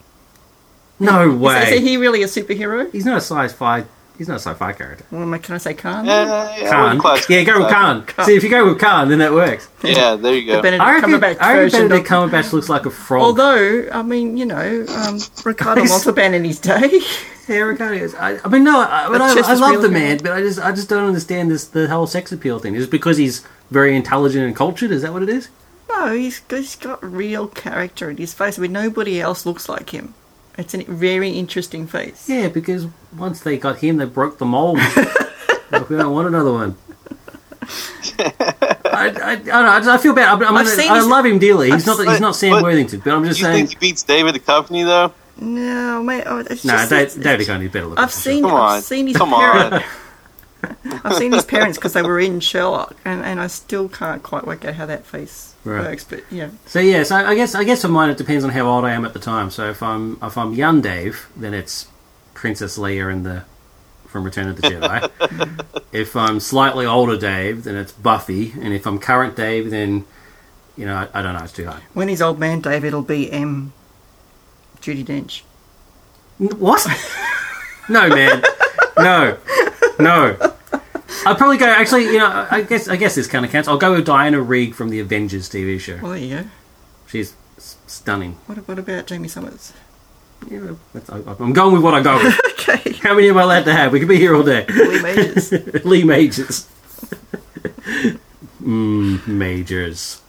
[0.99, 1.75] No Is, way.
[1.75, 2.91] is he really a superhero?
[2.91, 3.85] He's not a sci-fi.
[4.21, 5.03] He's not a sci-fi character.
[5.09, 6.05] Well, am I- can I say Khan?
[6.05, 6.97] yeah, yeah, I Khan.
[6.99, 8.05] wouldn't Yeah, go with Khan.
[8.23, 9.67] See, if you go with Khan, then that works.
[9.83, 10.61] Yeah, there you The go.
[10.61, 11.79] Benedict I reckon, Cumberbatch I reckon version.
[11.89, 13.23] Benedict of- Cumberbatch looks like a frog.
[13.23, 17.01] Although, I mean, you know, um, Ricardo He's- Montalban in his day.
[17.47, 18.13] yeah, Ricardo is.
[18.13, 20.23] I, I mean, no, I, but But I, I love really the man, good.
[20.25, 22.75] but I just, I just don't understand this the whole sex appeal thing.
[22.75, 24.91] Is it because he's very intelligent and cultured?
[24.91, 25.49] Is that what it is?
[25.89, 28.59] No, he's, he's got real character in his face.
[28.59, 30.13] I mean, nobody else looks like him.
[30.61, 32.29] It's a very interesting face.
[32.29, 32.87] Yeah, because
[33.17, 34.79] once they got him, they broke the mold.
[35.71, 36.75] Like, we don't want another one.
[38.19, 38.33] I,
[38.93, 39.53] I, I don't know.
[39.69, 40.27] I, just, I feel bad.
[40.27, 41.71] I'm, I'm I've gonna, seen I love him dearly.
[41.71, 42.05] He's not.
[42.05, 42.99] He's not Sam but Worthington.
[42.99, 43.67] But I'm just you saying.
[43.67, 45.13] think he beats David the Company though?
[45.37, 46.23] No, mate.
[46.25, 48.03] Oh, No, just, Dave, David Coney is better looking.
[48.03, 48.31] I've for sure.
[48.33, 48.77] seen, Come on.
[48.77, 49.83] I've seen his Come on.
[50.83, 51.05] parents.
[51.05, 54.45] I've seen his parents because they were in Sherlock, and, and I still can't quite
[54.45, 55.81] work out how that face Right.
[55.85, 56.03] works.
[56.03, 58.65] But yeah, So yeah, so I guess I guess for mine it depends on how
[58.67, 59.51] old I am at the time.
[59.51, 61.87] So if I'm if I'm young Dave, then it's
[62.33, 63.43] Princess Leia and the
[64.07, 65.81] from Return of the Jedi.
[65.91, 70.05] if I'm slightly older Dave, then it's Buffy, and if I'm current Dave, then
[70.75, 71.81] you know I, I don't know, it's too hard.
[71.93, 73.73] when he's old man Dave, it'll be M.
[74.81, 75.43] Judi Dench.
[76.39, 76.87] What?
[77.89, 78.41] no, man,
[78.97, 79.37] no,
[79.99, 80.55] no.
[81.25, 81.65] I'd probably go.
[81.67, 83.67] Actually, you know, I guess I guess this kind of counts.
[83.67, 85.97] I'll go with Diana Rigg from the Avengers TV show.
[86.01, 86.49] Well, there you go.
[87.07, 88.37] She's s- stunning.
[88.47, 89.73] What, what about Jaime Sommers?
[90.49, 92.39] Yeah, that's, I, I'm going with what I go with.
[92.61, 93.91] Okay, How many am I allowed to have?
[93.91, 94.67] We could be here all day.
[94.67, 95.51] Lee Majors.
[95.83, 96.69] Lee Majors.
[98.61, 100.21] mm, Majors.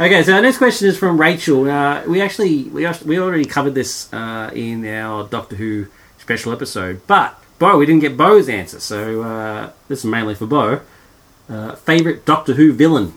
[0.00, 1.70] Okay, so our next question is from Rachel.
[1.70, 5.86] Uh, we actually we we already covered this uh, in our Doctor Who
[6.18, 10.46] special episode, but Bo, we didn't get Bo's answer, so uh, this is mainly for
[10.46, 10.80] Bo.
[11.46, 13.12] Uh, favorite Doctor Who villain?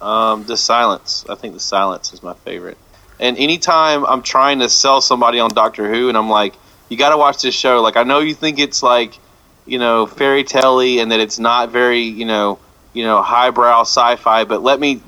[0.00, 1.26] Um, the silence.
[1.28, 2.78] I think the silence is my favorite.
[3.20, 6.54] And anytime I'm trying to sell somebody on Doctor Who, and I'm like,
[6.88, 7.82] you got to watch this show.
[7.82, 9.18] Like, I know you think it's like,
[9.66, 12.58] you know, fairy tale and that it's not very, you know,
[12.94, 14.44] you know, highbrow sci-fi.
[14.44, 15.02] But let me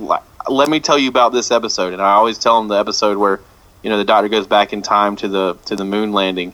[0.47, 1.95] let me tell you about this episode.
[1.95, 3.41] And I always tell them the episode where,
[3.83, 6.53] you know, the Doctor goes back in time to the to the moon landing,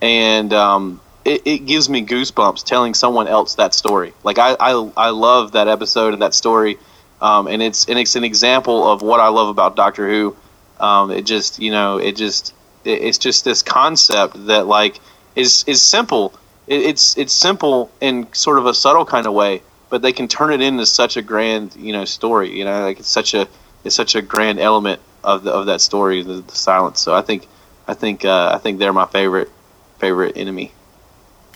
[0.00, 4.12] and um, it, it gives me goosebumps telling someone else that story.
[4.24, 6.78] Like I I, I love that episode and that story.
[7.20, 10.36] Um, and it's and it's an example of what I love about Doctor Who.
[10.80, 12.54] Um, it just you know it just
[12.84, 14.98] it, it's just this concept that like
[15.36, 16.34] is is simple.
[16.66, 20.26] It, it's it's simple in sort of a subtle kind of way, but they can
[20.26, 22.58] turn it into such a grand you know story.
[22.58, 23.46] You know, like it's such a
[23.84, 27.00] it's such a grand element of the, of that story, the, the silence.
[27.00, 27.46] So I think
[27.86, 29.50] I think uh, I think they're my favorite
[29.98, 30.72] favorite enemy.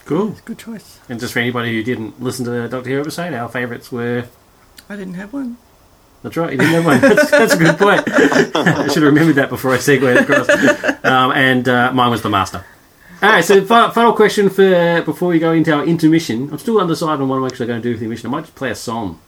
[0.07, 0.37] Cool.
[0.45, 1.01] Good choice.
[1.09, 4.25] And just for anybody who didn't listen to the Doctor Who episode, our favourites were.
[4.89, 5.59] I didn't have one.
[6.23, 7.01] That's right, you didn't have one.
[7.01, 8.03] That's, that's a good point.
[8.09, 10.49] I should have remembered that before I segued across.
[11.05, 12.65] Um, and uh, mine was the Master.
[13.23, 16.51] All right, so fi- final question for before we go into our intermission.
[16.51, 18.29] I'm still undecided on what I'm actually going to do with the intermission.
[18.29, 19.21] I might just play a song.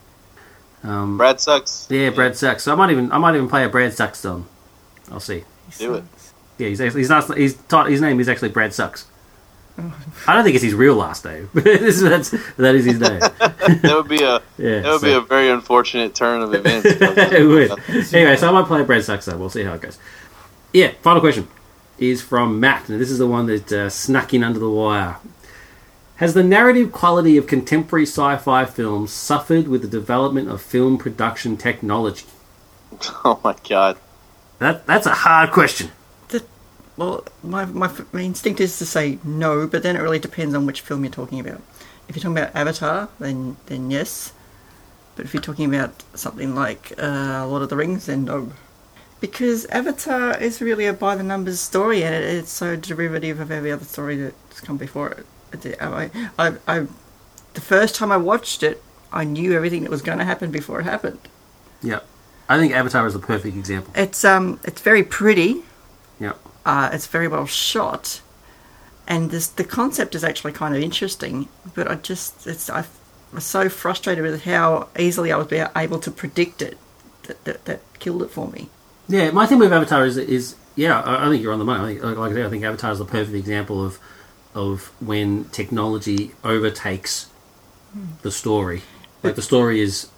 [0.84, 1.88] Um, Brad sucks.
[1.90, 2.62] yeah, Brad Sucks.
[2.64, 4.46] So I might even I might even play a Brad Sucks song.
[5.10, 5.44] I'll see.
[5.78, 6.04] Do it.
[6.58, 9.06] Yeah, he's actually, he's not, he's taught, his name is actually Brad Sucks.
[10.26, 11.48] I don't think it's his real last name.
[11.54, 13.20] This that's, that is his name.
[13.40, 16.86] That would be a Yeah, that would be a very unfortunate turn of events.
[16.86, 18.14] it would.
[18.14, 19.36] Anyway, so I might play Brad Sucks though.
[19.36, 19.98] We'll see how it goes.
[20.72, 21.48] Yeah, final question
[21.98, 22.88] is from Matt.
[22.88, 25.16] Now, this is the one that uh, snuck in under the wire.
[26.16, 30.98] Has the narrative quality of contemporary sci fi films suffered with the development of film
[30.98, 32.26] production technology?
[33.24, 33.98] oh my god.
[34.58, 35.90] That, that's a hard question.
[36.98, 40.66] Well, my, my, my instinct is to say no, but then it really depends on
[40.66, 41.62] which film you're talking about.
[42.08, 44.32] If you're talking about Avatar, then then yes.
[45.14, 48.52] But if you're talking about something like uh, Lord of the Rings, then no.
[49.20, 53.50] Because Avatar is really a by the numbers story, and it, it's so derivative of
[53.50, 55.26] every other story that's come before it.
[55.64, 56.86] It- I, I, I,
[57.54, 58.82] the first time I watched it,
[59.12, 61.20] I knew everything that was going to happen before it happened.
[61.82, 62.00] Yeah.
[62.48, 63.92] I think Avatar is the perfect example.
[63.94, 65.62] It's um, it's very pretty.
[66.18, 66.32] Yeah.
[66.68, 68.20] Uh, it's very well shot,
[69.06, 71.48] and this the concept is actually kind of interesting.
[71.74, 72.84] But I just it's I
[73.32, 76.76] was so frustrated with how easily I was able to predict it
[77.22, 78.68] that that, that killed it for me.
[79.08, 81.82] Yeah, my thing with Avatar is, is yeah, I, I think you're on the money.
[81.82, 83.98] I think, like, like I said, I think Avatar is the perfect example of
[84.54, 87.28] of when technology overtakes
[88.20, 88.82] the story.
[89.22, 90.08] Like the story is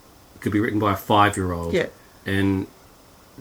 [0.41, 1.87] could be written by a five year old, Yeah,
[2.27, 2.67] and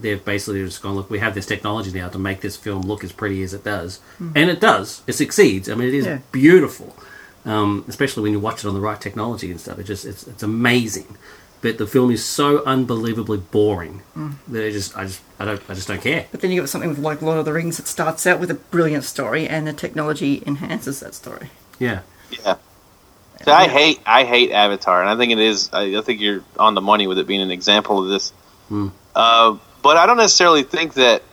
[0.02, 3.04] they've basically just gone, look, we have this technology now to make this film look
[3.04, 5.02] as pretty as it does, and it does.
[5.08, 5.70] It succeeds.
[5.70, 6.20] I mean, it is Yeah.
[6.32, 6.96] beautiful,
[7.46, 9.80] um, especially when you watch it on the right technology and stuff.
[9.80, 11.18] It just it's it's amazing.
[11.62, 14.02] But the film is so unbelievably boring
[14.48, 16.26] that it just I just I don't I just don't care.
[16.32, 18.50] but then you've got something with like Lord of the Rings that starts out with
[18.50, 21.50] a brilliant story, and the technology enhances that story.
[21.78, 22.02] Yeah.
[22.32, 22.56] Yeah.
[23.44, 25.70] See, I hate I hate Avatar, and I think it is.
[25.74, 28.32] I, I think you're on the money with it being an example of this.
[28.70, 28.90] Hmm.
[29.16, 31.24] Uh, but I don't necessarily think that.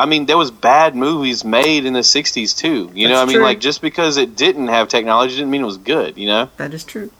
[0.00, 2.88] I mean, there was bad movies made in the '60s too.
[2.94, 3.44] You know, That's I mean, true.
[3.44, 6.16] like just because it didn't have technology didn't mean it was good.
[6.16, 6.50] You know.
[6.56, 7.10] That is true.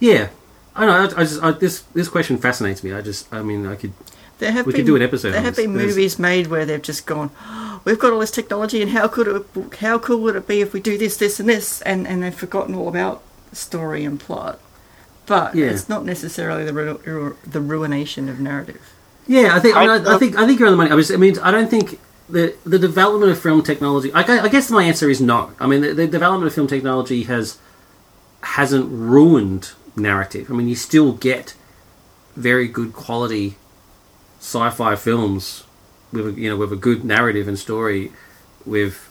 [0.00, 0.28] Yeah,
[0.76, 0.92] I know.
[0.92, 2.92] I, I just I, this this question fascinates me.
[2.92, 3.92] I just I mean I could
[4.38, 5.64] There have We been, could do an episode There on have this.
[5.64, 8.90] been There's- movies made where they've just gone, "Oh, we've got all this technology, and
[8.92, 11.80] how could it, how cool would it be if we do this, this, and this,
[11.82, 14.60] and and they've forgotten all about story and plot.
[15.26, 15.66] But Yeah.
[15.66, 18.93] it's not necessarily the ru- ru- the ruination of narrative.
[19.26, 20.90] Yeah I think I, mean, I- I, I think I think you're on the money.
[20.90, 21.98] I, was, I mean I don't think
[22.28, 24.12] the the development of film technology.
[24.12, 25.52] I, I guess my answer is no.
[25.60, 27.58] I mean the, the development of film technology has
[28.42, 30.50] hasn't ruined narrative.
[30.50, 31.54] I mean you still get
[32.36, 33.56] very good quality
[34.40, 35.64] sci-fi films
[36.12, 38.12] with a, you know with a good narrative and story
[38.66, 39.10] with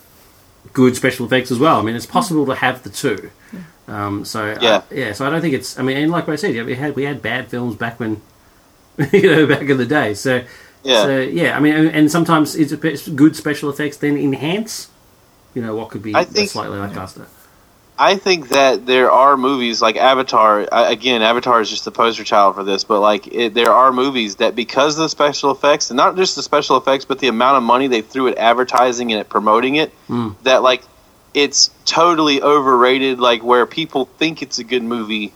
[0.74, 1.78] good special effects as well.
[1.80, 3.30] I mean, it's possible to have the two.
[3.88, 4.76] Um, so Yeah.
[4.78, 5.12] uh, yeah.
[5.14, 5.78] So I don't think it's.
[5.78, 8.22] I mean, and like I said, yeah, we had we had bad films back when
[9.12, 10.14] you know back in the day.
[10.14, 10.42] So
[10.84, 11.04] Yeah.
[11.04, 14.90] So yeah, I mean, and- and sometimes it's a good special effects then enhance.
[15.56, 17.28] You know what could be think- slightly lackluster.
[17.98, 20.68] I think that there are movies like Avatar.
[20.72, 24.38] Again, Avatar is just the poster child for this, but like it, there are movies
[24.38, 27.58] that because of the special effects, and not just the special effects, but the amount
[27.58, 30.36] of money they threw at advertising and at promoting it, Mm.
[30.42, 30.82] that like
[31.36, 33.20] it's totally overrated.
[33.20, 35.32] Like where people think it's a good movie,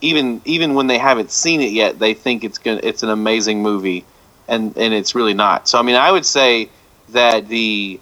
[0.00, 3.62] even even when they haven't seen it yet, they think it's gonna it's an amazing
[3.62, 4.04] movie.
[4.48, 5.68] and and it's really not.
[5.68, 6.70] So I mean, I would say
[7.10, 8.00] that the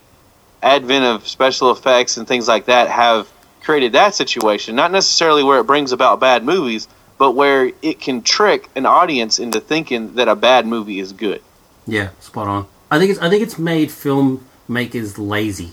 [0.63, 3.31] advent of special effects and things like that have
[3.63, 4.77] created that situation.
[4.77, 6.89] Not necessarily where it brings about bad movies,
[7.19, 11.43] but where it can trick an audience into thinking that a bad movie is good.
[11.87, 12.67] Yeah, spot on.
[12.91, 15.73] I think it's I think it's made filmmakers lazy.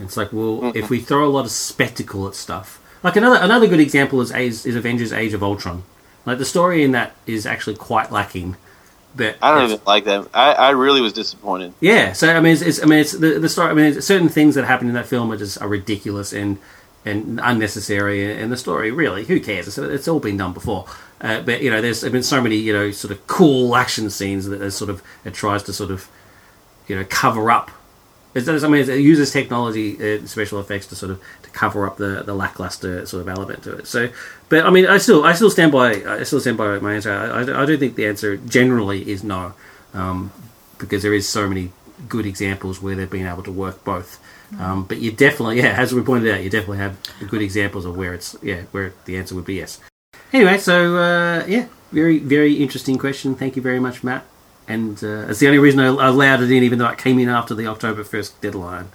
[0.00, 0.76] It's like, well, mm-hmm.
[0.76, 4.32] if we throw a lot of spectacle at stuff, like another another good example is
[4.32, 5.84] is, is Avengers: Age of Ultron.
[6.24, 8.56] Like the story in that is actually quite lacking.
[9.14, 10.28] But I don't even like that.
[10.32, 11.74] I, I really was disappointed.
[11.80, 13.70] Yeah, so I mean, it's, it's I mean, it's the, the story.
[13.70, 16.58] I mean, certain things that happen in that film are just are ridiculous and
[17.04, 18.40] and unnecessary.
[18.40, 19.68] And the story, really, who cares?
[19.68, 20.86] It's, it's all been done before.
[21.20, 24.46] Uh, but you know, there's been so many you know sort of cool action scenes
[24.46, 26.08] that sort of it tries to sort of
[26.88, 27.70] you know cover up.
[28.34, 31.86] It does, I mean, it uses technology, uh, special effects to sort of to cover
[31.86, 33.86] up the, the lackluster sort of element to it.
[33.86, 34.08] So,
[34.48, 37.12] but I mean, I still I still stand by I still stand by my answer.
[37.12, 39.52] I, I, I do think the answer generally is no,
[39.92, 40.32] um,
[40.78, 41.72] because there is so many
[42.08, 44.18] good examples where they've been able to work both.
[44.58, 47.96] Um, but you definitely, yeah, as we pointed out, you definitely have good examples of
[47.96, 49.80] where it's yeah where the answer would be yes.
[50.32, 53.34] Anyway, so uh, yeah, very very interesting question.
[53.34, 54.24] Thank you very much, Matt.
[54.72, 57.28] And uh, it's the only reason I allowed it in, even though it came in
[57.28, 58.88] after the October first deadline.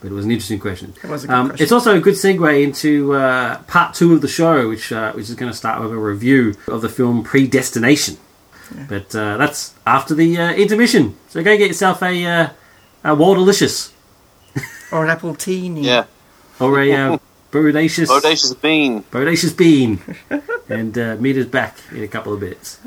[0.00, 0.94] But it was an interesting question.
[1.02, 1.62] It was a good Um, question.
[1.64, 5.28] it's also a good segue into uh, part two of the show, which uh, which
[5.28, 8.16] is going to start with a review of the film Predestination.
[8.88, 11.16] But uh, that's after the uh, intermission.
[11.30, 12.48] So go get yourself a, uh,
[13.02, 13.92] a Waldelicious
[14.92, 15.82] Or an apple teeny.
[15.82, 16.04] Yeah,
[16.60, 17.18] or a uh,
[17.52, 19.02] Bodacious, Bodacious Bean.
[19.10, 20.00] Bodacious Bean.
[20.68, 22.78] and uh, meet us back in a couple of minutes.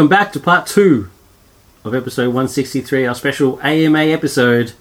[0.00, 1.10] Welcome back to part two
[1.84, 4.72] of episode 163, our special AMA episode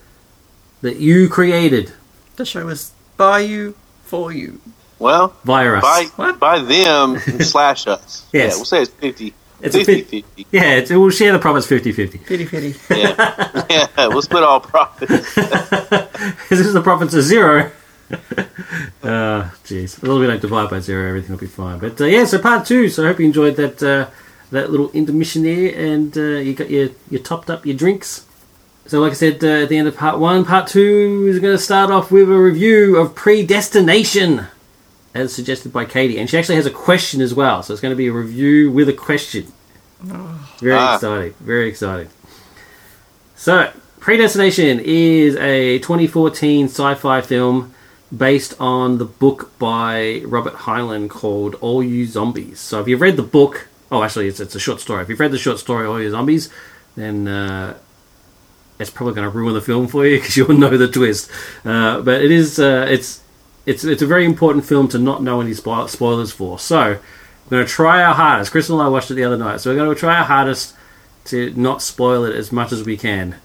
[0.80, 1.92] that you created
[2.38, 4.62] The show was by you, for you.
[4.98, 5.82] Well, via us.
[5.82, 6.40] by What?
[6.40, 8.30] by them slash us.
[8.32, 8.54] Yes.
[8.54, 9.34] Yeah, we'll say it's 50.
[9.60, 10.48] It's a 50, 50.
[10.52, 12.20] Yeah, it's, we'll share the profits 50 50.
[12.20, 12.76] Pity, pity.
[12.90, 13.66] Yeah.
[13.70, 15.36] yeah, we'll split all profits.
[16.50, 17.70] This is the profits are zero.
[19.04, 19.98] uh, jeez.
[19.98, 21.80] As long as we don't divide by zero, everything will be fine.
[21.80, 22.88] But uh, yeah, so part two.
[22.88, 24.10] So I hope you enjoyed that uh,
[24.52, 28.26] that little intermission there, and uh, you got your your topped up your drinks.
[28.88, 31.56] So, like I said uh, at the end of part one, part two is going
[31.56, 34.48] to start off with a review of Predestination,
[35.14, 37.62] as suggested by Katie, and she actually has a question as well.
[37.62, 39.52] So it's going to be a review with a question.
[40.02, 40.96] Very Ah.
[40.96, 41.34] exciting.
[41.40, 42.10] Very exciting.
[43.36, 47.74] So, Predestination is a 2014 sci-fi film
[48.16, 52.60] based on the book by Robert Heinlein called All You Zombies.
[52.60, 55.04] So, if you've read the book, oh, actually, it's, it's a short story.
[55.04, 56.50] If you've read the short story All You Zombies,
[56.96, 57.78] then uh,
[58.80, 61.30] it's probably going to ruin the film for you because you'll know the twist.
[61.66, 63.22] Uh, but it is, uh, it's,
[63.66, 66.60] it's, it's a very important film to not know any spoil- spoilers for.
[66.60, 67.00] So,
[67.50, 68.52] we're going to try our hardest.
[68.52, 70.76] Chris and I watched it the other night, so we're going to try our hardest
[71.26, 73.38] to not spoil it as much as we can.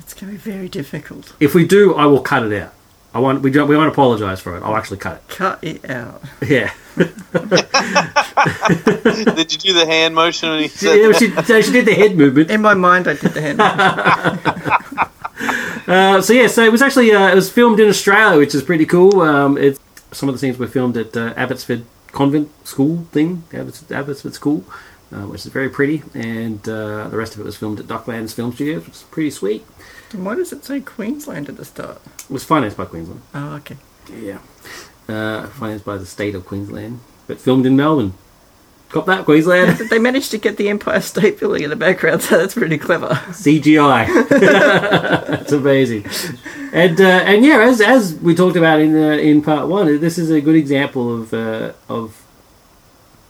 [0.00, 1.34] It's going to be very difficult.
[1.38, 2.72] If we do, I will cut it out.
[3.14, 4.62] I want we don't we won't apologise for it.
[4.62, 5.28] I'll actually cut it.
[5.28, 6.22] Cut it out.
[6.46, 6.72] Yeah.
[6.96, 7.10] Did
[9.52, 12.16] you do the hand motion when he said Yeah, she, so she did the head
[12.16, 12.50] movement.
[12.50, 13.60] In my mind, I did the hand.
[15.88, 18.62] Uh, so yeah, so it was actually uh, it was filmed in Australia, which is
[18.62, 19.22] pretty cool.
[19.22, 19.80] Um, it's
[20.12, 24.64] some of the scenes were filmed at uh, Abbotsford Convent School thing, Abbotsford, Abbotsford School,
[25.12, 28.34] uh, which is very pretty, and uh, the rest of it was filmed at Docklands
[28.34, 29.64] Film Studios, which is pretty sweet.
[30.12, 32.02] And why does it say Queensland at the start?
[32.28, 33.22] It was financed by Queensland.
[33.34, 33.76] Oh, okay.
[34.12, 34.38] Yeah,
[35.08, 38.14] uh, financed by the state of Queensland, but filmed in Melbourne.
[38.90, 39.78] Cop that, Queensland.
[39.90, 43.08] They managed to get the Empire State Building in the background, so that's pretty clever.
[43.08, 44.28] CGI.
[45.28, 46.06] That's amazing.
[46.72, 50.16] And uh, and yeah, as as we talked about in uh, in part one, this
[50.18, 52.24] is a good example of uh, of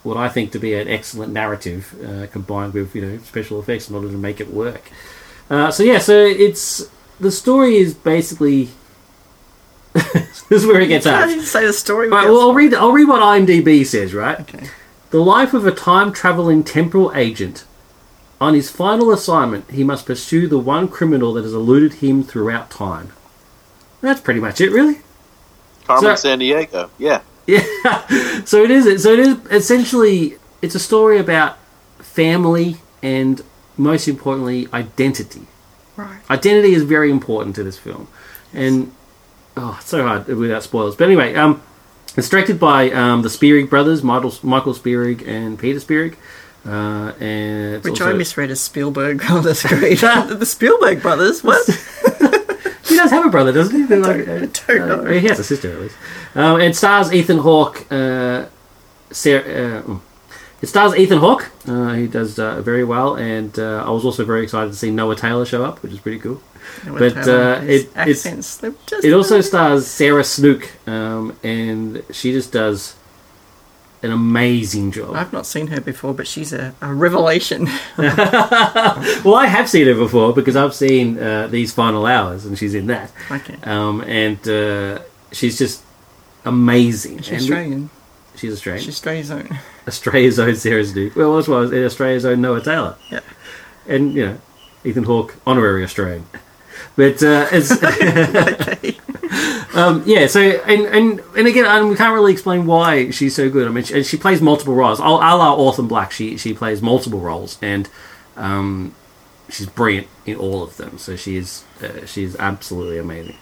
[0.05, 3.89] what I think to be an excellent narrative uh, combined with you know special effects
[3.89, 4.91] in order to make it work.
[5.51, 6.89] Uh, so yeah, so it's
[7.19, 8.69] the story is basically
[10.49, 11.29] this is where it gets I hard.
[11.31, 12.09] didn't say the story.
[12.09, 12.75] Right, well, I'll read.
[12.75, 14.15] I'll read what IMDb says.
[14.15, 14.69] Right, Okay.
[15.11, 17.65] the life of a time traveling temporal agent.
[18.41, 22.71] On his final assignment, he must pursue the one criminal that has eluded him throughout
[22.71, 23.13] time.
[24.01, 25.01] That's pretty much it, really.
[25.87, 26.91] Carmen So- Sandiego?
[26.99, 27.23] Yeah.
[27.49, 27.65] Yeah.
[28.45, 29.03] so it is.
[29.03, 30.37] So it is essentially.
[30.63, 31.57] It's a story about
[31.99, 33.43] family and,
[33.77, 35.47] most importantly, identity.
[35.97, 36.19] Right.
[36.31, 38.07] Identity is very important to this film,
[38.53, 38.93] and
[39.59, 40.97] oh, it's so hard without spoilers.
[40.97, 41.63] But anyway, um,
[42.17, 46.17] it's directed by um, the Spierig brothers, Michael, Michael Spierig and Peter Spierig,
[46.67, 49.97] uh, and Which also, I misread as Spielberg on the screen.
[49.97, 51.43] the Spielberg brothers?
[51.43, 51.69] What?
[52.89, 53.83] He does have a brother, doesn't he?
[53.85, 55.13] They're like, I don't uh, know.
[55.13, 55.97] he has a sister at least.
[56.35, 57.87] Um, it stars Ethan Hawke.
[57.93, 58.47] Uh,
[59.11, 60.01] Sarah, uh, mm.
[60.63, 61.51] it stars Ethan Hawke.
[61.67, 64.91] Uh, he does uh, very well, and uh, I was also very excited to see
[64.91, 66.41] Noah Taylor show up, which is pretty cool.
[66.87, 68.63] But, uh, it- accents.
[69.03, 72.95] It also stars Sarah Snook, um, and she just does
[74.03, 75.17] an amazing job.
[75.17, 77.65] I've not seen her before, but she's a, a revelation.
[77.99, 82.75] well, I have seen her before because I've seen uh, these final hours, and she's
[82.75, 83.11] in that.
[83.31, 83.57] Okay.
[83.65, 85.01] Um, and uh,
[85.33, 85.83] she's just
[86.45, 87.19] amazing.
[87.19, 87.91] She's And- Australian.
[88.37, 88.85] She's Australian.
[88.85, 89.59] She's Australia's own.
[89.89, 91.17] Australia's own Sarah Snook.
[91.17, 92.95] Well, I was in Australia's own Noah Taylor.
[93.11, 93.19] Yeah.
[93.89, 94.39] And, you know,
[94.85, 96.25] Ethan Hawke, honorary Australian.
[96.99, 97.71] But uh, it's,
[99.77, 103.49] um, yeah, so, and, and, and again, and we can't really explain why she's so
[103.49, 103.69] good.
[103.69, 104.99] I mean, she, and she plays multiple roles.
[104.99, 107.89] A la Orphan Black, she, she plays multiple roles, and
[108.35, 108.97] um,
[109.49, 110.99] she's brilliant in all of them.
[110.99, 113.37] So she is, uh, she is absolutely amazing.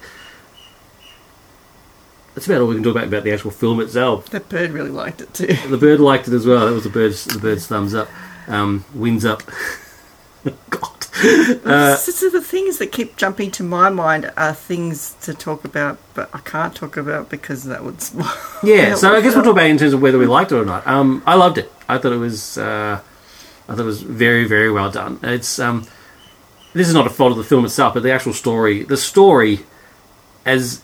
[2.35, 4.28] That's about all we can talk about about the actual film itself.
[4.28, 5.57] The bird really liked it too.
[5.70, 6.66] The bird liked it as well.
[6.66, 8.11] That was the bird's the bird's thumbs up,
[8.49, 8.85] um,
[9.24, 9.43] up.
[10.69, 10.95] God,
[11.67, 15.99] Uh, is the things that keep jumping to my mind are things to talk about,
[16.15, 18.01] but I can't talk about because that would.
[18.01, 18.31] spoil
[18.63, 18.95] yeah.
[18.95, 20.65] So I guess we'll talk about it in terms of whether we liked it or
[20.65, 20.87] not.
[20.87, 21.73] Um, I loved it.
[21.89, 22.59] I thought it was.
[22.59, 23.01] Uh,
[23.69, 25.19] I thought it was very very well done.
[25.23, 25.87] It's um,
[26.73, 28.83] this is not a fault of the film itself, but the actual story.
[28.83, 29.61] The story,
[30.45, 30.83] as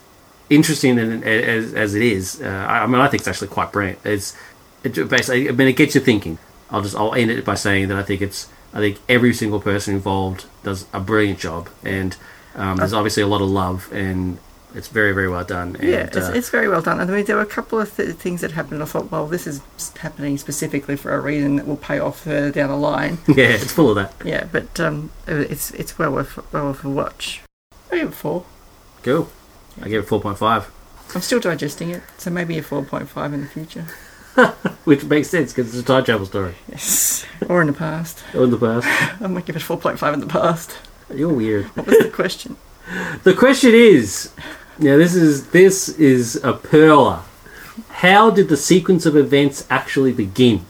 [0.49, 3.73] interesting and as, as it is, uh, I, I mean, I think it's actually quite
[3.73, 3.99] brilliant.
[4.05, 4.37] It's
[4.83, 5.49] it basically.
[5.49, 6.39] I mean, it gets you thinking.
[6.71, 8.49] I'll just I'll end it by saying that I think it's.
[8.73, 12.16] I think every single person involved does a brilliant job, and
[12.55, 14.39] um, there's obviously a lot of love, and
[14.74, 15.77] it's very very well done.
[15.77, 17.01] And, Yeah, it's, uh, it's very well done.
[17.01, 18.82] I mean, there were a couple of th- things that happened.
[18.82, 19.61] I thought, well, this is
[20.01, 23.19] happening specifically for a reason that will pay off further down the line.
[23.28, 24.15] yeah, it's full of that.
[24.24, 27.43] Yeah, but um, it's it's well worth well worth a watch.
[27.90, 28.44] I give it four.
[29.03, 29.28] Cool.
[29.81, 30.70] I gave it four point five,
[31.15, 33.86] I'm still digesting it, so maybe a four point five in the future.
[34.85, 36.55] which makes sense because it's a time travel story.
[36.69, 38.23] Yes, or in the past.
[38.35, 38.87] Or in the past,
[39.23, 40.77] I might give it four point five in the past.
[41.15, 41.67] you're weird.
[41.77, 42.57] What was the question?
[43.23, 44.33] The question is,
[44.79, 47.23] now this is this is a perler.
[47.89, 50.67] How did the sequence of events actually begin?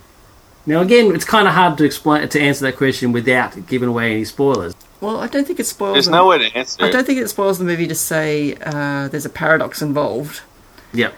[0.66, 4.12] Now, again, it's kind of hard to explain to answer that question without giving away
[4.12, 4.74] any spoilers.
[5.00, 5.94] Well, I don't think it spoils.
[5.94, 6.84] There's the- no way to answer.
[6.84, 10.42] I don't think it spoils the movie to say uh, there's a paradox involved,
[10.92, 11.14] Yep.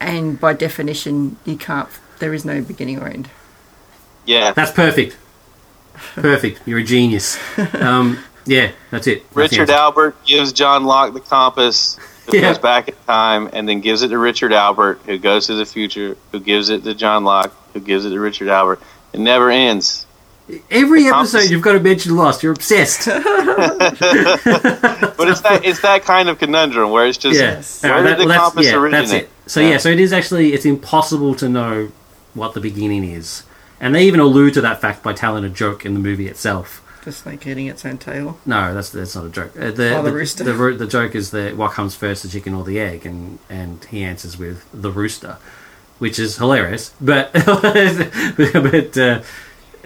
[0.00, 1.88] And by definition, you can't.
[2.18, 3.28] There is no beginning or end.
[4.24, 5.16] Yeah, That's perfect.
[6.14, 6.60] Perfect.
[6.66, 7.38] You're a genius.
[7.74, 9.22] Um, yeah, that's it.
[9.30, 9.74] That's Richard answer.
[9.74, 11.96] Alpert gives John Locke the compass,
[12.26, 12.42] who Yeah.
[12.42, 15.64] goes back in time, and then gives it to Richard Alpert, who goes to the
[15.66, 18.78] future, who gives it to John Locke, who gives it to Richard Alpert.
[19.12, 20.05] It never ends.
[20.70, 22.42] Every episode you've got to mention Lost.
[22.42, 23.08] You're obsessed.
[25.16, 27.82] But it's that it's that kind of conundrum where it's just Yes.
[27.82, 29.08] where Alright, did that- the well, that's- compass yeah, originate?
[29.08, 29.30] That's it.
[29.46, 29.68] So Yeah.
[29.70, 29.78] yeah.
[29.78, 31.90] so it is actually it's impossible to know
[32.34, 33.42] what the beginning is,
[33.80, 36.82] and they even allude to that fact by telling a joke in the movie itself.
[37.04, 38.38] The snake eating its own tail.
[38.44, 39.52] No, that's that's not a joke.
[39.58, 40.44] Uh, the, Oh, the the, rooster.
[40.44, 43.38] The, ro- the joke is that what comes first, the chicken or the egg, and
[43.48, 45.38] and he answers with the rooster,
[45.98, 46.92] which is hilarious.
[47.00, 49.22] But but uh,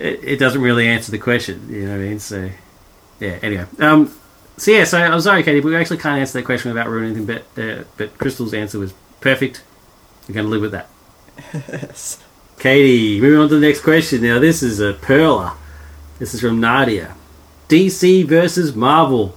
[0.01, 1.69] it, it doesn't really answer the question.
[1.69, 2.19] You know what I mean?
[2.19, 2.51] So
[3.21, 3.39] yeah.
[3.43, 4.15] Anyway, um,
[4.57, 4.85] so yeah.
[4.85, 7.43] So I'm sorry, Katie, but we actually can't answer that question without ruining anything.
[7.55, 9.63] But uh, but Crystal's answer was perfect.
[10.29, 10.89] We're going to live with that.
[11.73, 12.23] Yes.
[12.59, 14.23] Katie, moving on to the next question.
[14.23, 15.55] Now, this is a perler.
[16.19, 17.17] This is from Nadia.
[17.71, 19.35] DC versus Marvel.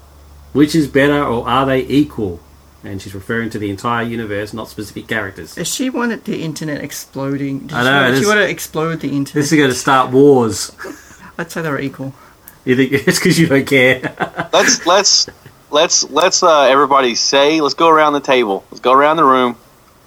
[0.52, 2.42] Which is better or are they equal?
[2.86, 5.56] And she's referring to the entire universe, not specific characters.
[5.56, 7.60] Does she wanted the internet exploding?
[7.68, 9.34] Did I she, know, want- it she is- want to explode the internet.
[9.34, 10.72] This is going to start wars.
[11.38, 12.14] I'd say they're equal.
[12.66, 14.14] You think it's because you don't care?
[14.54, 15.30] let's let's
[15.72, 18.66] let's let's uh, everybody say let's go around the table.
[18.70, 19.56] Let's go around the room,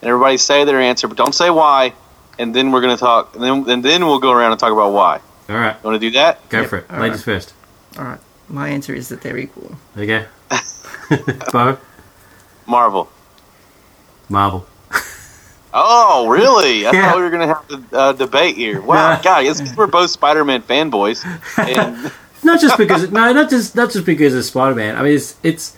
[0.03, 1.95] and everybody say their answer, but don't say why.
[2.39, 4.93] And then we're gonna talk, and then and then we'll go around and talk about
[4.93, 5.21] why.
[5.49, 6.47] All right, You want to do that?
[6.51, 6.87] go Yep, for it.
[6.91, 7.55] all Ladies first.
[7.99, 8.21] All right.
[8.49, 9.77] My answer is that they're equal.
[9.97, 10.27] Okay.
[11.11, 11.19] you.
[11.53, 11.79] Bo,
[12.67, 13.09] Marvel.
[14.29, 14.67] Marvel.
[15.79, 16.87] Oh, really?
[16.87, 17.11] I Yeah.
[17.11, 18.81] thought we were gonna have a uh, debate here.
[18.81, 19.23] Wow, Yeah.
[19.23, 21.23] God, it's 'cause we're both Spider-Man fanboys.
[21.59, 22.11] And
[22.43, 24.97] Not just because no, not just not just because of Spider Man.
[24.97, 25.77] I mean, it's it's.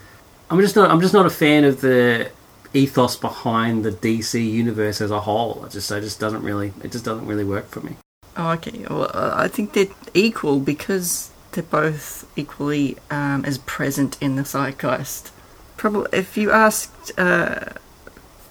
[0.50, 0.90] I'm just not.
[0.92, 2.30] I'm just not a fan of the
[2.74, 5.64] ethos behind the DC universe as a whole.
[5.64, 6.72] It just, it just doesn't really.
[6.84, 7.96] It just doesn't really work for me.
[8.36, 8.84] Oh, okay.
[8.88, 14.42] Well, uh, I think they're equal because they're both equally um, as present in the
[14.44, 15.30] zeitgeist.
[15.78, 17.60] Probably, if you asked uh,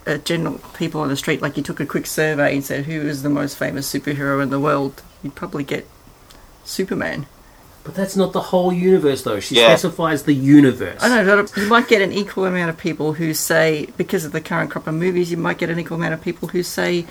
[0.07, 3.01] uh, general people on the street, like you took a quick survey and said who
[3.01, 5.85] is the most famous superhero in the world, you'd probably get
[6.63, 7.25] Superman.
[7.83, 9.39] But that's not the whole universe, though.
[9.39, 9.67] She Yeah.
[9.75, 10.97] specifies the universe.
[11.01, 14.31] I know, but you might get an equal amount of people who say, because of
[14.33, 17.05] the current crop of movies, you might get an equal amount of people who say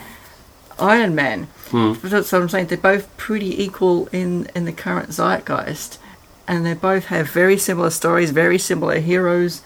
[0.79, 1.49] Iron Man.
[1.73, 2.67] But That's what I'm saying.
[2.67, 5.99] They're both pretty equal in, in the current zeitgeist.
[6.47, 9.63] And they both have very similar stories, very similar heroes.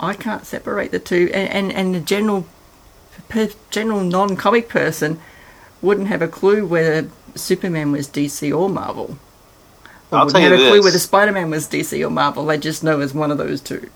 [0.00, 1.30] I can't separate the two.
[1.32, 2.46] And, and, and the general,
[3.28, 5.20] per, general non comic person
[5.82, 9.18] wouldn't have a clue whether Superman was DC or Marvel.
[10.10, 12.46] Or I'll wouldn't tell you have a clue whether Spider Man was DC or Marvel.
[12.46, 13.90] They just know it's one of those two.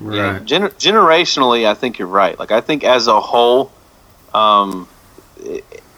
[0.00, 0.44] Yeah, Right.
[0.44, 2.38] gener- generationally, I think you're right.
[2.38, 3.70] Like I think as a whole,
[4.34, 4.88] um,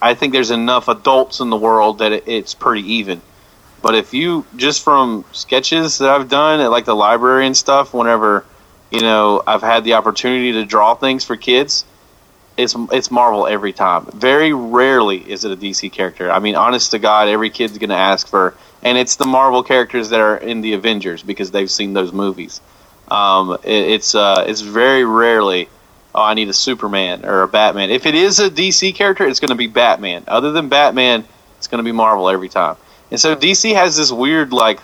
[0.01, 3.21] I think there's enough adults in the world that it, it's pretty even.
[3.81, 7.93] But if you just from sketches that I've done at like the library and stuff,
[7.93, 8.45] whenever
[8.95, 11.85] you know I've had the opportunity to draw things for kids,
[12.57, 14.05] it's it's Marvel every time.
[14.13, 16.31] Very rarely is it a DC character.
[16.31, 19.63] I mean, honest to God, every kid's going to ask for, and it's the Marvel
[19.63, 22.61] characters that are in the Avengers because they've seen those movies.
[23.09, 25.69] Um, it, it's uh, it's very rarely.
[26.13, 27.89] Oh, I need a Superman or a Batman.
[27.89, 30.23] If it is a DC character, it's going to be Batman.
[30.29, 31.25] Other than Batman,
[31.57, 32.77] it's going to be Marvel every time.
[33.11, 34.79] And so DC has this weird like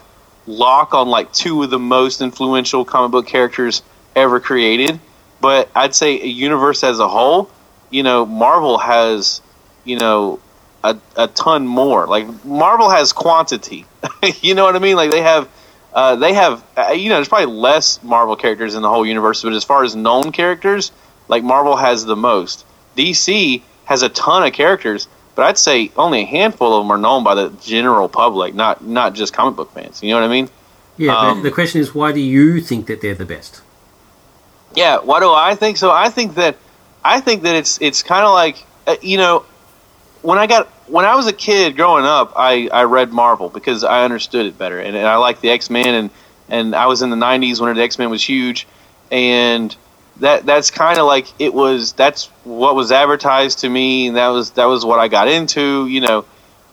[0.45, 3.81] lock on like two of the most influential comic book characters
[4.15, 4.99] ever created.
[5.39, 7.49] But I'd say a universe as a whole,
[7.89, 9.41] you know, Marvel has,
[9.83, 10.39] you know,
[10.83, 12.07] a, a ton more.
[12.07, 13.85] Like Marvel has quantity.
[14.41, 14.95] you know what I mean?
[14.95, 15.49] Like they have,
[15.93, 19.41] uh, they have, uh, you know, there's probably less Marvel characters in the whole universe,
[19.41, 20.91] but as far as known characters,
[21.27, 22.65] like Marvel has the most.
[22.95, 26.97] DC has a ton of characters, but I'd say only a handful of them are
[26.97, 30.03] known by the general public, not not just comic book fans.
[30.03, 30.49] You know what I mean?
[30.97, 31.17] Yeah.
[31.17, 33.60] Um, the question is, why do you think that they're the best?
[34.75, 35.91] Yeah, why do I think so?
[35.91, 36.57] I think that
[37.03, 39.45] I think that it's it's kind of like uh, you know
[40.21, 43.83] when I got when I was a kid growing up, I, I read Marvel because
[43.83, 46.09] I understood it better, and, and I liked the X Men, and
[46.49, 48.67] and I was in the '90s when the X Men was huge,
[49.11, 49.75] and
[50.17, 51.93] that that's kind of like it was.
[51.93, 55.87] That's what was advertised to me, and that was that was what I got into,
[55.87, 56.25] you know.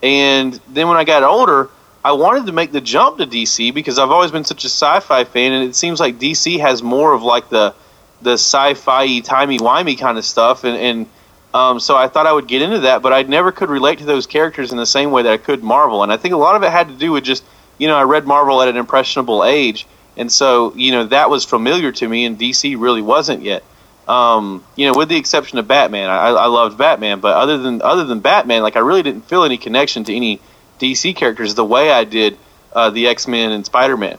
[0.02, 1.70] And then when I got older,
[2.04, 5.24] I wanted to make the jump to DC because I've always been such a sci-fi
[5.24, 7.74] fan, and it seems like DC has more of like the
[8.22, 11.06] the sci-fi timey wimey kind of stuff, and, and
[11.54, 14.04] Um, so I thought I would get into that, but I never could relate to
[14.04, 16.02] those characters in the same way that I could Marvel.
[16.02, 17.42] And I think a lot of it had to do with just,
[17.78, 19.86] you know, I read Marvel at an impressionable age,
[20.16, 23.62] and so you know that was familiar to me, and DC really wasn't yet.
[24.06, 27.80] Um, you know, with the exception of Batman, I, I loved Batman, but other than
[27.82, 30.40] other than Batman, like I really didn't feel any connection to any
[30.80, 32.38] DC characters the way I did
[32.72, 34.18] uh, the X Men and Spider Man.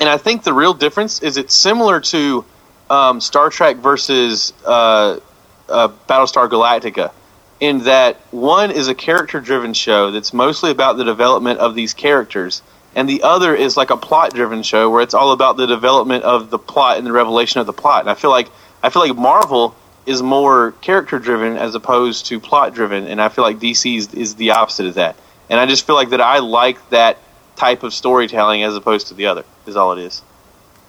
[0.00, 2.44] And I think the real difference is it's similar to
[2.90, 5.20] um, Star Trek versus uh,
[5.68, 7.12] uh, Battlestar Galactica,
[7.60, 11.94] in that one is a character driven show that's mostly about the development of these
[11.94, 12.62] characters,
[12.94, 16.24] and the other is like a plot driven show where it's all about the development
[16.24, 18.00] of the plot and the revelation of the plot.
[18.00, 18.48] And I feel like
[18.82, 19.76] I feel like Marvel
[20.06, 24.12] is more character driven as opposed to plot driven, and I feel like DC is,
[24.14, 25.16] is the opposite of that.
[25.48, 27.18] And I just feel like that I like that
[27.54, 29.44] type of storytelling as opposed to the other.
[29.66, 30.22] Is all it is.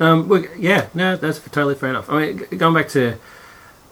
[0.01, 2.09] Um, well, yeah, no, that's totally fair enough.
[2.09, 3.19] I mean, going back to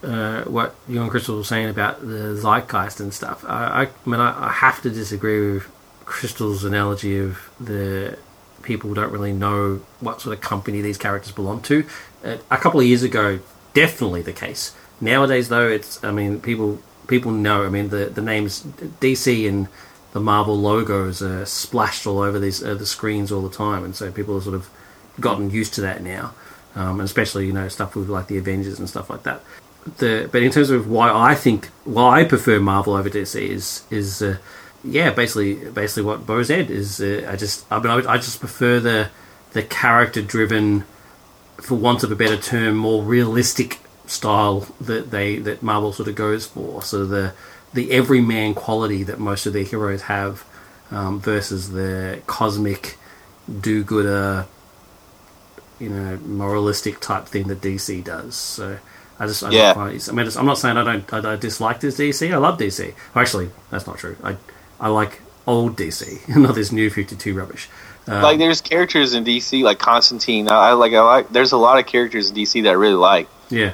[0.01, 4.19] uh, what you and Crystal were saying about the zeitgeist and stuff, I, I, mean,
[4.19, 5.71] I, I have to disagree with
[6.05, 8.17] Crystal's analogy of the
[8.63, 11.85] people don't really know what sort of company these characters belong to.
[12.25, 13.39] Uh, a couple of years ago,
[13.75, 14.75] definitely the case.
[14.99, 17.67] Nowadays, though, it's I mean, people people know.
[17.67, 19.67] I mean, the the names DC and
[20.13, 23.95] the Marvel logos are splashed all over these uh, the screens all the time, and
[23.95, 24.71] so people have sort of
[25.21, 26.33] gotten used to that now,
[26.75, 29.41] um, and especially you know stuff with like the Avengers and stuff like that.
[29.97, 33.83] The but in terms of why I think why I prefer Marvel over DC is
[33.89, 34.37] is uh,
[34.83, 38.39] yeah basically basically what Bo said is uh, I just I mean I, I just
[38.39, 39.09] prefer the
[39.53, 40.85] the character driven
[41.61, 46.15] for want of a better term more realistic style that they that Marvel sort of
[46.15, 47.33] goes for so the
[47.73, 50.43] the everyman quality that most of their heroes have
[50.91, 52.97] um, versus the cosmic
[53.61, 54.47] do-gooder
[55.79, 58.35] you know moralistic type thing that DC does.
[58.35, 58.77] So
[59.19, 59.73] I just I Yeah.
[59.73, 62.33] don't find I mean I'm not saying I don't I, I dislike this DC.
[62.33, 62.93] I love DC.
[63.15, 64.15] Actually, that's not true.
[64.23, 64.37] I
[64.79, 67.69] I like old DC, not this new 52 rubbish.
[68.07, 70.47] Um, like there's characters in DC like Constantine.
[70.49, 71.29] I, I like I like.
[71.29, 73.27] There's a lot of characters in DC that I really like.
[73.49, 73.73] yeah,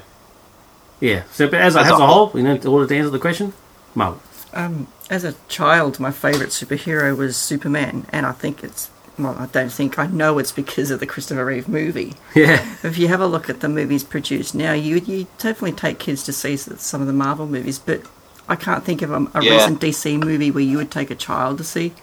[1.00, 1.24] yeah.
[1.32, 3.10] So but as a, As as a a whole, you know, in order to answer
[3.10, 3.54] the question,
[3.94, 4.22] Marvel.
[4.54, 9.46] Um, as a child, my favourite superhero was Superman, and I think it's well, I
[9.48, 12.14] don't think I know it's because of the Christopher Reeve movie.
[12.36, 16.00] Yeah, If you have a look at the movies produced now, you you definitely take
[16.00, 18.02] kids to see some of the Marvel movies, but
[18.48, 19.54] I can't think of a, a Yeah.
[19.56, 21.94] recent DC movie where you would take a child to see.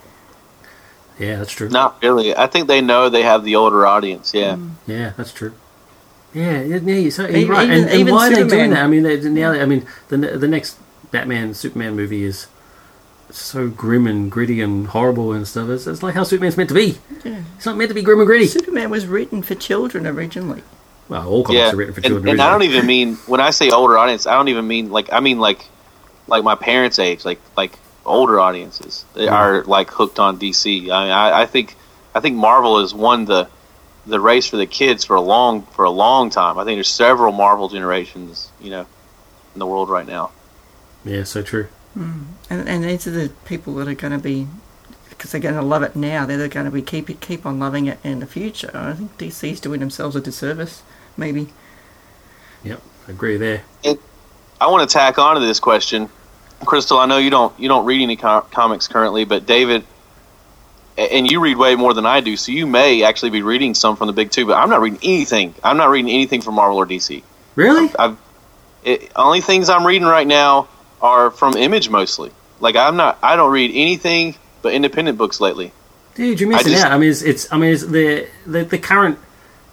[1.19, 1.69] yeah, that's true.
[1.69, 2.35] Not really.
[2.35, 4.33] I think they know they have the older audience.
[4.35, 4.55] Yeah.
[4.57, 4.71] Mm.
[4.87, 5.53] Yeah, that's true.
[6.35, 7.69] Yeah, yeah, yeah so, you're Even- right.
[7.69, 8.83] And, even- and even why are they doing that?
[8.83, 10.79] I mean, they, now, I mean, the the next
[11.11, 12.47] Batman Superman movie is
[13.39, 15.69] so grim and gritty and horrible and stuff.
[15.69, 16.99] It's, it's like how Superman's meant to be.
[17.25, 17.43] Yeah.
[17.57, 18.47] It's not meant to be grim and gritty.
[18.47, 20.63] Superman was written for children originally.
[21.09, 21.73] Well, all comics Yeah.
[21.73, 22.29] are written for And, children.
[22.31, 24.27] and I don't even mean when I say older audience.
[24.27, 25.65] I don't even mean like I mean like
[26.27, 27.25] like my parents' age.
[27.25, 29.33] Like like older audiences they Mhm.
[29.33, 30.91] are like hooked on DC.
[30.91, 31.77] I, mean, I I think
[32.15, 33.49] I think Marvel has won the
[34.07, 36.59] the race for the kids for a long for a long time.
[36.59, 38.51] I think there's several Marvel generations.
[38.61, 38.87] You know.
[39.55, 40.31] In the world right now.
[41.05, 41.67] Yeah, so true.
[41.97, 42.24] Mm.
[42.51, 44.47] And, and these are the people that are going to be,
[45.10, 47.59] because they're going to love it now, they're going to be keep it, keep on
[47.59, 48.70] loving it in the future.
[48.74, 49.62] I think DC's mm.
[49.62, 50.82] doing themselves a disservice,
[51.16, 51.48] maybe.
[52.64, 53.62] Yep, I agree there.
[54.62, 56.09] I want to tack on to this question,
[56.64, 56.97] Crystal.
[56.97, 59.82] I know you don't you don't read any com- comics currently, but David,
[60.97, 63.97] and you read way more than I do, so you may actually be reading some
[63.97, 64.47] from the big two.
[64.47, 65.56] But I'm not reading anything.
[65.64, 67.24] I'm not reading anything from Marvel or DC.
[67.56, 67.93] Really?
[67.98, 68.16] I've
[68.85, 70.69] it, only things I'm reading right now
[71.03, 72.31] are from Image mostly.
[72.61, 73.19] Like I'm not.
[73.23, 75.73] I don't read anything but independent books lately.
[76.15, 76.93] Dude, you're missing just- out.
[76.93, 79.19] I mean, it's, it's I mean, it's the, the the current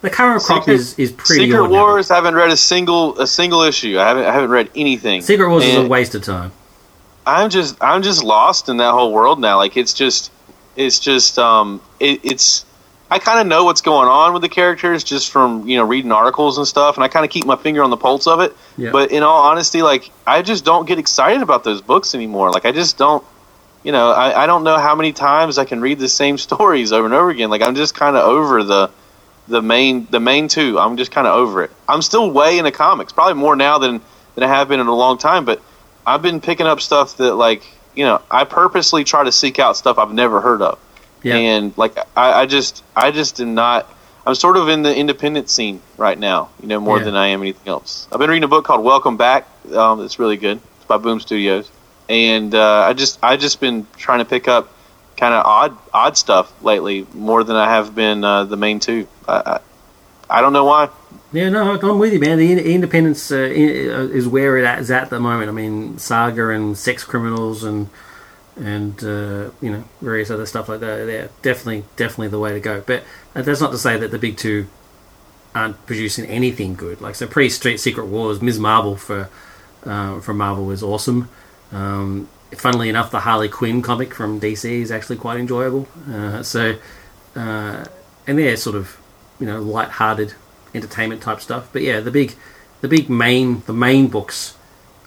[0.00, 1.82] the current crop Secret- is is pretty Secret ordinary.
[1.84, 2.10] Wars.
[2.10, 3.98] I haven't read a single a single issue.
[3.98, 5.22] I haven't I haven't read anything.
[5.22, 6.52] Secret Wars is a waste of time.
[7.26, 9.56] I'm just I'm just lost in that whole world now.
[9.58, 10.32] Like it's just
[10.74, 12.64] it's just um it, it's
[13.10, 16.12] I kind of know what's going on with the characters just from you know reading
[16.12, 18.56] articles and stuff, and I kind of keep my finger on the pulse of it.
[18.76, 18.92] Yeah.
[18.92, 22.50] But in all honesty, like I just don't get excited about those books anymore.
[22.50, 23.24] Like I just don't.
[23.82, 26.92] You know, I, I don't know how many times I can read the same stories
[26.92, 27.50] over and over again.
[27.50, 28.90] Like I'm just kind of over the
[29.48, 30.78] the main the main two.
[30.78, 31.70] I'm just kind of over it.
[31.88, 34.00] I'm still way into comics, probably more now than
[34.36, 35.44] than I have been in a long time.
[35.44, 35.60] But
[36.06, 39.76] I've been picking up stuff that like you know I purposely try to seek out
[39.76, 40.78] stuff I've never heard of,
[41.22, 41.36] Yeah.
[41.36, 43.86] and like I, I just I just did not.
[44.26, 47.04] I'm sort of in the independent scene right now, you know, more Yeah.
[47.04, 48.06] than I am anything else.
[48.12, 49.46] I've been reading a book called Welcome Back.
[49.72, 50.60] Um, it's really good.
[50.76, 51.70] It's by Boom Studios,
[52.08, 54.72] and uh, I just I just been trying to pick up
[55.16, 59.06] kind of odd odd stuff lately more than I have been uh, the main two.
[59.28, 60.88] I, I, I don't know why.
[61.32, 62.38] Yeah, no, I'm with you, man.
[62.38, 65.48] The independence uh, uh, is where it is at the moment.
[65.48, 67.88] I mean, Saga and Sex Criminals and
[68.60, 71.06] and uh, you know various other stuff like that.
[71.06, 72.82] They're definitely definitely the way to go.
[72.86, 73.02] But
[73.34, 74.68] uh, that's not to say that the big two
[75.54, 77.00] aren't producing anything good.
[77.00, 78.58] Like so, pre Street Secret Wars, Ms.
[78.58, 79.28] Marvel for
[79.84, 81.28] uh, Marvel was awesome.
[81.72, 85.88] Um, funnily enough, the Harley Quinn comic from DC is actually quite enjoyable.
[86.10, 86.76] Uh, so,
[87.34, 87.84] uh,
[88.26, 88.98] and they're sort of
[89.38, 90.34] you know light-hearted
[90.74, 91.68] entertainment type stuff.
[91.72, 92.34] But yeah, the big,
[92.80, 94.56] the big main, the main books,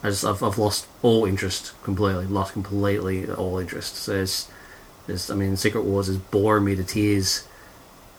[0.03, 2.25] I just, I've, I've lost all interest completely.
[2.25, 3.95] Lost completely all interest.
[3.95, 4.49] So there's,
[5.07, 7.47] there's, I mean, Secret Wars is boring me to tears,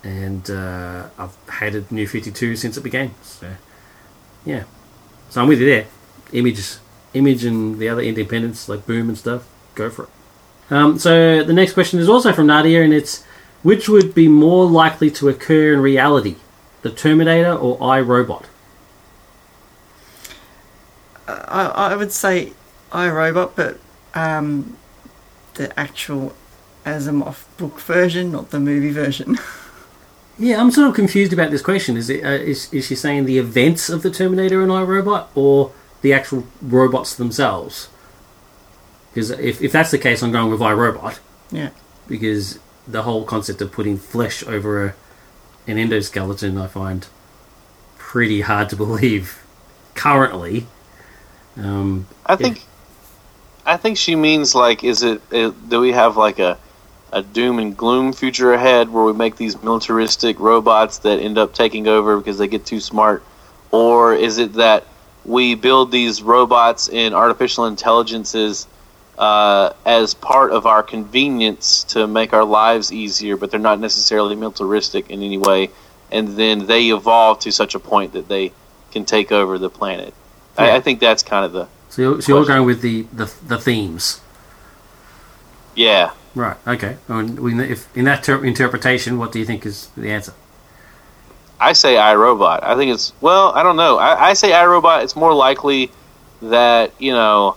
[0.03, 3.11] and uh, I've hated New Fifty Two since it began.
[3.23, 3.53] So
[4.47, 4.65] yeah,
[5.29, 5.87] so I'm with you there.
[6.33, 6.81] Images,
[7.13, 9.47] Image, and the other independents like Boom and stuff.
[9.75, 10.09] Go for it.
[10.71, 13.23] Um, so the next question is also from Nadia, and it's
[13.63, 16.37] which would be more likely to occur in reality,
[16.83, 18.45] the Terminator or iRobot?
[21.27, 22.53] I, I would say
[22.93, 23.79] iRobot, but
[24.15, 24.77] um,
[25.55, 26.35] the actual
[26.85, 29.39] Asimov book version, not the movie version.
[30.37, 31.97] Yeah, I'm sort of confused about this question.
[31.97, 35.73] Is it uh, is is she saying the events of the Terminator and iRobot, or
[36.03, 37.89] the actual robots themselves?
[39.13, 41.21] Because if if that's the case, I'm going with iRobot
[41.53, 41.71] yeah.
[42.09, 44.95] because the whole concept of putting flesh over a,
[45.69, 47.07] an endoskeleton, I find
[47.97, 49.45] pretty hard to believe
[49.95, 50.67] currently.
[51.57, 52.63] Um, I think,
[53.65, 55.69] I think she means like, is it, it?
[55.69, 56.59] Do we have like a
[57.15, 61.55] a doom and gloom future ahead where we make these militaristic robots that end up
[61.55, 63.23] taking over because they get too smart,
[63.71, 64.85] or is it that
[65.25, 68.67] we build these robots and artificial intelligences
[69.17, 74.35] uh, as part of our convenience to make our lives easier, but they're not necessarily
[74.35, 75.71] militaristic in any way,
[76.11, 78.53] and then they evolve to such a point that they
[78.91, 80.13] can take over the planet.
[80.59, 80.65] Yeah.
[80.65, 83.33] I, I think that's kind of the so you're, so you're going with the, the
[83.47, 84.21] the themes.
[85.75, 86.11] yeah.
[86.35, 86.57] Right.
[86.67, 86.97] Okay.
[87.07, 90.33] And we, if in that ter- interpretation, what do you think is the answer?
[91.61, 92.65] I say iRobot.
[92.65, 93.53] I think it's well.
[93.55, 93.99] I don't know.
[93.99, 95.05] I, I say iRobot.
[95.05, 95.93] It's more likely
[96.43, 97.57] that you know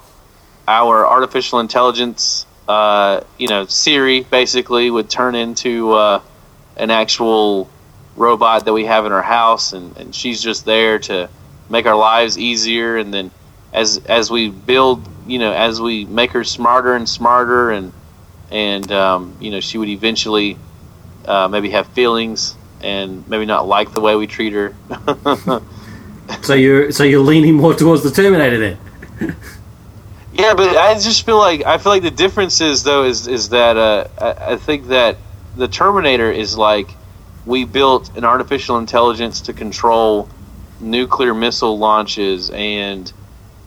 [0.67, 6.21] our artificial intelligence, uh, you know Siri, basically would turn into uh,
[6.75, 7.67] an actual
[8.15, 11.29] robot that we have in our house, and, and she's just there to
[11.69, 12.97] make our lives easier.
[12.97, 13.31] And then
[13.73, 17.93] as as we build, you know, as we make her smarter and smarter, and
[18.51, 20.57] and um, you know, she would eventually
[21.25, 24.75] uh, maybe have feelings and maybe not like the way we treat her.
[26.41, 29.35] So you're so you're leaning more towards the Terminator then.
[30.33, 33.49] yeah, but I just feel like I feel like the difference is though is is
[33.49, 35.17] that uh, I, I think that
[35.55, 36.89] the Terminator is like
[37.45, 40.27] we built an artificial intelligence to control
[40.79, 43.11] nuclear missile launches and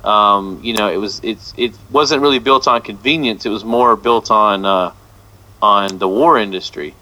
[0.04, 3.44] um, you know it was it's it wasn't really built on convenience.
[3.44, 4.92] It was more built on uh,
[5.60, 6.94] on the war industry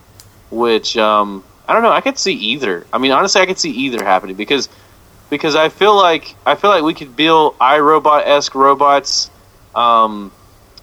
[0.51, 1.93] which um, I don't know.
[1.93, 2.87] I could see either.
[2.93, 4.69] I mean honestly I could see either happening because
[5.31, 9.31] because I feel like I feel like we could build iRobot esque robots.
[9.75, 10.33] Um,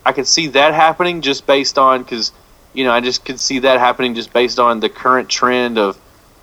[0.06, 2.32] I could see that happening just based on because
[2.74, 6.00] you know I just could see that happening just based on the current trend of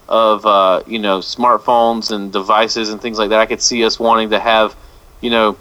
[0.08, 3.40] of uh, you know smartphones and devices and things like that.
[3.40, 4.76] I could see us wanting to have
[5.20, 5.56] you know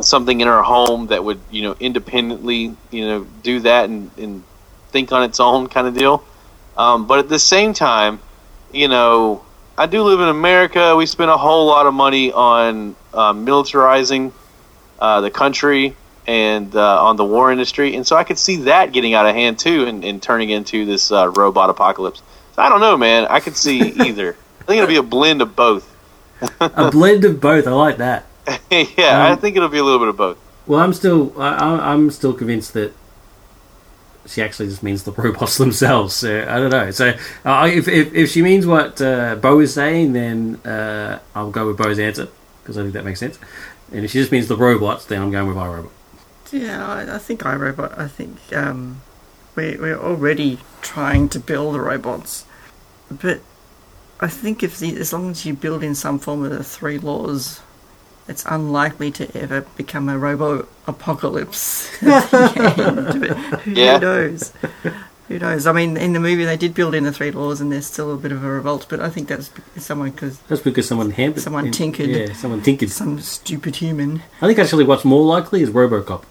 [0.00, 4.42] something in our home that would you know independently you know do that and, and
[4.90, 6.24] think on its own kind of deal.
[6.76, 8.20] Um, but at the same time,
[8.72, 9.44] you know,
[9.76, 10.94] I do live in America.
[10.96, 14.32] We spend a whole lot of money on uh, militarizing
[14.98, 15.96] uh, the country
[16.26, 19.34] and uh, on the war industry, and so I could see that getting out of
[19.34, 22.22] hand too, and, and turning into this uh, robot apocalypse.
[22.58, 23.24] So I don't know, man.
[23.30, 24.34] I could see either.
[24.60, 25.88] I think it'll be a blend of both.
[26.60, 27.68] A blend of both.
[27.68, 28.26] I like that.
[28.68, 30.38] yeah, I Um, think it'll be a little bit of both.
[30.66, 32.92] Well, I'm still I, I- I'm still convinced that
[34.26, 36.14] she actually just means the robots themselves.
[36.14, 36.90] So I don't know.
[36.90, 37.14] So
[37.44, 41.68] uh, if, if if she means what uh, Bo is saying, then uh, I'll go
[41.68, 42.26] with Bo's answer
[42.62, 43.38] because I think that makes sense.
[43.92, 45.90] And if she just means the robots, then I'm going with iRobot.
[46.50, 47.96] Yeah, I, I think iRobot.
[47.96, 49.02] I think um,
[49.54, 52.44] we we're already trying to build the robots,
[53.10, 53.40] but
[54.20, 56.98] I think if the, as long as you build in some form of the three
[56.98, 57.60] laws,
[58.26, 61.88] it's unlikely to ever become a robo apocalypse.
[62.02, 63.20] at the end.
[63.20, 63.98] But Who Yeah.
[63.98, 64.52] knows?
[65.28, 65.66] Who knows?
[65.66, 68.12] I mean, in the movie they did build in the three laws, and there's still
[68.12, 68.86] a bit of a revolt.
[68.88, 71.42] But I think that's because someone because That's because someone hampered.
[71.42, 72.08] Someone tinkered.
[72.08, 72.90] Yeah, someone tinkered.
[72.90, 74.22] some stupid human.
[74.40, 76.24] I think actually what's more likely is RoboCop.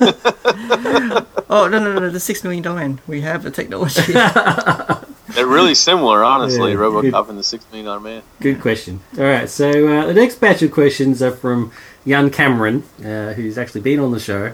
[1.50, 2.10] Oh no no no!
[2.10, 3.00] The six million dollar man.
[3.06, 4.12] We have the technology.
[5.34, 6.72] They're really similar, honestly.
[6.72, 6.78] Yeah.
[6.78, 8.22] RoboCop and the Six Million Dollar Man.
[8.40, 9.00] Good question.
[9.16, 11.70] All right, so uh, the next batch of questions are from
[12.06, 14.52] Jan Cameron, uh, who's actually been on the show,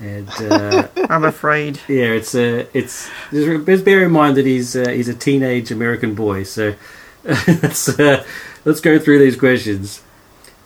[0.00, 1.80] and uh, I'm afraid.
[1.88, 5.70] yeah, it's uh, it's just just bear in mind that he's uh, he's a teenage
[5.70, 6.44] American boy.
[6.44, 6.74] So
[7.24, 8.24] let's uh,
[8.64, 10.02] let's go through these questions.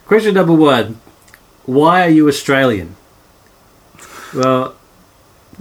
[0.07, 1.01] Question number one:
[1.67, 2.97] Why are you Australian?
[4.35, 4.77] Well,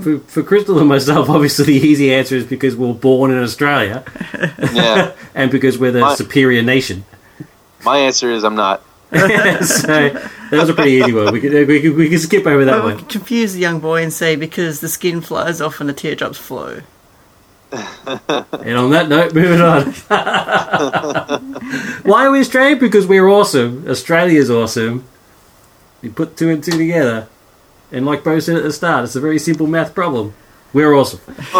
[0.01, 3.41] for, for Crystal and myself, obviously the easy answer is because we are born in
[3.41, 4.03] Australia
[4.73, 5.11] Yeah.
[5.35, 7.05] and because we're the My- superior nation.
[7.83, 8.83] My answer is I'm not.
[9.11, 11.33] so that was a pretty easy one.
[11.33, 12.97] We could we could, we could skip over that Well, one.
[12.99, 16.37] could confuse the young boy and say because the skin flies off and the teardrops
[16.37, 16.81] flow.
[17.71, 19.93] And on that note, moving on.
[22.03, 22.79] Why are we Australian?
[22.79, 23.87] Because we're awesome.
[23.87, 25.05] Australia's awesome.
[26.01, 27.27] You put two and two together,
[27.91, 30.33] and like Bo said at the start, it's a very simple math problem.
[30.73, 31.21] We're awesome.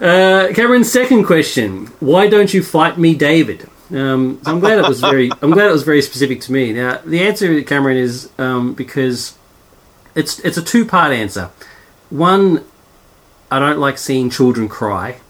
[0.00, 3.68] uh, Cameron's second question: Why don't you fight me, David?
[3.90, 5.30] Um, so I'm glad it was very.
[5.42, 6.72] I'm glad it was very specific to me.
[6.72, 9.36] Now, the answer, Cameron, is um, because
[10.14, 11.50] it's it's a two part answer.
[12.10, 12.64] One,
[13.50, 15.20] I don't like seeing children cry.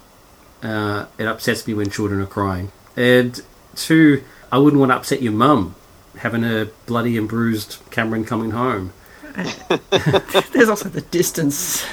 [0.62, 2.70] Uh, it upsets me when children are crying.
[2.96, 3.40] And
[3.74, 4.22] two,
[4.52, 5.74] I wouldn't want to upset your mum
[6.18, 8.92] having a bloody and bruised Cameron coming home.
[10.52, 11.84] There's also the distance.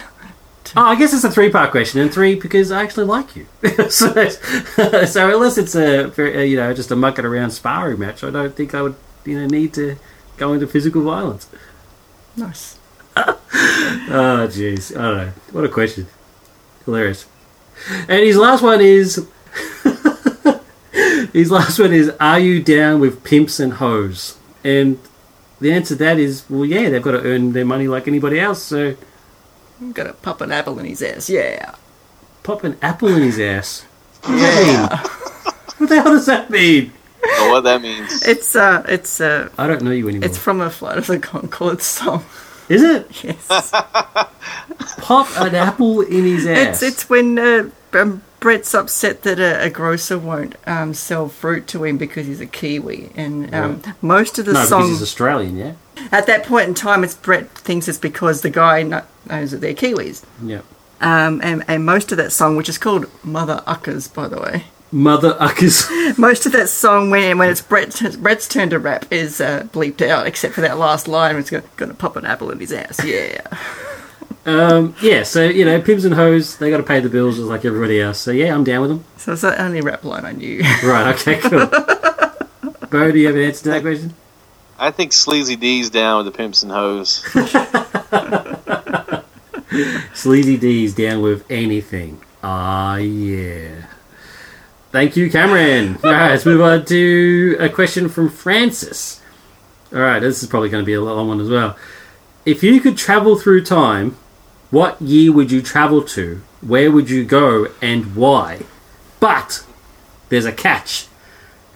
[0.76, 2.02] Oh, I guess it's a three part question.
[2.02, 3.48] And three, because I actually like you.
[3.90, 4.30] so,
[5.06, 6.14] so unless it's a,
[6.46, 8.96] you know, just a mucking around sparring match, I don't think I would,
[9.26, 9.98] you know, need to
[10.38, 11.48] go into physical violence.
[12.36, 12.78] Nice.
[13.16, 14.96] Oh, jeez.
[14.98, 15.34] I don't know.
[15.52, 16.08] What a question.
[16.86, 17.26] Hilarious.
[18.08, 19.28] And his last one is.
[21.34, 24.38] his last one is Are you down with pimps and hoes?
[24.64, 25.00] And
[25.62, 28.40] the answer to that is well, yeah, they've got to earn their money like anybody
[28.40, 28.96] else, so
[29.82, 31.30] I'm gonna pop an apple in his ass.
[31.30, 31.76] Yeah.
[32.44, 33.86] pop an apple in his ass.
[34.28, 34.98] Yeah.
[35.78, 36.92] what the hell does that mean?
[37.22, 38.24] But what that means.
[38.28, 40.28] It's uh, it's uh, I don't know you anymore.
[40.28, 42.24] it's from a Flight of the Conchords song.
[42.68, 43.08] is it?
[43.24, 43.72] Yes.
[45.00, 46.82] Pop an apple in his ass.
[46.82, 51.68] It's it's when uh, um, Brett's upset that a, a grocer won't um, sell fruit
[51.68, 55.02] to him because he's a Kiwi, and um, most of the no, because song he's
[55.02, 55.74] Australian, yeah?
[56.12, 59.74] at that point in time, it's Brett thinks it's because the guy knows that they're
[59.74, 60.62] Kiwis, Yeah.
[61.02, 64.64] um, and and most of that song, which is called Mother Uckers, by the way,
[64.92, 65.88] Mother uckers.
[66.18, 70.02] most of that song when when it's Brett's Brett's turn to rap is uh, bleeped
[70.02, 72.72] out, except for that last line, where it's going to pop an apple in his
[72.72, 73.04] ass.
[73.04, 73.42] Yeah.
[74.50, 77.48] um, yeah, so, you know, pimps and hoes, they got to pay the bills just
[77.48, 78.20] like everybody else.
[78.20, 79.06] So, yeah, I'm down with them.
[79.18, 80.64] So it's the only rap line I knew.
[80.84, 81.68] Right, okay, cool.
[82.90, 84.14] Bo, do you have an answer to that question?
[84.80, 87.24] I think Sleazy D's down with the pimps and hoes.
[90.14, 92.22] Sleazy D's down with anything.
[92.42, 93.86] Ah, yeah.
[94.92, 95.98] Thank you, Cameron.
[96.04, 99.22] All right, let's move on to a question from Francis.
[99.94, 101.78] All right, this is probably going to be a long one as well.
[102.46, 104.18] If you could travel through time,
[104.72, 106.42] what year would you travel to?
[106.62, 108.62] Where would you go and why?
[109.20, 109.66] But
[110.30, 111.08] there's a catch.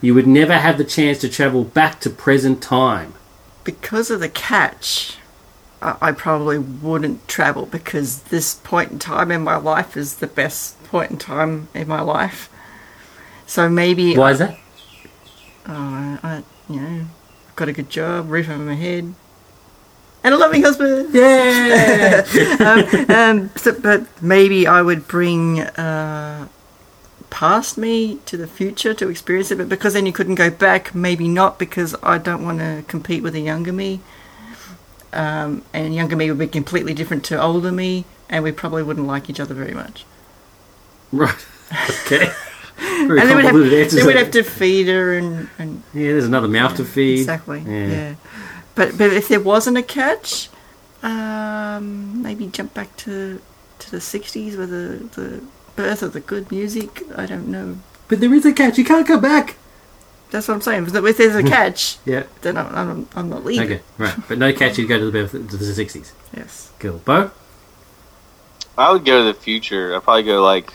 [0.01, 3.13] You would never have the chance to travel back to present time.
[3.63, 5.17] because of the catch,
[5.81, 10.81] I, probably wouldn't travel because this point in time in my life is the best
[10.85, 12.49] point in time in my life.
[13.45, 14.57] So maybe Why is that?
[15.67, 17.05] uh, I, you know,
[17.49, 19.13] I've got a good job, roof over my head,
[20.23, 21.13] and a loving husband.
[21.13, 22.25] Yeah!
[23.09, 26.47] um, so, but maybe I would bring uh,
[27.29, 29.57] past me to the future to experience it.
[29.57, 33.23] But because then you couldn't go back, maybe not because I don't want to compete
[33.23, 33.99] with a younger me.
[35.11, 39.05] Um, and younger me would be completely different to older me, and we probably wouldn't
[39.05, 40.05] like each other very much.
[41.11, 41.45] right.
[42.05, 42.31] Okay.
[42.77, 46.25] Very and then we'd have, then we'd have to feed her and, and Yeah, there's
[46.25, 47.19] another mouth to feed.
[47.19, 47.63] Exactly.
[47.65, 47.87] Yeah.
[47.87, 48.15] Yeah.
[48.75, 50.49] But but if there wasn't a catch,
[51.03, 53.41] um, maybe jump back to
[53.79, 55.43] to the '60s with the the
[55.75, 57.03] birth of the good music.
[57.15, 57.77] I don't know.
[58.07, 58.77] But there is a catch.
[58.77, 59.55] You can't come back.
[60.31, 60.87] That's what I'm saying.
[60.95, 62.23] If there's a catch, Yeah.
[62.41, 63.71] then I'm, I'm, I'm not leaving.
[63.71, 63.81] Okay.
[63.99, 64.15] Right.
[64.27, 64.79] But no catch.
[64.79, 66.11] You go to the birth to the sixties.
[66.35, 66.71] Yes.
[66.79, 66.97] Cool.
[67.05, 67.29] Bo.
[68.75, 69.95] I would go to the future.
[69.95, 70.71] I'd probably go like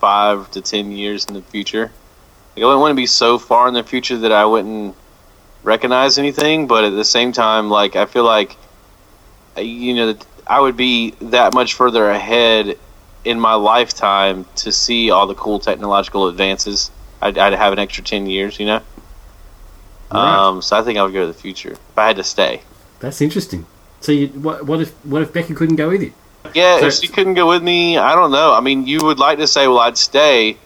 [0.00, 1.92] five to ten years in the future.
[2.56, 4.96] Like, I wouldn't want to be so far in the future that I wouldn't
[5.68, 8.56] recognize anything, but at the same time, like I feel like
[9.56, 12.78] uh, you know that I would be that much further ahead
[13.24, 16.90] in my lifetime to see all the cool technological advances.
[17.20, 18.80] I'd, I'd have an extra ten years, you know.
[20.12, 20.46] Right.
[20.46, 22.62] Um, so I think I would go to the future if I had to stay.
[23.00, 23.66] That's interesting.
[24.00, 26.12] So you, what, what if what if Becky couldn't go with you?
[26.54, 28.54] Yeah, So- if she couldn't go with me, I don't know.
[28.54, 30.56] I mean, you would like to say, well, I'd stay,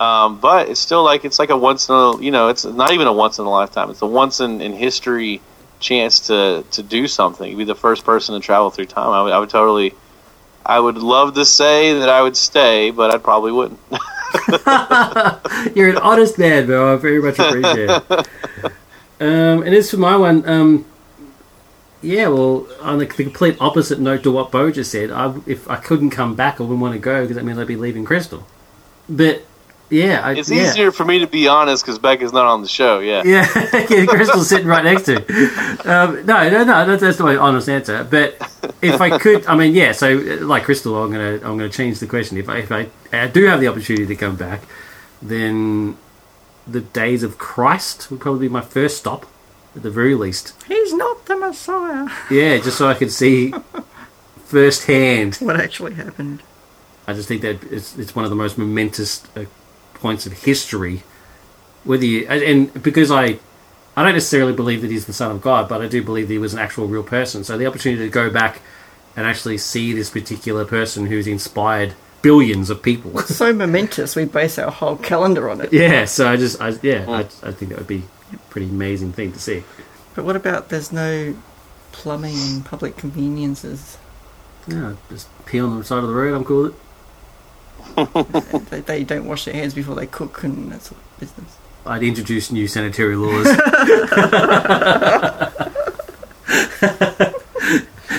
[0.00, 2.92] Um, but it's still like it's like a once in a you know it's not
[2.92, 3.90] even a once in a lifetime.
[3.90, 5.40] It's a once in, in history
[5.78, 7.48] chance to to do something.
[7.48, 9.10] You'd be the first person to travel through time.
[9.10, 9.94] I would, I would totally.
[10.66, 13.78] I would love to say that I would stay, but I probably wouldn't.
[15.76, 16.94] You're an honest man, bro.
[16.94, 18.28] I very much appreciate it.
[19.20, 20.84] Um, and as for my one, um,
[22.02, 25.70] yeah, well, on the, the complete opposite note to what Bo just said, I, if
[25.70, 28.04] I couldn't come back, I wouldn't want to go because that means I'd be leaving
[28.04, 28.46] Crystal.
[29.08, 29.44] But
[29.90, 30.62] yeah, I, It's yeah.
[30.62, 32.98] easier for me to be honest because Becca's not on the show.
[33.00, 33.22] Yeah.
[33.34, 33.46] Yeah,
[33.90, 35.12] yeah, Crystal's sitting right next to.
[35.12, 35.90] you.
[35.90, 36.86] Um, no, no, no.
[36.86, 38.04] That's, that's my honest answer.
[38.04, 38.36] But
[38.82, 39.92] if I could, I mean, yeah.
[39.92, 42.36] So, like Crystal, I'm gonna, I'm gonna change the question.
[42.38, 44.62] If I, if I, I do have the opportunity to come back,
[45.20, 45.96] then
[46.66, 49.26] the days of Christ would probably be my first stop,
[49.76, 50.54] at the very least.
[50.66, 52.08] He's not the Messiah.
[52.30, 53.52] Yeah, just so I could see
[54.46, 55.36] firsthand.
[55.40, 56.42] What actually happened?
[57.06, 59.44] I just think that it's, it's one of the most momentous uh,
[60.04, 61.02] points of history.
[61.84, 63.38] Whether you and, and because I,
[63.96, 66.34] I don't necessarily believe that he's the son of God, but I do believe that
[66.34, 67.42] he was an actual real person.
[67.42, 68.60] So the opportunity to go back
[69.16, 73.18] and actually see this particular person who's inspired billions of people.
[73.20, 75.72] So momentous, we base our whole calendar on it.
[75.72, 77.48] yeah, so I just I, yeah, I, mm.
[77.48, 78.02] I think that would be
[78.34, 79.64] a pretty amazing thing to see.
[80.14, 81.34] But what about there's no
[81.92, 83.96] plumbing and public conveniences?
[84.68, 86.34] Yeah, just pee on the side of the road.
[86.34, 86.83] I'm cool with it.
[88.70, 91.56] they, they don't wash their hands before they cook and that sort of business.
[91.86, 93.46] I'd introduce new sanitary laws.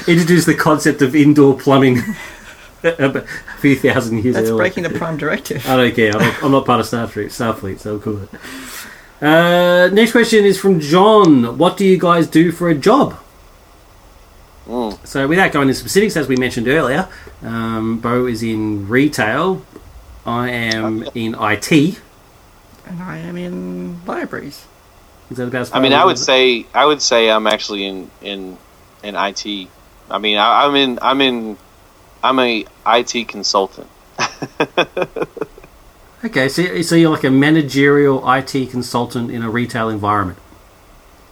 [0.07, 1.99] introduce the concept of indoor plumbing.
[2.84, 3.22] a
[3.60, 4.57] few thousand years That's earlier.
[4.57, 5.68] breaking the prime directive.
[5.68, 6.14] I don't care.
[6.14, 8.27] I'm not, I'm not part of Starfleet, Starfleet, so cool.
[9.22, 11.57] Uh, next question is from John.
[11.57, 13.18] What do you guys do for a job?
[14.67, 15.05] Mm.
[15.05, 17.07] So, without going into specifics, as we mentioned earlier,
[17.43, 19.63] um, Bo is in retail.
[20.25, 21.99] I am in IT.
[22.87, 24.65] And I am in libraries.
[25.29, 25.61] Is that about?
[25.61, 28.57] as I mean, I would say I would say I'm actually in in
[29.03, 29.69] in IT.
[30.09, 31.57] I mean, I, I'm in I'm in
[32.23, 33.89] I'm a IT consultant.
[36.25, 40.39] Okay, so, so you're like a managerial IT consultant in a retail environment.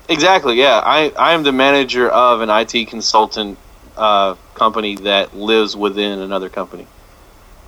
[0.10, 0.60] Exactly.
[0.60, 3.58] Yeah, I I am the manager of an IT consultant
[3.96, 6.88] uh, company that lives within another company.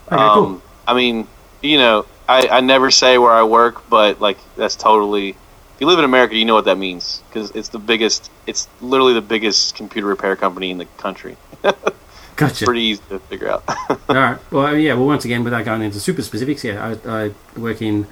[0.07, 0.61] Okay, um, cool.
[0.87, 1.27] I mean,
[1.61, 5.29] you know, I, I never say where I work, but like that's totally.
[5.29, 8.31] If you live in America, you know what that means because it's the biggest.
[8.47, 11.37] It's literally the biggest computer repair company in the country.
[12.35, 12.65] Gotcha.
[12.65, 13.63] Pretty easy to figure out.
[13.89, 14.51] All right.
[14.51, 14.93] Well, yeah.
[14.93, 18.07] Well, once again, without going into super specifics, yeah, I, I work in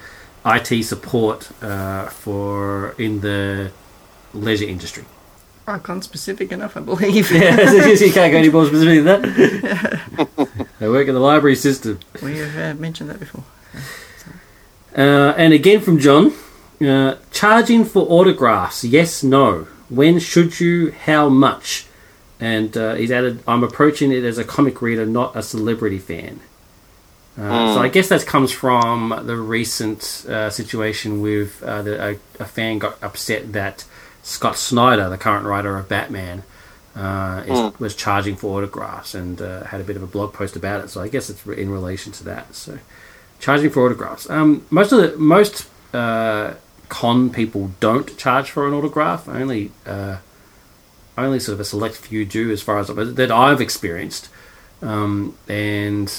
[0.45, 3.71] IT support uh, for in the
[4.33, 5.05] leisure industry.
[5.65, 7.31] I can't specific enough, I believe.
[7.31, 10.49] Yeah, you can't go any more specific than that.
[10.81, 11.99] I work in the library system.
[12.21, 13.43] We have uh, mentioned that before.
[14.95, 16.33] Uh, and again from John,
[16.81, 19.67] uh, charging for autographs, yes, no.
[19.89, 20.91] When should you?
[20.91, 21.87] How much?
[22.39, 26.41] And uh, he's added, I'm approaching it as a comic reader, not a celebrity fan.
[27.37, 32.19] Uh, So I guess that comes from the recent uh, situation with uh, the, a,
[32.39, 33.85] a fan got upset that
[34.23, 36.43] Scott Snyder, the current writer of Batman,
[36.95, 40.55] uh, is, was charging for autographs and uh, had a bit of a blog post
[40.55, 40.89] about it.
[40.89, 42.55] So I guess it's in relation to that.
[42.55, 42.79] So
[43.39, 44.29] charging for autographs.
[44.29, 46.53] Um, most of the most uh,
[46.89, 49.27] con people don't charge for an autograph.
[49.27, 50.17] Only uh,
[51.17, 54.29] only sort of a select few do, as far as that I've experienced.
[54.81, 56.11] Um, and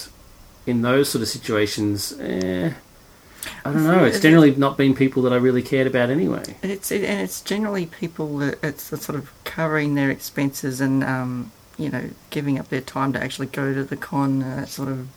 [0.67, 2.73] in those sort of situations, eh,
[3.65, 4.05] I don't know.
[4.05, 6.43] It's generally not been people that I really cared about anyway.
[6.63, 11.03] And it's it, and it's generally people that it's sort of covering their expenses and
[11.05, 14.69] um, you know giving up their time to actually go to the con uh, that
[14.69, 15.09] sort of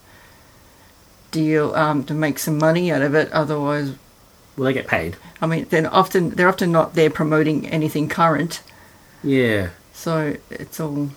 [1.31, 3.31] deal um, to make some money out of it.
[3.31, 3.91] Otherwise,
[4.55, 5.17] Well, they get paid.
[5.41, 8.61] I mean, they're often they're often not there promoting anything current,
[9.23, 9.69] Yeah.
[9.93, 11.09] so it's all.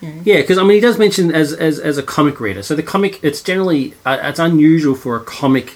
[0.00, 2.62] Yeah, because I mean, he does mention as, as as a comic reader.
[2.62, 5.74] So the comic, it's generally uh, it's unusual for a comic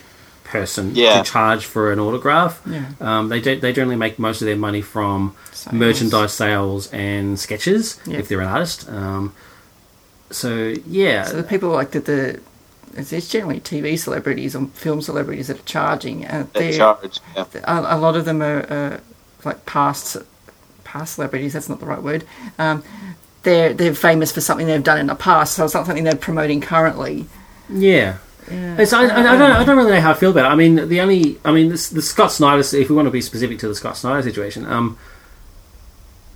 [0.52, 1.22] person Yeah.
[1.22, 2.60] to charge for an autograph.
[2.66, 2.86] Yeah.
[3.00, 5.72] Um, they do, they generally make most of their money from Sales.
[5.74, 8.18] merchandise sales and sketches Yeah.
[8.18, 8.88] if they're an artist.
[8.88, 9.32] Um,
[10.30, 12.40] so yeah, So the people like that the
[12.94, 17.20] it's, it's generally TV celebrities or film celebrities that are charging, and They charge.
[17.34, 17.44] Yeah.
[17.64, 18.98] a, a lot of them are uh,
[19.44, 20.16] like past
[20.84, 21.52] past celebrities.
[21.54, 22.24] That's not the right word.
[22.58, 22.82] Um,
[23.44, 26.14] they're they're famous for something they've done in the past, so it's not something they're
[26.28, 27.26] promoting currently.
[27.68, 28.16] yeah.
[28.52, 28.76] Yeah.
[28.80, 29.50] It's, I, I, I don't.
[29.52, 30.48] I don't really know how I feel about it.
[30.48, 31.38] I mean, the only.
[31.44, 32.60] I mean, this, the Scott Snyder.
[32.60, 34.98] If we want to be specific to the Scott Snyder situation, um,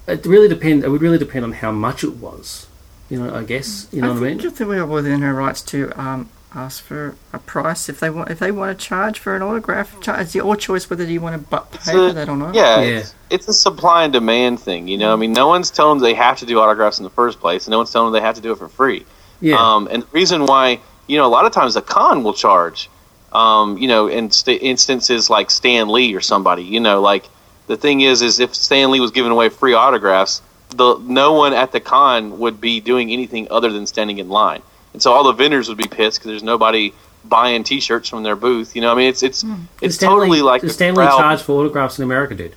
[0.06, 0.84] it really depend.
[0.84, 2.66] It would really depend on how much it was.
[3.08, 3.88] You know, I guess.
[3.92, 4.46] You know I what I think mean?
[4.48, 8.30] if they were within her rights to um, ask for a price if they want.
[8.30, 10.20] If they want to charge for an autograph, charge.
[10.22, 12.54] It's your choice whether you want to pay a- for that or not.
[12.54, 12.98] Yeah, Yeah.
[12.98, 14.88] It's, it's a supply and demand thing.
[14.88, 17.10] You know, I mean, no one's telling them they have to do autographs in the
[17.10, 19.04] first place, and no one's telling them they have to do it for free.
[19.40, 19.56] Yeah.
[19.58, 22.88] Um, and the reason why, you know, a lot of times a con will charge,
[23.32, 27.24] um, you know, in st- instances like Stan Lee or somebody, you know, like
[27.66, 31.52] the thing is, is if Stan Lee was giving away free autographs, the no one
[31.52, 34.62] at the con would be doing anything other than standing in line,
[34.92, 36.92] and so all the vendors would be pissed because there's nobody
[37.24, 38.74] buying T-shirts from their booth.
[38.76, 40.94] You know, I mean, it's it's Does it's Stan Lee- totally like does a Stan
[40.94, 42.54] Lee crowd- charge for autographs in America, dude?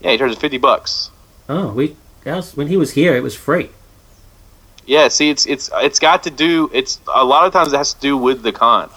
[0.00, 1.10] Yeah, he charges fifty bucks.
[1.48, 1.96] Oh, we
[2.26, 3.70] ours, when he was here, it was free.
[4.86, 6.70] Yeah, see, it's it's it's got to do.
[6.72, 8.90] It's a lot of times it has to do with the con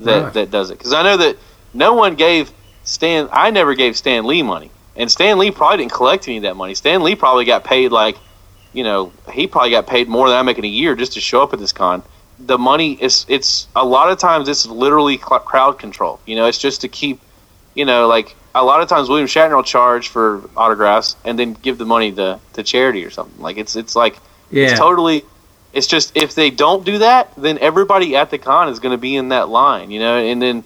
[0.00, 0.32] that Right.
[0.34, 0.78] that does it.
[0.78, 1.36] Because I know that
[1.72, 2.50] no one gave
[2.84, 3.28] Stan.
[3.32, 6.56] I never gave Stan Lee money, and Stan Lee probably didn't collect any of that
[6.56, 6.74] money.
[6.74, 8.16] Stan Lee probably got paid like,
[8.72, 11.20] you know, he probably got paid more than I make in a year just to
[11.20, 12.02] show up at this con.
[12.38, 16.20] The money is it's a lot of times it's literally crowd control.
[16.26, 17.20] You know, it's just to keep,
[17.74, 21.54] you know, like a lot of times William Shatner will charge for autographs and then
[21.54, 23.40] give the money to to charity or something.
[23.42, 24.16] Like it's it's like
[24.50, 24.68] Yeah.
[24.70, 25.24] it's totally.
[25.72, 28.98] It's just if they don't do that, then everybody at the con is going to
[28.98, 30.18] be in that line, you know.
[30.18, 30.64] And then,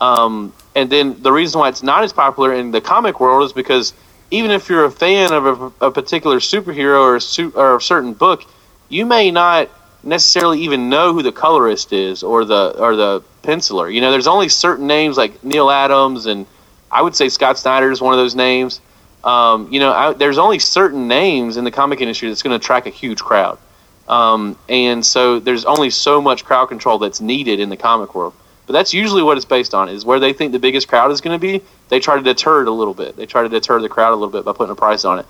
[0.00, 3.52] um, and then the reason why it's not as popular in the comic world is
[3.52, 3.92] because
[4.30, 5.46] even if you're a fan of
[5.80, 8.44] a, a particular superhero or a, su- or a certain book,
[8.88, 9.70] you may not
[10.04, 13.92] necessarily even know who the colorist is or the or the penciler.
[13.92, 16.46] You know, there's only certain names like Neal Adams and
[16.90, 18.80] I would say Scott Snyder is one of those names.
[19.24, 22.62] Um, you know, I, there's only certain names in the comic industry that's going to
[22.62, 23.58] attract a huge crowd.
[24.06, 28.34] Um, and so there's only so much crowd control that's needed in the comic world.
[28.66, 31.20] But that's usually what it's based on is where they think the biggest crowd is
[31.20, 31.62] going to be.
[31.88, 33.16] They try to deter it a little bit.
[33.16, 35.26] They try to deter the crowd a little bit by putting a price on it.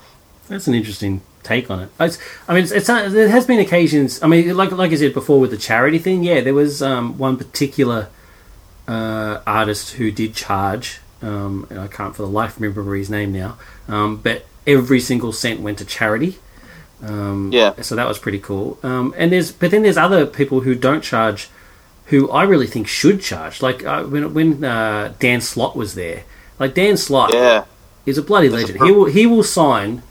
[0.48, 1.90] That's an interesting take on it.
[1.98, 2.18] It's,
[2.48, 4.22] I mean, it's, it's there has been occasions.
[4.22, 6.22] I mean, like like I said before with the charity thing.
[6.22, 8.08] Yeah, there was um, one particular
[8.86, 11.00] uh, artist who did charge.
[11.22, 13.56] Um, and I can't for the life remember his name now.
[13.88, 16.38] Um, but every single cent went to charity.
[17.02, 17.80] Um, Yeah.
[17.82, 18.78] So that was pretty cool.
[18.82, 21.48] Um, and there's but then there's other people who don't charge,
[22.06, 23.62] who I really think should charge.
[23.62, 26.24] Like uh, when when uh, Dan Slott was there.
[26.58, 27.64] Like Dan Slott, Yeah.
[28.06, 28.78] is a bloody That's a legend.
[28.78, 30.02] per- he will he will sign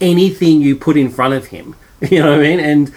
[0.00, 1.74] anything you put in front of him.
[2.00, 2.60] You know what I mean?
[2.60, 2.92] And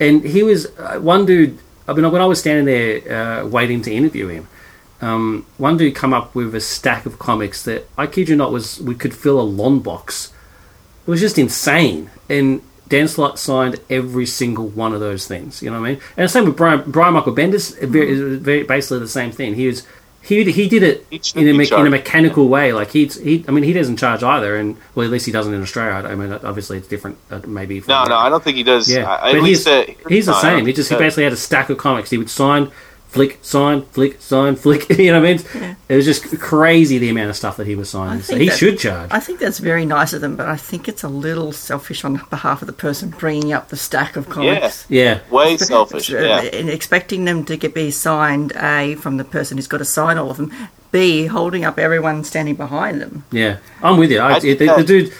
[0.00, 1.58] and he was uh, one dude.
[1.86, 4.48] I mean, when I was standing there uh, waiting to interview him,
[5.00, 8.52] um, one dude come up with a stack of comics that I kid you not
[8.52, 10.32] was we could fill a lawn box.
[11.06, 12.10] It was just insane.
[12.28, 15.62] And Dan Slott signed every single one of those things.
[15.62, 16.00] You know what I mean?
[16.16, 17.78] And the same with Brian Brian Michael Bendis.
[17.80, 19.54] Very, very basically the same thing.
[19.54, 19.86] He was.
[20.22, 22.74] He, he did it in a, me- in a mechanical way.
[22.74, 25.52] Like he's he, I mean, he doesn't charge either, and well, at least he doesn't
[25.52, 26.06] in Australia.
[26.06, 27.16] I mean, obviously it's different.
[27.30, 27.80] Uh, maybe.
[27.88, 28.86] No, no, I don't think he does.
[28.86, 30.66] Yeah, at but least he's, uh, he's the no, same.
[30.66, 32.10] He just he basically had a stack of comics.
[32.10, 32.70] He would sign,
[33.10, 34.88] flick, sign, flick, sign, flick.
[35.00, 35.76] You know what I mean?
[35.88, 38.22] It was just crazy the amount of stuff that he was signing.
[38.22, 39.10] So he that- should charge.
[39.12, 42.20] I think that's very nice of them, but I think it's a little selfish on
[42.30, 44.86] behalf of the person bringing up the stack of comics.
[44.88, 45.30] yeah, yeah.
[45.30, 46.10] way selfish.
[46.10, 46.42] Yeah.
[46.42, 50.18] and expecting them to get be signed a from the person who's got to sign
[50.18, 50.52] all of them
[50.92, 53.58] b holding up everyone standing behind them yeah.
[53.82, 54.18] I'm with you.
[54.18, 55.12] I, I the, the dude,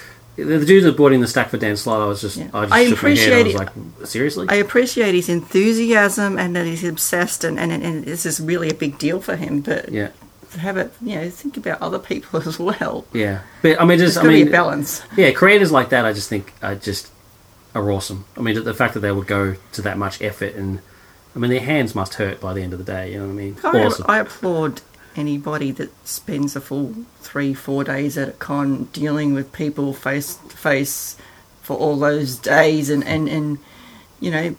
[0.44, 2.50] the dude that brought in the stack for Dan Slott, I was just, Yeah.
[2.52, 3.32] I just I shook my head.
[3.32, 4.46] I was appreciate like, seriously?
[4.48, 8.74] i appreciate his enthusiasm and that he's obsessed and, and, and this is really a
[8.74, 10.10] big deal for him but yeah,
[10.58, 13.40] have it you know think about other people as well yeah.
[13.62, 16.52] But I mean, just I mean, a balance yeah, creators like that, I just think
[16.62, 17.10] are just
[17.74, 18.24] are awesome.
[18.36, 20.80] I mean, the fact that they would go to that much effort and.
[21.32, 23.12] I mean, their hands must hurt by the end of the day.
[23.12, 23.56] You know what I mean?
[23.62, 24.06] I, Awesome.
[24.08, 24.80] I applaud
[25.20, 30.34] anybody that spends a full three, four days at a con dealing with people face
[30.34, 31.16] to face
[31.62, 33.58] for all those days and, and, and
[34.18, 34.56] you know,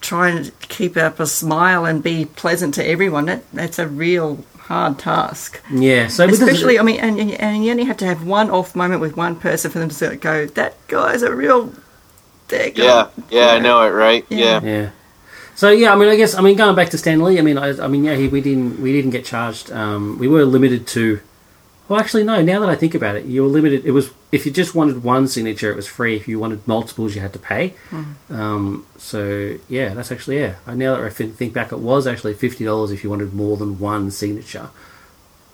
[0.00, 3.24] trying to keep up a smile and be pleasant to everyone.
[3.26, 5.60] That, that's a real hard task.
[5.70, 6.08] yeah.
[6.08, 8.50] So with the- Especially, I mean, and, and and you only have to have one
[8.50, 11.72] off moment with one person for them to sort go, that guy's a real.
[12.48, 14.24] There you Yeah, go." yeah, I know it, right?
[14.28, 14.60] Yeah.
[14.60, 14.60] Yeah.
[14.62, 14.90] Yeah.
[15.56, 17.38] So yeah, I mean, I guess I mean going back to Stan Lee.
[17.38, 19.70] I mean, I, I mean, yeah, he, we didn't we didn't get charged.
[19.70, 21.20] Um, we were limited to.
[21.86, 22.40] Well, actually, no.
[22.42, 23.84] Now that I think about it, you were limited.
[23.84, 26.16] It was if you just wanted one signature, it was free.
[26.16, 27.74] If you wanted multiples, you had to pay.
[28.30, 30.54] Um, so yeah, that's actually yeah.
[30.66, 33.56] I now that I think back, it was actually fifty dollars if you wanted more
[33.56, 34.70] than one signature.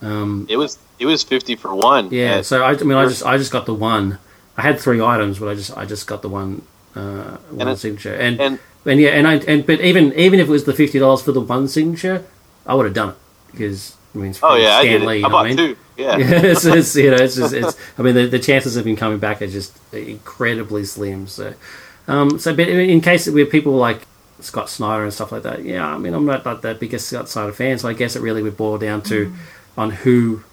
[0.01, 2.09] Um, It was it was fifty for one.
[2.11, 2.41] yeah.
[2.41, 4.17] So I, I mean, I just I just got the one.
[4.57, 6.61] I had three items, but I just I just got the one
[6.95, 8.39] uh, one it- signature and.
[8.41, 11.21] and And yeah, and I and but even even if it was the fifty dollars
[11.21, 12.25] for the one signature,
[12.65, 13.15] I would have done it
[13.51, 15.19] because I mean, it's oh from yeah, I Stan did Lee, it.
[15.19, 15.57] you I know what bought I mean?
[15.57, 15.77] two.
[15.97, 16.17] Yeah.
[16.17, 17.77] Yeah, it's, it's you know, it's just it's.
[17.97, 21.27] I mean, the, the chances of him coming back are just incredibly slim.
[21.27, 21.53] So,
[22.07, 24.07] um, so but in case where people like
[24.39, 25.63] Scott Snyder and stuff like that.
[25.63, 28.21] Yeah, I mean, I'm not like the biggest Scott Snyder fan, so I guess it
[28.21, 29.33] really would boil down to
[29.77, 30.43] on who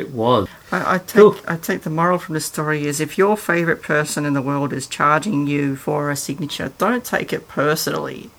[0.00, 0.48] it was.
[0.72, 1.36] I, I take Cool.
[1.46, 4.72] I take the moral from the story is if your favorite person in the world
[4.72, 8.30] is charging you for a signature, don't take it personally.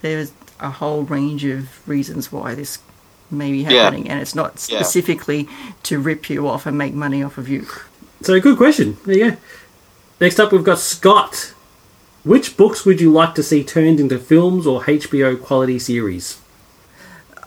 [0.00, 2.78] There's a whole range of reasons why this
[3.30, 3.84] may be Yeah.
[3.84, 4.78] happening, and it's not Yeah.
[4.80, 5.48] specifically
[5.84, 7.66] to rip you off and make money off of you.
[8.22, 8.96] So, good question.
[9.04, 9.36] There you go.
[10.20, 11.52] Next up, we've got Scott.
[12.24, 16.38] Which books would you like to see turned into films or HBO quality series?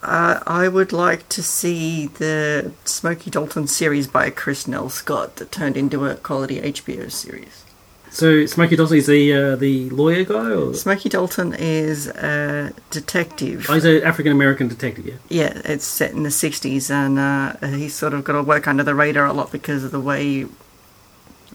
[0.03, 5.77] Uh, I would like to see the Smokey Dalton series by Kris Nelscott that turned
[5.77, 7.65] into a quality HBO series.
[8.09, 13.67] So, Smokey Dalton is the uh, the lawyer guy, or Smokey Dalton is a detective.
[13.69, 15.05] oh, he's an African American detective?
[15.05, 15.13] Yeah.
[15.29, 18.83] Yeah, it's set in the 60s, and uh, he's sort of got to work under
[18.83, 20.45] the radar a lot because of the way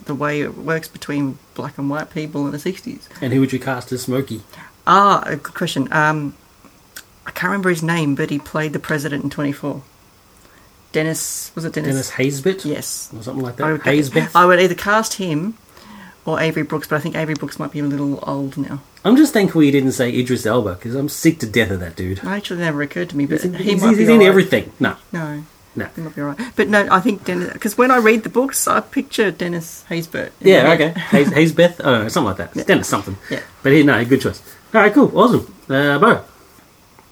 [0.07, 3.09] the way it works between black and white people in the 60s.
[3.21, 4.41] And who would you cast as Smokey?
[4.87, 5.93] Ah, a good question.
[5.93, 6.35] Um,
[7.27, 9.83] I can't remember his name, but he played the president in 24.
[10.93, 11.91] Dennis, was it Dennis?
[11.91, 12.65] Dennis Haysbert?
[12.65, 13.11] Yes.
[13.15, 13.73] Or something like I that.
[13.73, 14.31] would, Haysbeth?
[14.35, 15.59] I would either cast him
[16.25, 18.81] or Avery Brooks, but I think Avery Brooks might be a little old now.
[19.05, 21.97] I'm just thankful you didn't say Idris Elba because I'm sick to death of that
[21.97, 22.19] dude.
[22.19, 24.27] It actually never occurred to me, but He's, he he's- might he's be in alright.
[24.29, 24.73] everything.
[24.81, 25.45] No, No,
[25.77, 25.85] no.
[25.95, 26.39] he might be alright.
[26.57, 30.31] But no, I think Dennis, because when I read the books, I picture Dennis Haysbert.
[30.41, 30.89] Yeah, okay.
[31.11, 31.81] Hays, Haysbeth?
[31.85, 32.57] Oh, something like that.
[32.57, 33.17] It's Dennis something.
[33.31, 33.43] Yeah.
[33.63, 34.43] But he, no, good choice.
[34.75, 35.17] All right, cool.
[35.17, 35.55] Awesome.
[35.69, 36.25] Uh, Bo.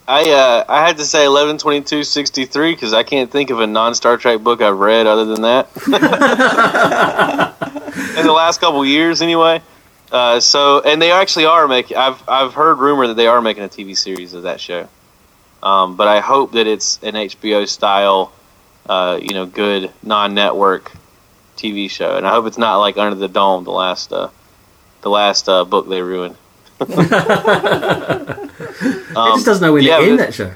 [0.07, 3.51] I uh, I had to say eleven twenty two sixty three because I can't think
[3.51, 5.69] of a non Star Trek book I've read other than that
[8.19, 9.63] in the last couple years anyway.
[10.13, 11.97] Uh, so and they actually are making.
[11.97, 14.89] I've I've heard rumor that they are making a TV series of that show.
[15.63, 18.31] Um, but I hope that it's an HBO style,
[18.87, 20.93] uh, you know, good non network
[21.57, 24.29] TV show, and I hope it's not like Under the Dome, the last uh,
[25.01, 26.37] the last uh, book they ruined.
[26.81, 26.89] It
[29.17, 30.53] just doesn't know when Um, yeah, to end that show.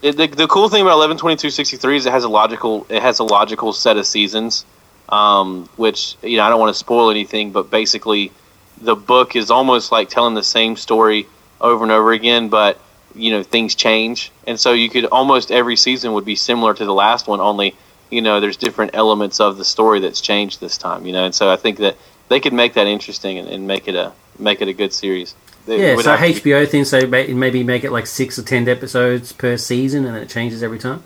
[0.00, 2.28] It, the, the cool thing about eleven twenty two sixty three is it has a
[2.28, 4.64] logical it has a logical set of seasons,
[5.08, 8.32] um, which you know I don't want to spoil anything, but basically
[8.80, 11.26] the book is almost like telling the same story
[11.60, 12.80] over and over again, but
[13.14, 16.84] you know things change, and so you could almost every season would be similar to
[16.84, 17.74] the last one, only
[18.10, 21.34] you know there's different elements of the story that's changed this time, you know, and
[21.34, 21.96] so I think that
[22.28, 25.34] they could make that interesting and, and make it a make it a good series.
[25.66, 29.32] It Yeah, so HBO thinks they may- maybe make it like six or ten episodes
[29.32, 31.02] per season and then it changes every time.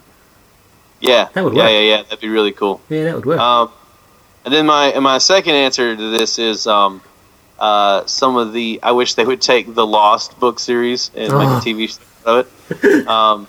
[1.00, 1.72] yeah, That would yeah, work.
[1.72, 2.80] yeah, yeah, that'd be really cool.
[2.88, 3.40] Yeah, that would work.
[3.40, 3.70] Um,
[4.44, 7.00] and then my and my second answer to this is um,
[7.59, 8.80] uh, some of the.
[8.82, 12.46] I wish they would take the Lost book series and make a TV show out
[12.70, 13.46] of it, um,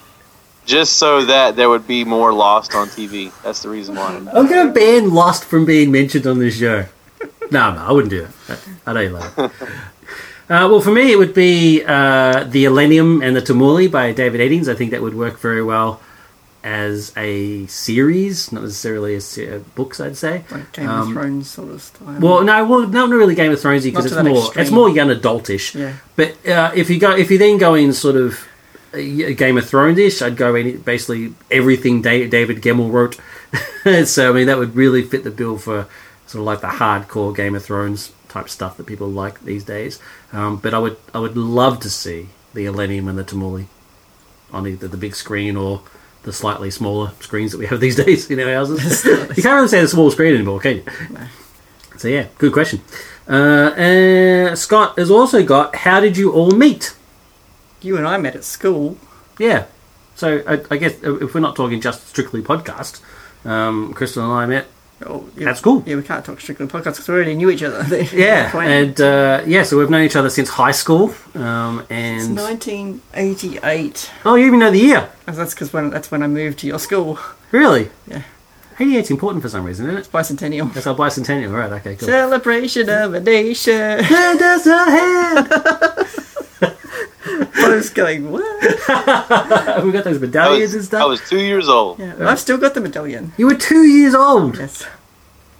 [0.65, 3.31] just so that there would be more Lost on TV.
[3.43, 4.15] That's the reason why.
[4.15, 6.85] I'm going to ban Lost from being mentioned on this show.
[7.52, 8.60] No, no, I wouldn't do that.
[8.88, 9.52] I, you love it.
[10.50, 14.41] Uh, well, for me, it would be uh, The Elenium and the Tamuli by David
[14.41, 14.68] Eddings.
[14.68, 16.02] I think that would work very well
[16.64, 20.45] as a series, not necessarily as uh, books, I'd say.
[20.50, 22.20] Like Game Um, of Thrones sort of style.
[22.20, 24.62] Well, no, well, not really Game of Thronesy because it's more extreme.
[24.64, 25.76] it's more young adultish.
[25.80, 25.94] Yeah.
[26.16, 28.48] But uh, if you go if you then go in sort of
[28.94, 33.20] uh, Game of Thrones ish, I'd go in basically everything David Gemmell wrote.
[34.08, 35.88] so I mean that would really fit the bill for
[36.26, 40.00] sort of like the hardcore Game of Thrones type stuff that people like these days.
[40.32, 43.66] Um, but I would I would love to see the Elenium and the Tamuli
[44.52, 45.82] on either the big screen or
[46.24, 49.06] the slightly smaller screens that we have these days in our houses.
[49.06, 50.84] you can't really say the small screen anymore, can you?
[51.98, 52.82] So yeah, good question.
[53.30, 55.76] Uh, uh, Scott has also got.
[55.76, 56.95] How did you all meet?
[57.84, 58.98] you and I met at school.
[59.38, 59.66] Yeah.
[60.16, 63.02] So I, I guess if we're not talking just strictly podcast,
[63.45, 64.68] um, Crystal and I met.
[65.05, 65.84] Oh, yeah, That's cool.
[65.85, 67.84] Yeah, we can't talk strictly podcast because we already knew each other.
[68.13, 71.13] Yeah, and uh, yeah, so we've known each other since high school.
[71.35, 74.11] Um, it's and 1988.
[74.25, 75.09] oh, you even know the year?
[75.27, 77.19] Oh, That's because when that's when I moved to your school.
[77.51, 77.89] Really?
[78.07, 78.23] Yeah.
[78.77, 79.99] 88's important for some reason, isn't it?
[79.99, 80.73] It's bicentennial.
[80.73, 81.71] That's our bicentennial, right?
[81.73, 82.07] Okay, cool.
[82.07, 83.73] Celebration of a nation.
[83.73, 86.09] Lend us a hand.
[87.26, 88.44] I was going, what?
[89.84, 91.04] we got those I medallions and stuff.
[91.04, 92.00] I was two years old.
[92.00, 93.34] Yeah, I've still got the medallion.
[93.38, 94.58] You were two years old.
[94.58, 94.86] Yes.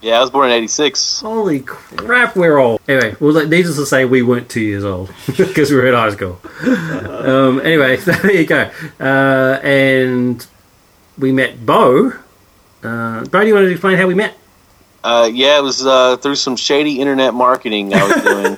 [0.02, 1.22] Yeah, I was born in '86.
[1.22, 2.82] Holy crap, we're old.
[2.90, 5.94] Anyway, well, like, needless to say, we weren't two years old because we were in
[5.94, 6.42] high school.
[6.66, 8.70] um, anyway, there you go.
[9.00, 10.46] Uh, and
[11.18, 12.12] we met Bo.
[12.84, 14.36] Uh, Bo, do you want to explain how we met?
[15.06, 18.58] Uh, yeah, it was uh, through some shady internet marketing I was doing.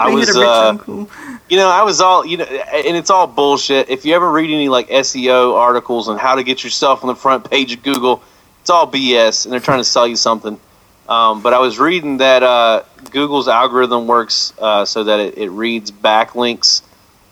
[0.00, 1.08] I we had was,
[1.48, 3.88] you know, I was all, you know, and it's all bullshit.
[3.90, 7.16] If you ever read any like SEO articles on how to get yourself on the
[7.16, 8.22] front page of Google,
[8.60, 10.60] it's all BS, and they're trying to sell you something.
[11.08, 15.48] Um, but I was reading that uh, Google's algorithm works uh, so that it, it
[15.48, 16.82] reads backlinks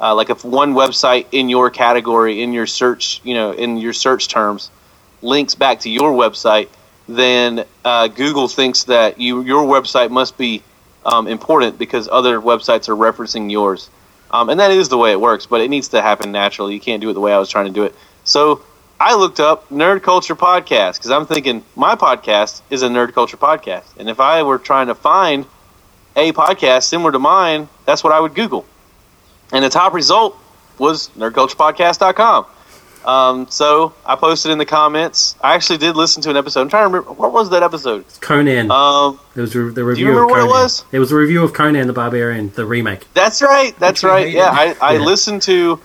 [0.01, 3.93] uh, like if one website in your category in your search, you know, in your
[3.93, 4.70] search terms,
[5.22, 6.68] links back to your website,
[7.09, 10.62] then uh, Google thinks that you your website must be
[11.05, 13.88] um, important because other websites are referencing yours.
[14.30, 16.74] Um, and that is the way it works, but it needs to happen naturally.
[16.74, 17.94] You can't do it the way I was trying to do it.
[18.24, 18.62] So
[18.98, 23.36] I looked up Nerd Culture Podcast because I'm thinking my podcast is a Nerd Culture
[23.36, 23.84] podcast.
[23.98, 25.46] And if I were trying to find
[26.16, 28.64] a podcast similar to mine, that's what I would Google.
[29.52, 30.36] And the top result
[30.78, 32.46] was nerdculturepodcast.com.
[33.06, 35.36] Um, so I posted in the comments.
[35.42, 36.62] I actually did listen to an episode.
[36.62, 38.04] I'm trying to remember what was that episode.
[38.20, 38.70] Conan.
[38.70, 40.84] Um, it was re- the review Do you remember of what it was?
[40.90, 43.06] It was a review of Conan the Barbarian, the remake.
[43.14, 43.78] That's right.
[43.78, 44.32] That's Which right.
[44.32, 44.98] Yeah, I, I Yeah.
[45.04, 45.80] listened to.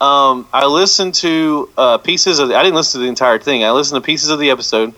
[0.00, 2.48] Um, I listened to uh, pieces of.
[2.48, 3.62] The, I didn't listen to the entire thing.
[3.64, 4.94] I listened to pieces of the episode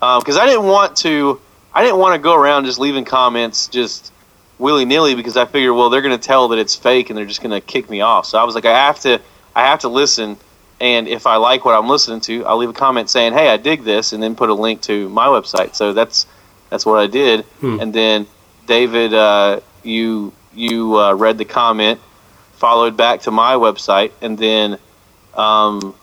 [0.00, 1.40] because I didn't want to.
[1.74, 4.10] I didn't want to go around just leaving comments just
[4.58, 7.26] willy nilly because I figured, well, they're going to tell that it's fake and they're
[7.26, 8.26] just going to kick me off.
[8.26, 9.20] So I was like, I have to.
[9.54, 10.36] I have to listen.
[10.80, 13.58] And if I like what I'm listening to, I'll leave a comment saying, "Hey, I
[13.58, 15.74] dig this," and then put a link to my website.
[15.74, 16.26] So that's
[16.70, 17.44] that's what I did.
[17.60, 17.80] Hmm.
[17.80, 18.26] And then
[18.66, 22.00] David, uh, you you uh, read the comment,
[22.54, 24.78] followed back to my website, and then
[25.34, 25.94] um,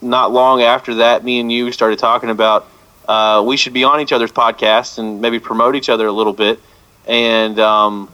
[0.00, 2.68] not long after that, me and you started talking about
[3.08, 6.32] uh, we should be on each other's podcasts and maybe promote each other a little
[6.32, 6.60] bit.
[7.06, 8.12] And um,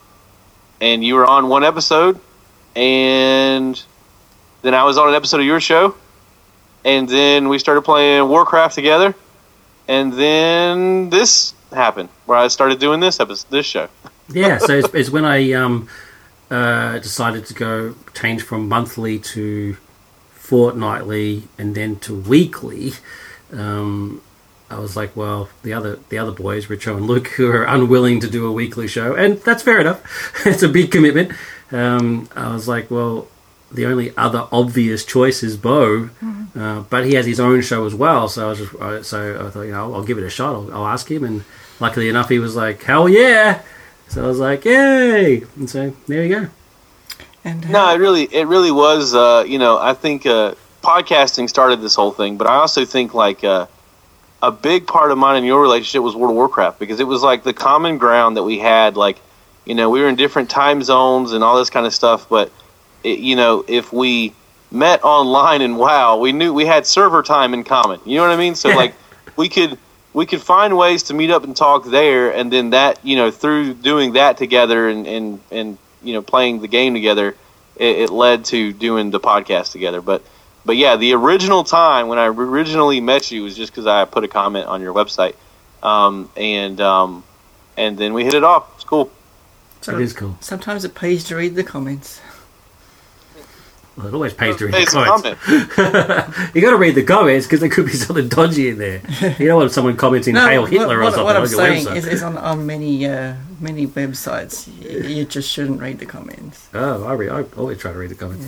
[0.81, 2.21] and you were on one episode,
[2.77, 3.83] and
[4.63, 5.95] then I was on an episode of your show,
[6.85, 9.15] and then we started playing Warcraft together,
[9.89, 13.89] and then this happened where I started doing this episode, this show.
[14.29, 15.89] Yeah, so it's, it's when I um,
[16.51, 19.77] uh, decided to go change from monthly to
[20.31, 22.93] fortnightly and then to weekly.
[23.53, 24.23] Um,
[24.71, 28.21] I was like, well, the other the other boys, Richo and Luke, who are unwilling
[28.21, 30.03] to do a weekly show, and that's fair enough.
[30.47, 31.33] it's a big commitment.
[31.71, 33.29] Um, I was like, well,
[33.73, 36.11] the only other obvious choice is Bo,
[36.57, 38.29] uh, but he has his own show as well.
[38.29, 40.31] So I was just, uh, so I thought, you know, I'll, I'll give it a
[40.31, 40.55] shot.
[40.55, 41.45] I'll, I'll ask him, and
[41.81, 43.63] luckily enough, he was like, hell yeah.
[44.09, 45.43] So I was like, yay!
[45.57, 46.49] And so there you go.
[47.45, 49.15] And No, it really, it really was.
[49.15, 53.15] Uh, you know, I think uh, podcasting started this whole thing, but I also think
[53.15, 53.67] like uh,
[54.43, 57.23] a big part of mine and your relationship was World of Warcraft because it was
[57.23, 58.97] like the common ground that we had.
[58.97, 59.19] Like,
[59.65, 62.53] you know, we were in different time zones and all this kind of stuff, but
[63.05, 64.35] it, you know, if we
[64.71, 68.01] met online and WoW, we knew we had server time in common.
[68.05, 68.55] You know what I mean?
[68.55, 68.95] So like,
[69.37, 69.79] we could
[70.13, 73.31] we could find ways to meet up and talk there, and then that you know
[73.31, 77.37] through doing that together and and and you know playing the game together,
[77.77, 80.01] it, it led to doing the podcast together.
[80.01, 80.23] But
[80.65, 84.25] but yeah, the original time when I originally met you was just because I put
[84.25, 85.35] a comment on your website,
[85.83, 87.25] um, and um,
[87.77, 88.73] and then we hit it off.
[88.77, 89.11] It's cool.
[89.81, 90.39] So- it is cool.
[90.41, 92.21] sometimes it pays to read the comments.
[93.97, 95.45] Well, it always pays to read Hey, the comments.
[95.45, 96.55] comment.
[96.55, 99.03] You got to read the comments because there could be something dodgy in there.
[99.39, 101.87] You don't want someone commenting "Hail Hitler" what, or something what I'm on your saying
[101.87, 101.97] website.
[101.97, 106.69] is, is on, on many uh, many websites, you, you just shouldn't read the comments.
[106.73, 108.47] Oh, I, read, I always try to read the comments.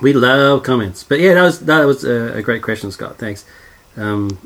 [0.00, 3.18] We love comments, but yeah, that was that was a, a great question, Scott.
[3.18, 3.44] Thanks.
[3.96, 4.38] Um,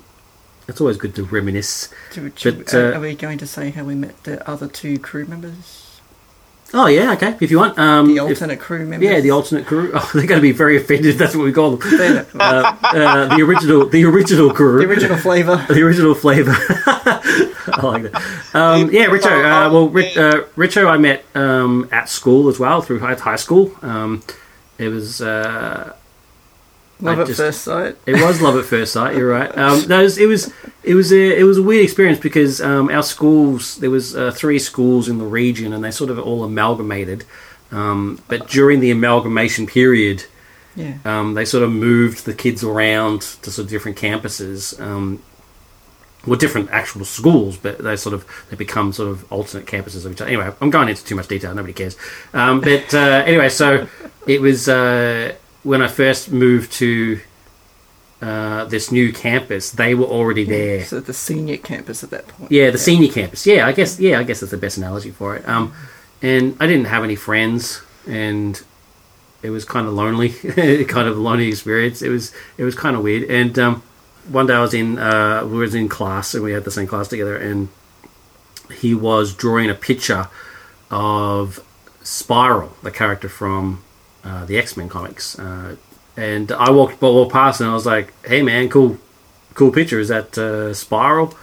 [0.67, 1.93] it's always good to reminisce.
[2.13, 4.99] Should, should, But, uh, are we going to say how we met the other two
[4.99, 5.84] crew members?
[6.73, 7.37] Oh yeah, okay.
[7.41, 9.09] If you want, um, The if- alternate crew members?
[9.09, 9.93] yeah, the alternate crew.
[9.95, 11.07] Oh, they're going to be very offended.
[11.07, 11.91] if That's what we call them.
[12.35, 14.79] Uh, uh, the original, the original crew.
[14.81, 15.65] the original flavour.
[15.69, 16.53] the original flavour.
[16.57, 18.23] I like that.
[18.55, 19.27] Um, yeah, Richo.
[19.27, 23.73] Uh, well, uh, Richo, I met um, at school as well through high, high school.
[23.83, 24.23] Um,
[24.79, 25.95] it was uh,
[27.01, 27.97] Love I at just- first sight.
[28.07, 29.17] it was love at first sight.
[29.17, 29.51] You're right.
[29.59, 30.53] Um, no, it was it was
[30.83, 34.31] it was a, it was a weird experience because um, our schools there was uh,
[34.31, 37.25] three schools in the region and they sort of all amalgamated.
[37.73, 40.25] Um, but during the amalgamation period,
[40.77, 40.95] Yeah.
[41.05, 44.79] um, they sort of moved the kids around to sort of different campuses.
[44.81, 45.21] Um,
[46.27, 50.13] well, different actual schools, but they sort of they become sort of alternate campuses of
[50.13, 50.29] each other.
[50.29, 51.55] Anyway, I'm going into too much detail.
[51.55, 51.97] Nobody cares.
[52.33, 53.87] Um, but uh, anyway, so
[54.27, 55.35] it was uh,
[55.65, 57.21] when I first moved to
[58.23, 59.71] uh, this new campus.
[59.71, 60.85] They were already there.
[60.85, 62.51] So the senior campus at that point.
[62.51, 63.47] Yeah, the senior campus.
[63.47, 64.01] Yeah, I guess.
[64.01, 65.47] Yeah, I guess that's the best analogy for it.
[65.49, 65.75] Um,
[66.23, 68.63] and I didn't have any friends, and
[69.43, 70.31] it was kind of lonely,
[70.85, 72.01] kind of lonely experience.
[72.01, 73.25] It was it was kind of weird.
[73.25, 73.83] And um,
[74.29, 76.87] one day I was in uh, we was in class, and we had the same
[76.87, 77.69] class together, and
[78.73, 80.29] he was drawing a picture
[80.91, 81.63] of
[82.03, 83.83] Spiral, the character from
[84.25, 85.39] uh, the X Men comics.
[85.39, 85.77] Uh,
[86.17, 88.99] and I walked, walked past, and I was like, "Hey, man, cool,
[89.55, 89.99] cool picture.
[89.99, 91.35] Is that uh, Spiral?"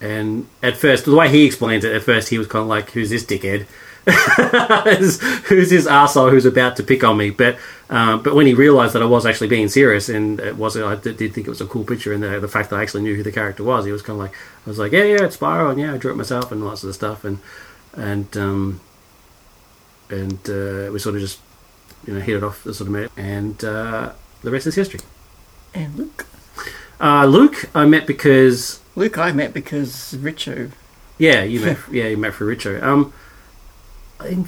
[0.00, 2.90] And at first, the way he explains it, at first he was kind of like,
[2.90, 3.66] "Who's this dickhead?"
[5.48, 7.28] who's this asshole who's about to pick on me?
[7.30, 7.58] But
[7.90, 10.94] um, but when he realised that I was actually being serious and it was I
[10.94, 13.16] did, think it was a cool picture and the, the fact that I actually knew
[13.16, 14.34] who the character was, he was kind of like
[14.66, 16.84] I was like yeah yeah it's Spiral and yeah I drew it myself and lots
[16.84, 17.38] of stuff and
[17.94, 18.80] and um,
[20.08, 21.40] and uh, we sort of just
[22.06, 24.12] you know hit it off sort of met and uh,
[24.42, 25.00] the rest is history.
[25.74, 26.26] And Luke.
[27.00, 30.72] Uh, Luke I met because Luke I met because Richo.
[31.18, 31.78] Yeah, you met.
[31.92, 32.82] yeah, you met for Richo.
[32.82, 33.12] Um,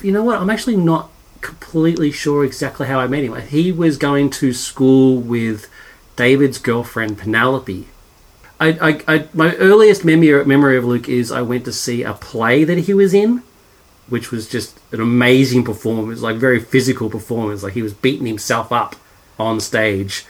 [0.02, 0.40] you know what?
[0.40, 1.10] I'm actually not
[1.40, 3.34] completely sure exactly how I met him.
[3.40, 5.68] He was going to school with
[6.16, 7.86] David's girlfriend Penelope.
[8.58, 12.14] I, I, I my earliest memory memory of Luke is I went to see a
[12.14, 13.42] play that he was in,
[14.08, 17.62] which was just an amazing performance, like very physical performance.
[17.62, 18.96] Like he was beating himself up
[19.38, 20.24] on stage,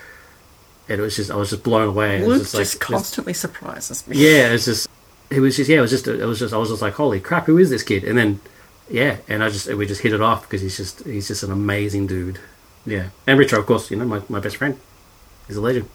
[0.89, 2.19] and it was just I was just blown away.
[2.19, 4.17] It was Luke just just, like, constantly surprises me.
[4.17, 4.89] yeah, it's just
[5.31, 7.21] it was just yeah, it was just it was just I was just like holy
[7.21, 8.05] crap, who is this kid?
[8.05, 8.41] And then
[8.89, 11.53] yeah, and I just we just hit it off because he's just he's just an
[11.53, 12.39] amazing dude.
[12.85, 14.79] Yeah, and Richo, of course, you know my, my best friend.
[15.47, 15.89] He's a legend.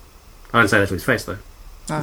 [0.53, 1.37] I don't say that to his face though.
[1.89, 2.01] Oh.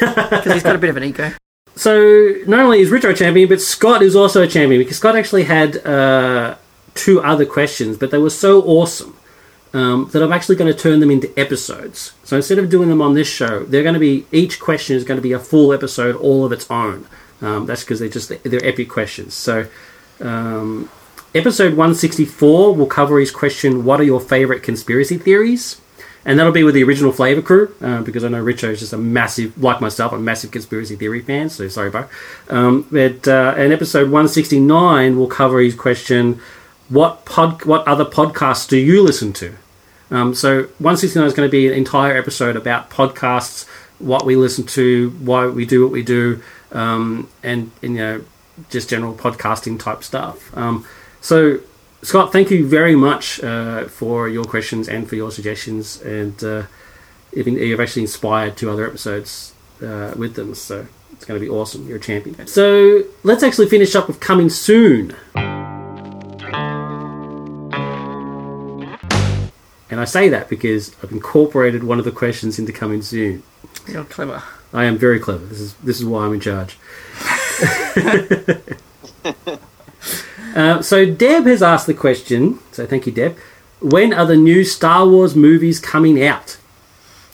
[0.00, 1.32] Because he's got a bit of an ego.
[1.74, 5.44] So not only is Richo champion, but Scott is also a champion because Scott actually
[5.44, 6.56] had uh,
[6.94, 9.16] two other questions, but they were so awesome
[9.74, 12.12] um, that I'm actually going to turn them into episodes.
[12.24, 15.04] So instead of doing them on this show, they're going to be each question is
[15.04, 17.06] going to be a full episode all of its own.
[17.40, 19.34] Um, that's because they're just they're epic questions.
[19.34, 19.66] So
[20.20, 20.88] um,
[21.34, 25.80] episode 164 will cover his question: What are your favorite conspiracy theories?
[26.24, 28.92] And that'll be with the original Flavor Crew, uh, because I know Richo is just
[28.92, 31.48] a massive, like myself, a massive conspiracy theory fan.
[31.48, 32.06] So sorry, Bo.
[32.48, 36.40] Um, but uh, and episode 169 will cover his question:
[36.88, 39.56] What pod, what other podcasts do you listen to?
[40.12, 43.66] Um, so 169 is going to be an entire episode about podcasts,
[43.98, 48.24] what we listen to, why we do what we do, um, and, and you know
[48.70, 50.56] just general podcasting type stuff.
[50.56, 50.86] Um,
[51.20, 51.60] so
[52.04, 56.64] Scott, thank you very much uh, for your questions and for your suggestions, and uh,
[57.32, 60.52] you've, you've actually inspired two other episodes uh, with them.
[60.56, 61.86] So it's going to be awesome.
[61.86, 62.48] You're a champion.
[62.48, 65.14] So let's actually finish up with coming soon.
[69.88, 73.44] And I say that because I've incorporated one of the questions into coming soon.
[73.86, 74.42] You're clever.
[74.72, 75.44] I am very clever.
[75.46, 76.78] This is this is why I'm in charge.
[80.54, 82.58] uh, so Deb has asked the question.
[82.72, 83.38] So thank you, Deb.
[83.80, 86.58] When are the new Star Wars movies coming out?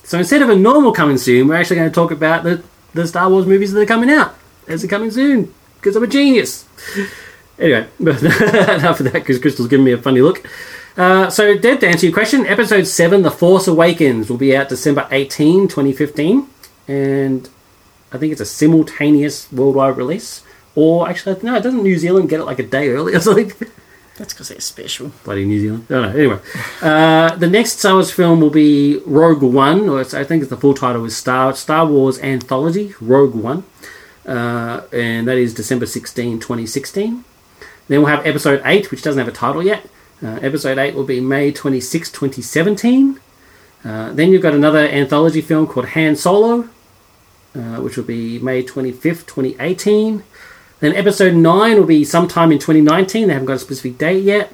[0.03, 2.63] So instead of a normal coming soon, we're actually going to talk about the
[2.95, 4.35] the Star Wars movies that are coming out
[4.67, 6.67] as they're coming soon because I'm a genius.
[7.59, 10.47] Anyway, but enough of that because Crystal's giving me a funny look.
[10.97, 14.69] Uh, so, Deb, to answer your question, episode 7, The Force Awakens, will be out
[14.69, 16.49] December 18, 2015.
[16.89, 17.49] And
[18.11, 20.43] I think it's a simultaneous worldwide release.
[20.79, 23.53] Or actually, no, doesn't New Zealand get it like a day early or something?
[24.17, 25.11] That's because they're special.
[25.25, 25.87] Bloody New Zealand.
[25.91, 26.19] I don't know.
[26.19, 26.39] Anyway,
[26.83, 30.57] uh, the next Star Wars film will be Rogue One, or I think it's the
[30.57, 33.65] full title is Star Star Wars Anthology Rogue One,
[34.25, 37.25] uh, and that is December 16, 2016.
[37.89, 39.85] Then we'll have Episode 8, which doesn't have a title yet.
[40.23, 43.19] Uh, episode 8 will be May 26, 2017.
[43.85, 46.69] Uh, then you've got another anthology film called Han Solo,
[47.57, 50.23] uh, which will be May 25th, 2018.
[50.81, 53.27] Then episode 9 will be sometime in 2019.
[53.27, 54.53] They haven't got a specific date yet.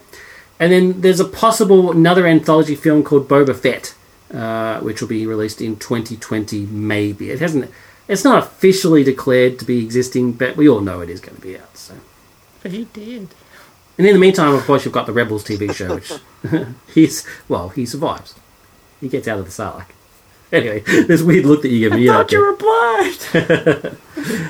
[0.58, 3.94] And then there's a possible another anthology film called Boba Fett,
[4.32, 7.30] uh, which will be released in 2020, maybe.
[7.30, 7.70] It hasn't.
[8.06, 11.42] It's not officially declared to be existing, but we all know it is going to
[11.42, 11.76] be out.
[11.76, 11.94] So.
[12.62, 13.28] But he did.
[13.96, 16.12] And in the meantime, of course, you've got the Rebels TV show, which
[16.94, 18.34] he's well, he survives.
[19.00, 19.90] He gets out of the Sarlacc.
[20.60, 21.98] Anyway, this weird look that you give me.
[21.98, 23.98] I you thought know, you were blind.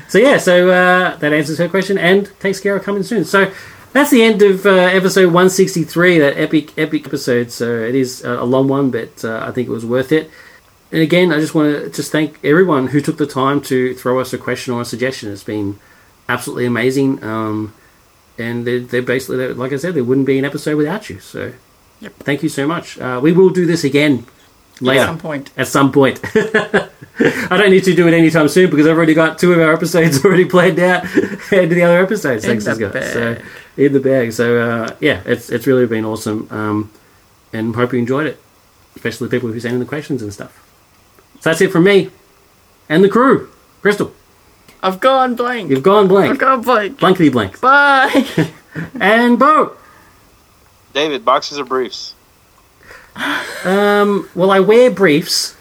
[0.08, 3.24] so yeah, so uh, that answers her question and takes care of coming soon.
[3.24, 3.52] So
[3.92, 7.50] that's the end of uh, episode 163, that epic epic episode.
[7.50, 10.30] So it is a long one, but uh, I think it was worth it.
[10.92, 14.20] And again, I just want to just thank everyone who took the time to throw
[14.20, 15.32] us a question or a suggestion.
[15.32, 15.78] It's been
[16.28, 17.22] absolutely amazing.
[17.24, 17.72] Um,
[18.38, 21.18] and they're, they're basically, they're, like I said, there wouldn't be an episode without you.
[21.20, 21.52] So
[22.00, 22.12] Yep.
[22.18, 22.98] thank you so much.
[22.98, 24.26] Uh, we will do this again
[24.80, 25.00] later.
[25.02, 25.50] At some point.
[25.56, 26.20] At some point.
[27.20, 29.72] I don't need to do it anytime soon because I've already got two of our
[29.72, 31.04] episodes already planned out
[31.52, 32.44] and the other episodes.
[32.44, 32.92] In Thanks, the Scott.
[32.92, 33.12] bag.
[33.12, 33.42] So
[33.76, 34.32] in the bag.
[34.32, 36.48] So uh, yeah, it's it's really been awesome.
[36.50, 36.90] Um,
[37.52, 38.40] and hope you enjoyed it,
[38.96, 40.60] especially the people who sent in the questions and stuff.
[41.40, 42.10] So that's it from me
[42.88, 43.50] and the crew.
[43.80, 44.12] Crystal,
[44.82, 45.70] I've gone blank.
[45.70, 46.32] you've gone blank.
[46.32, 46.98] I've gone blank.
[46.98, 48.24] blankety blank, Bye.
[48.98, 49.76] and Bo.
[50.94, 52.13] David, boxes or briefs?
[53.64, 55.56] Um, well, I wear briefs,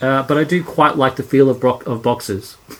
[0.00, 2.56] uh, but I do quite like the feel of, bro- of boxes.
[2.70, 2.76] I'm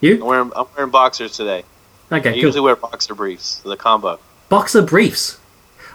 [0.00, 0.24] You?
[0.24, 1.64] wearing, I'm wearing boxers today.
[2.10, 2.42] Okay, I cool.
[2.42, 4.18] usually wear boxer briefs, the combo.
[4.48, 5.38] Boxer briefs.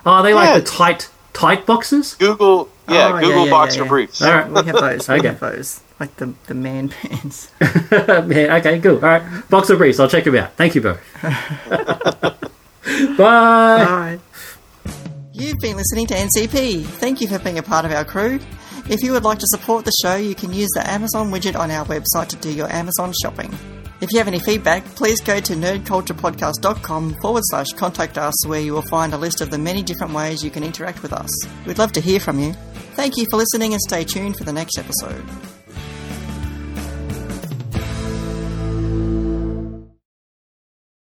[0.06, 2.16] Oh, are they like the tight tight boxers?
[2.16, 3.88] Google, yeah, Oh, Google yeah, boxer yeah.
[3.90, 4.22] briefs.
[4.22, 4.50] All right.
[4.50, 5.08] We have those.
[5.08, 5.28] We Okay.
[5.28, 5.82] have those.
[6.00, 7.52] Like the, the man pants.
[7.62, 8.96] yeah, okay, cool.
[8.96, 10.00] All right, boxer briefs.
[10.00, 10.54] I'll check them out.
[10.54, 11.02] Thank you both.
[13.18, 13.18] Bye.
[13.18, 14.20] Bye.
[15.40, 16.84] You've been listening to NCP.
[16.84, 18.40] Thank you for being a part of our crew.
[18.90, 21.70] If you would like to support the show, you can use the Amazon widget on
[21.70, 23.54] our website to do your Amazon shopping.
[24.02, 28.74] If you have any feedback, please go to nerdculturepodcast.com forward slash contact us, where you
[28.74, 31.30] will find a list of the many different ways you can interact with us.
[31.68, 32.54] We'd love to hear from you.
[32.96, 35.24] Thank you for listening and stay tuned for the next episode.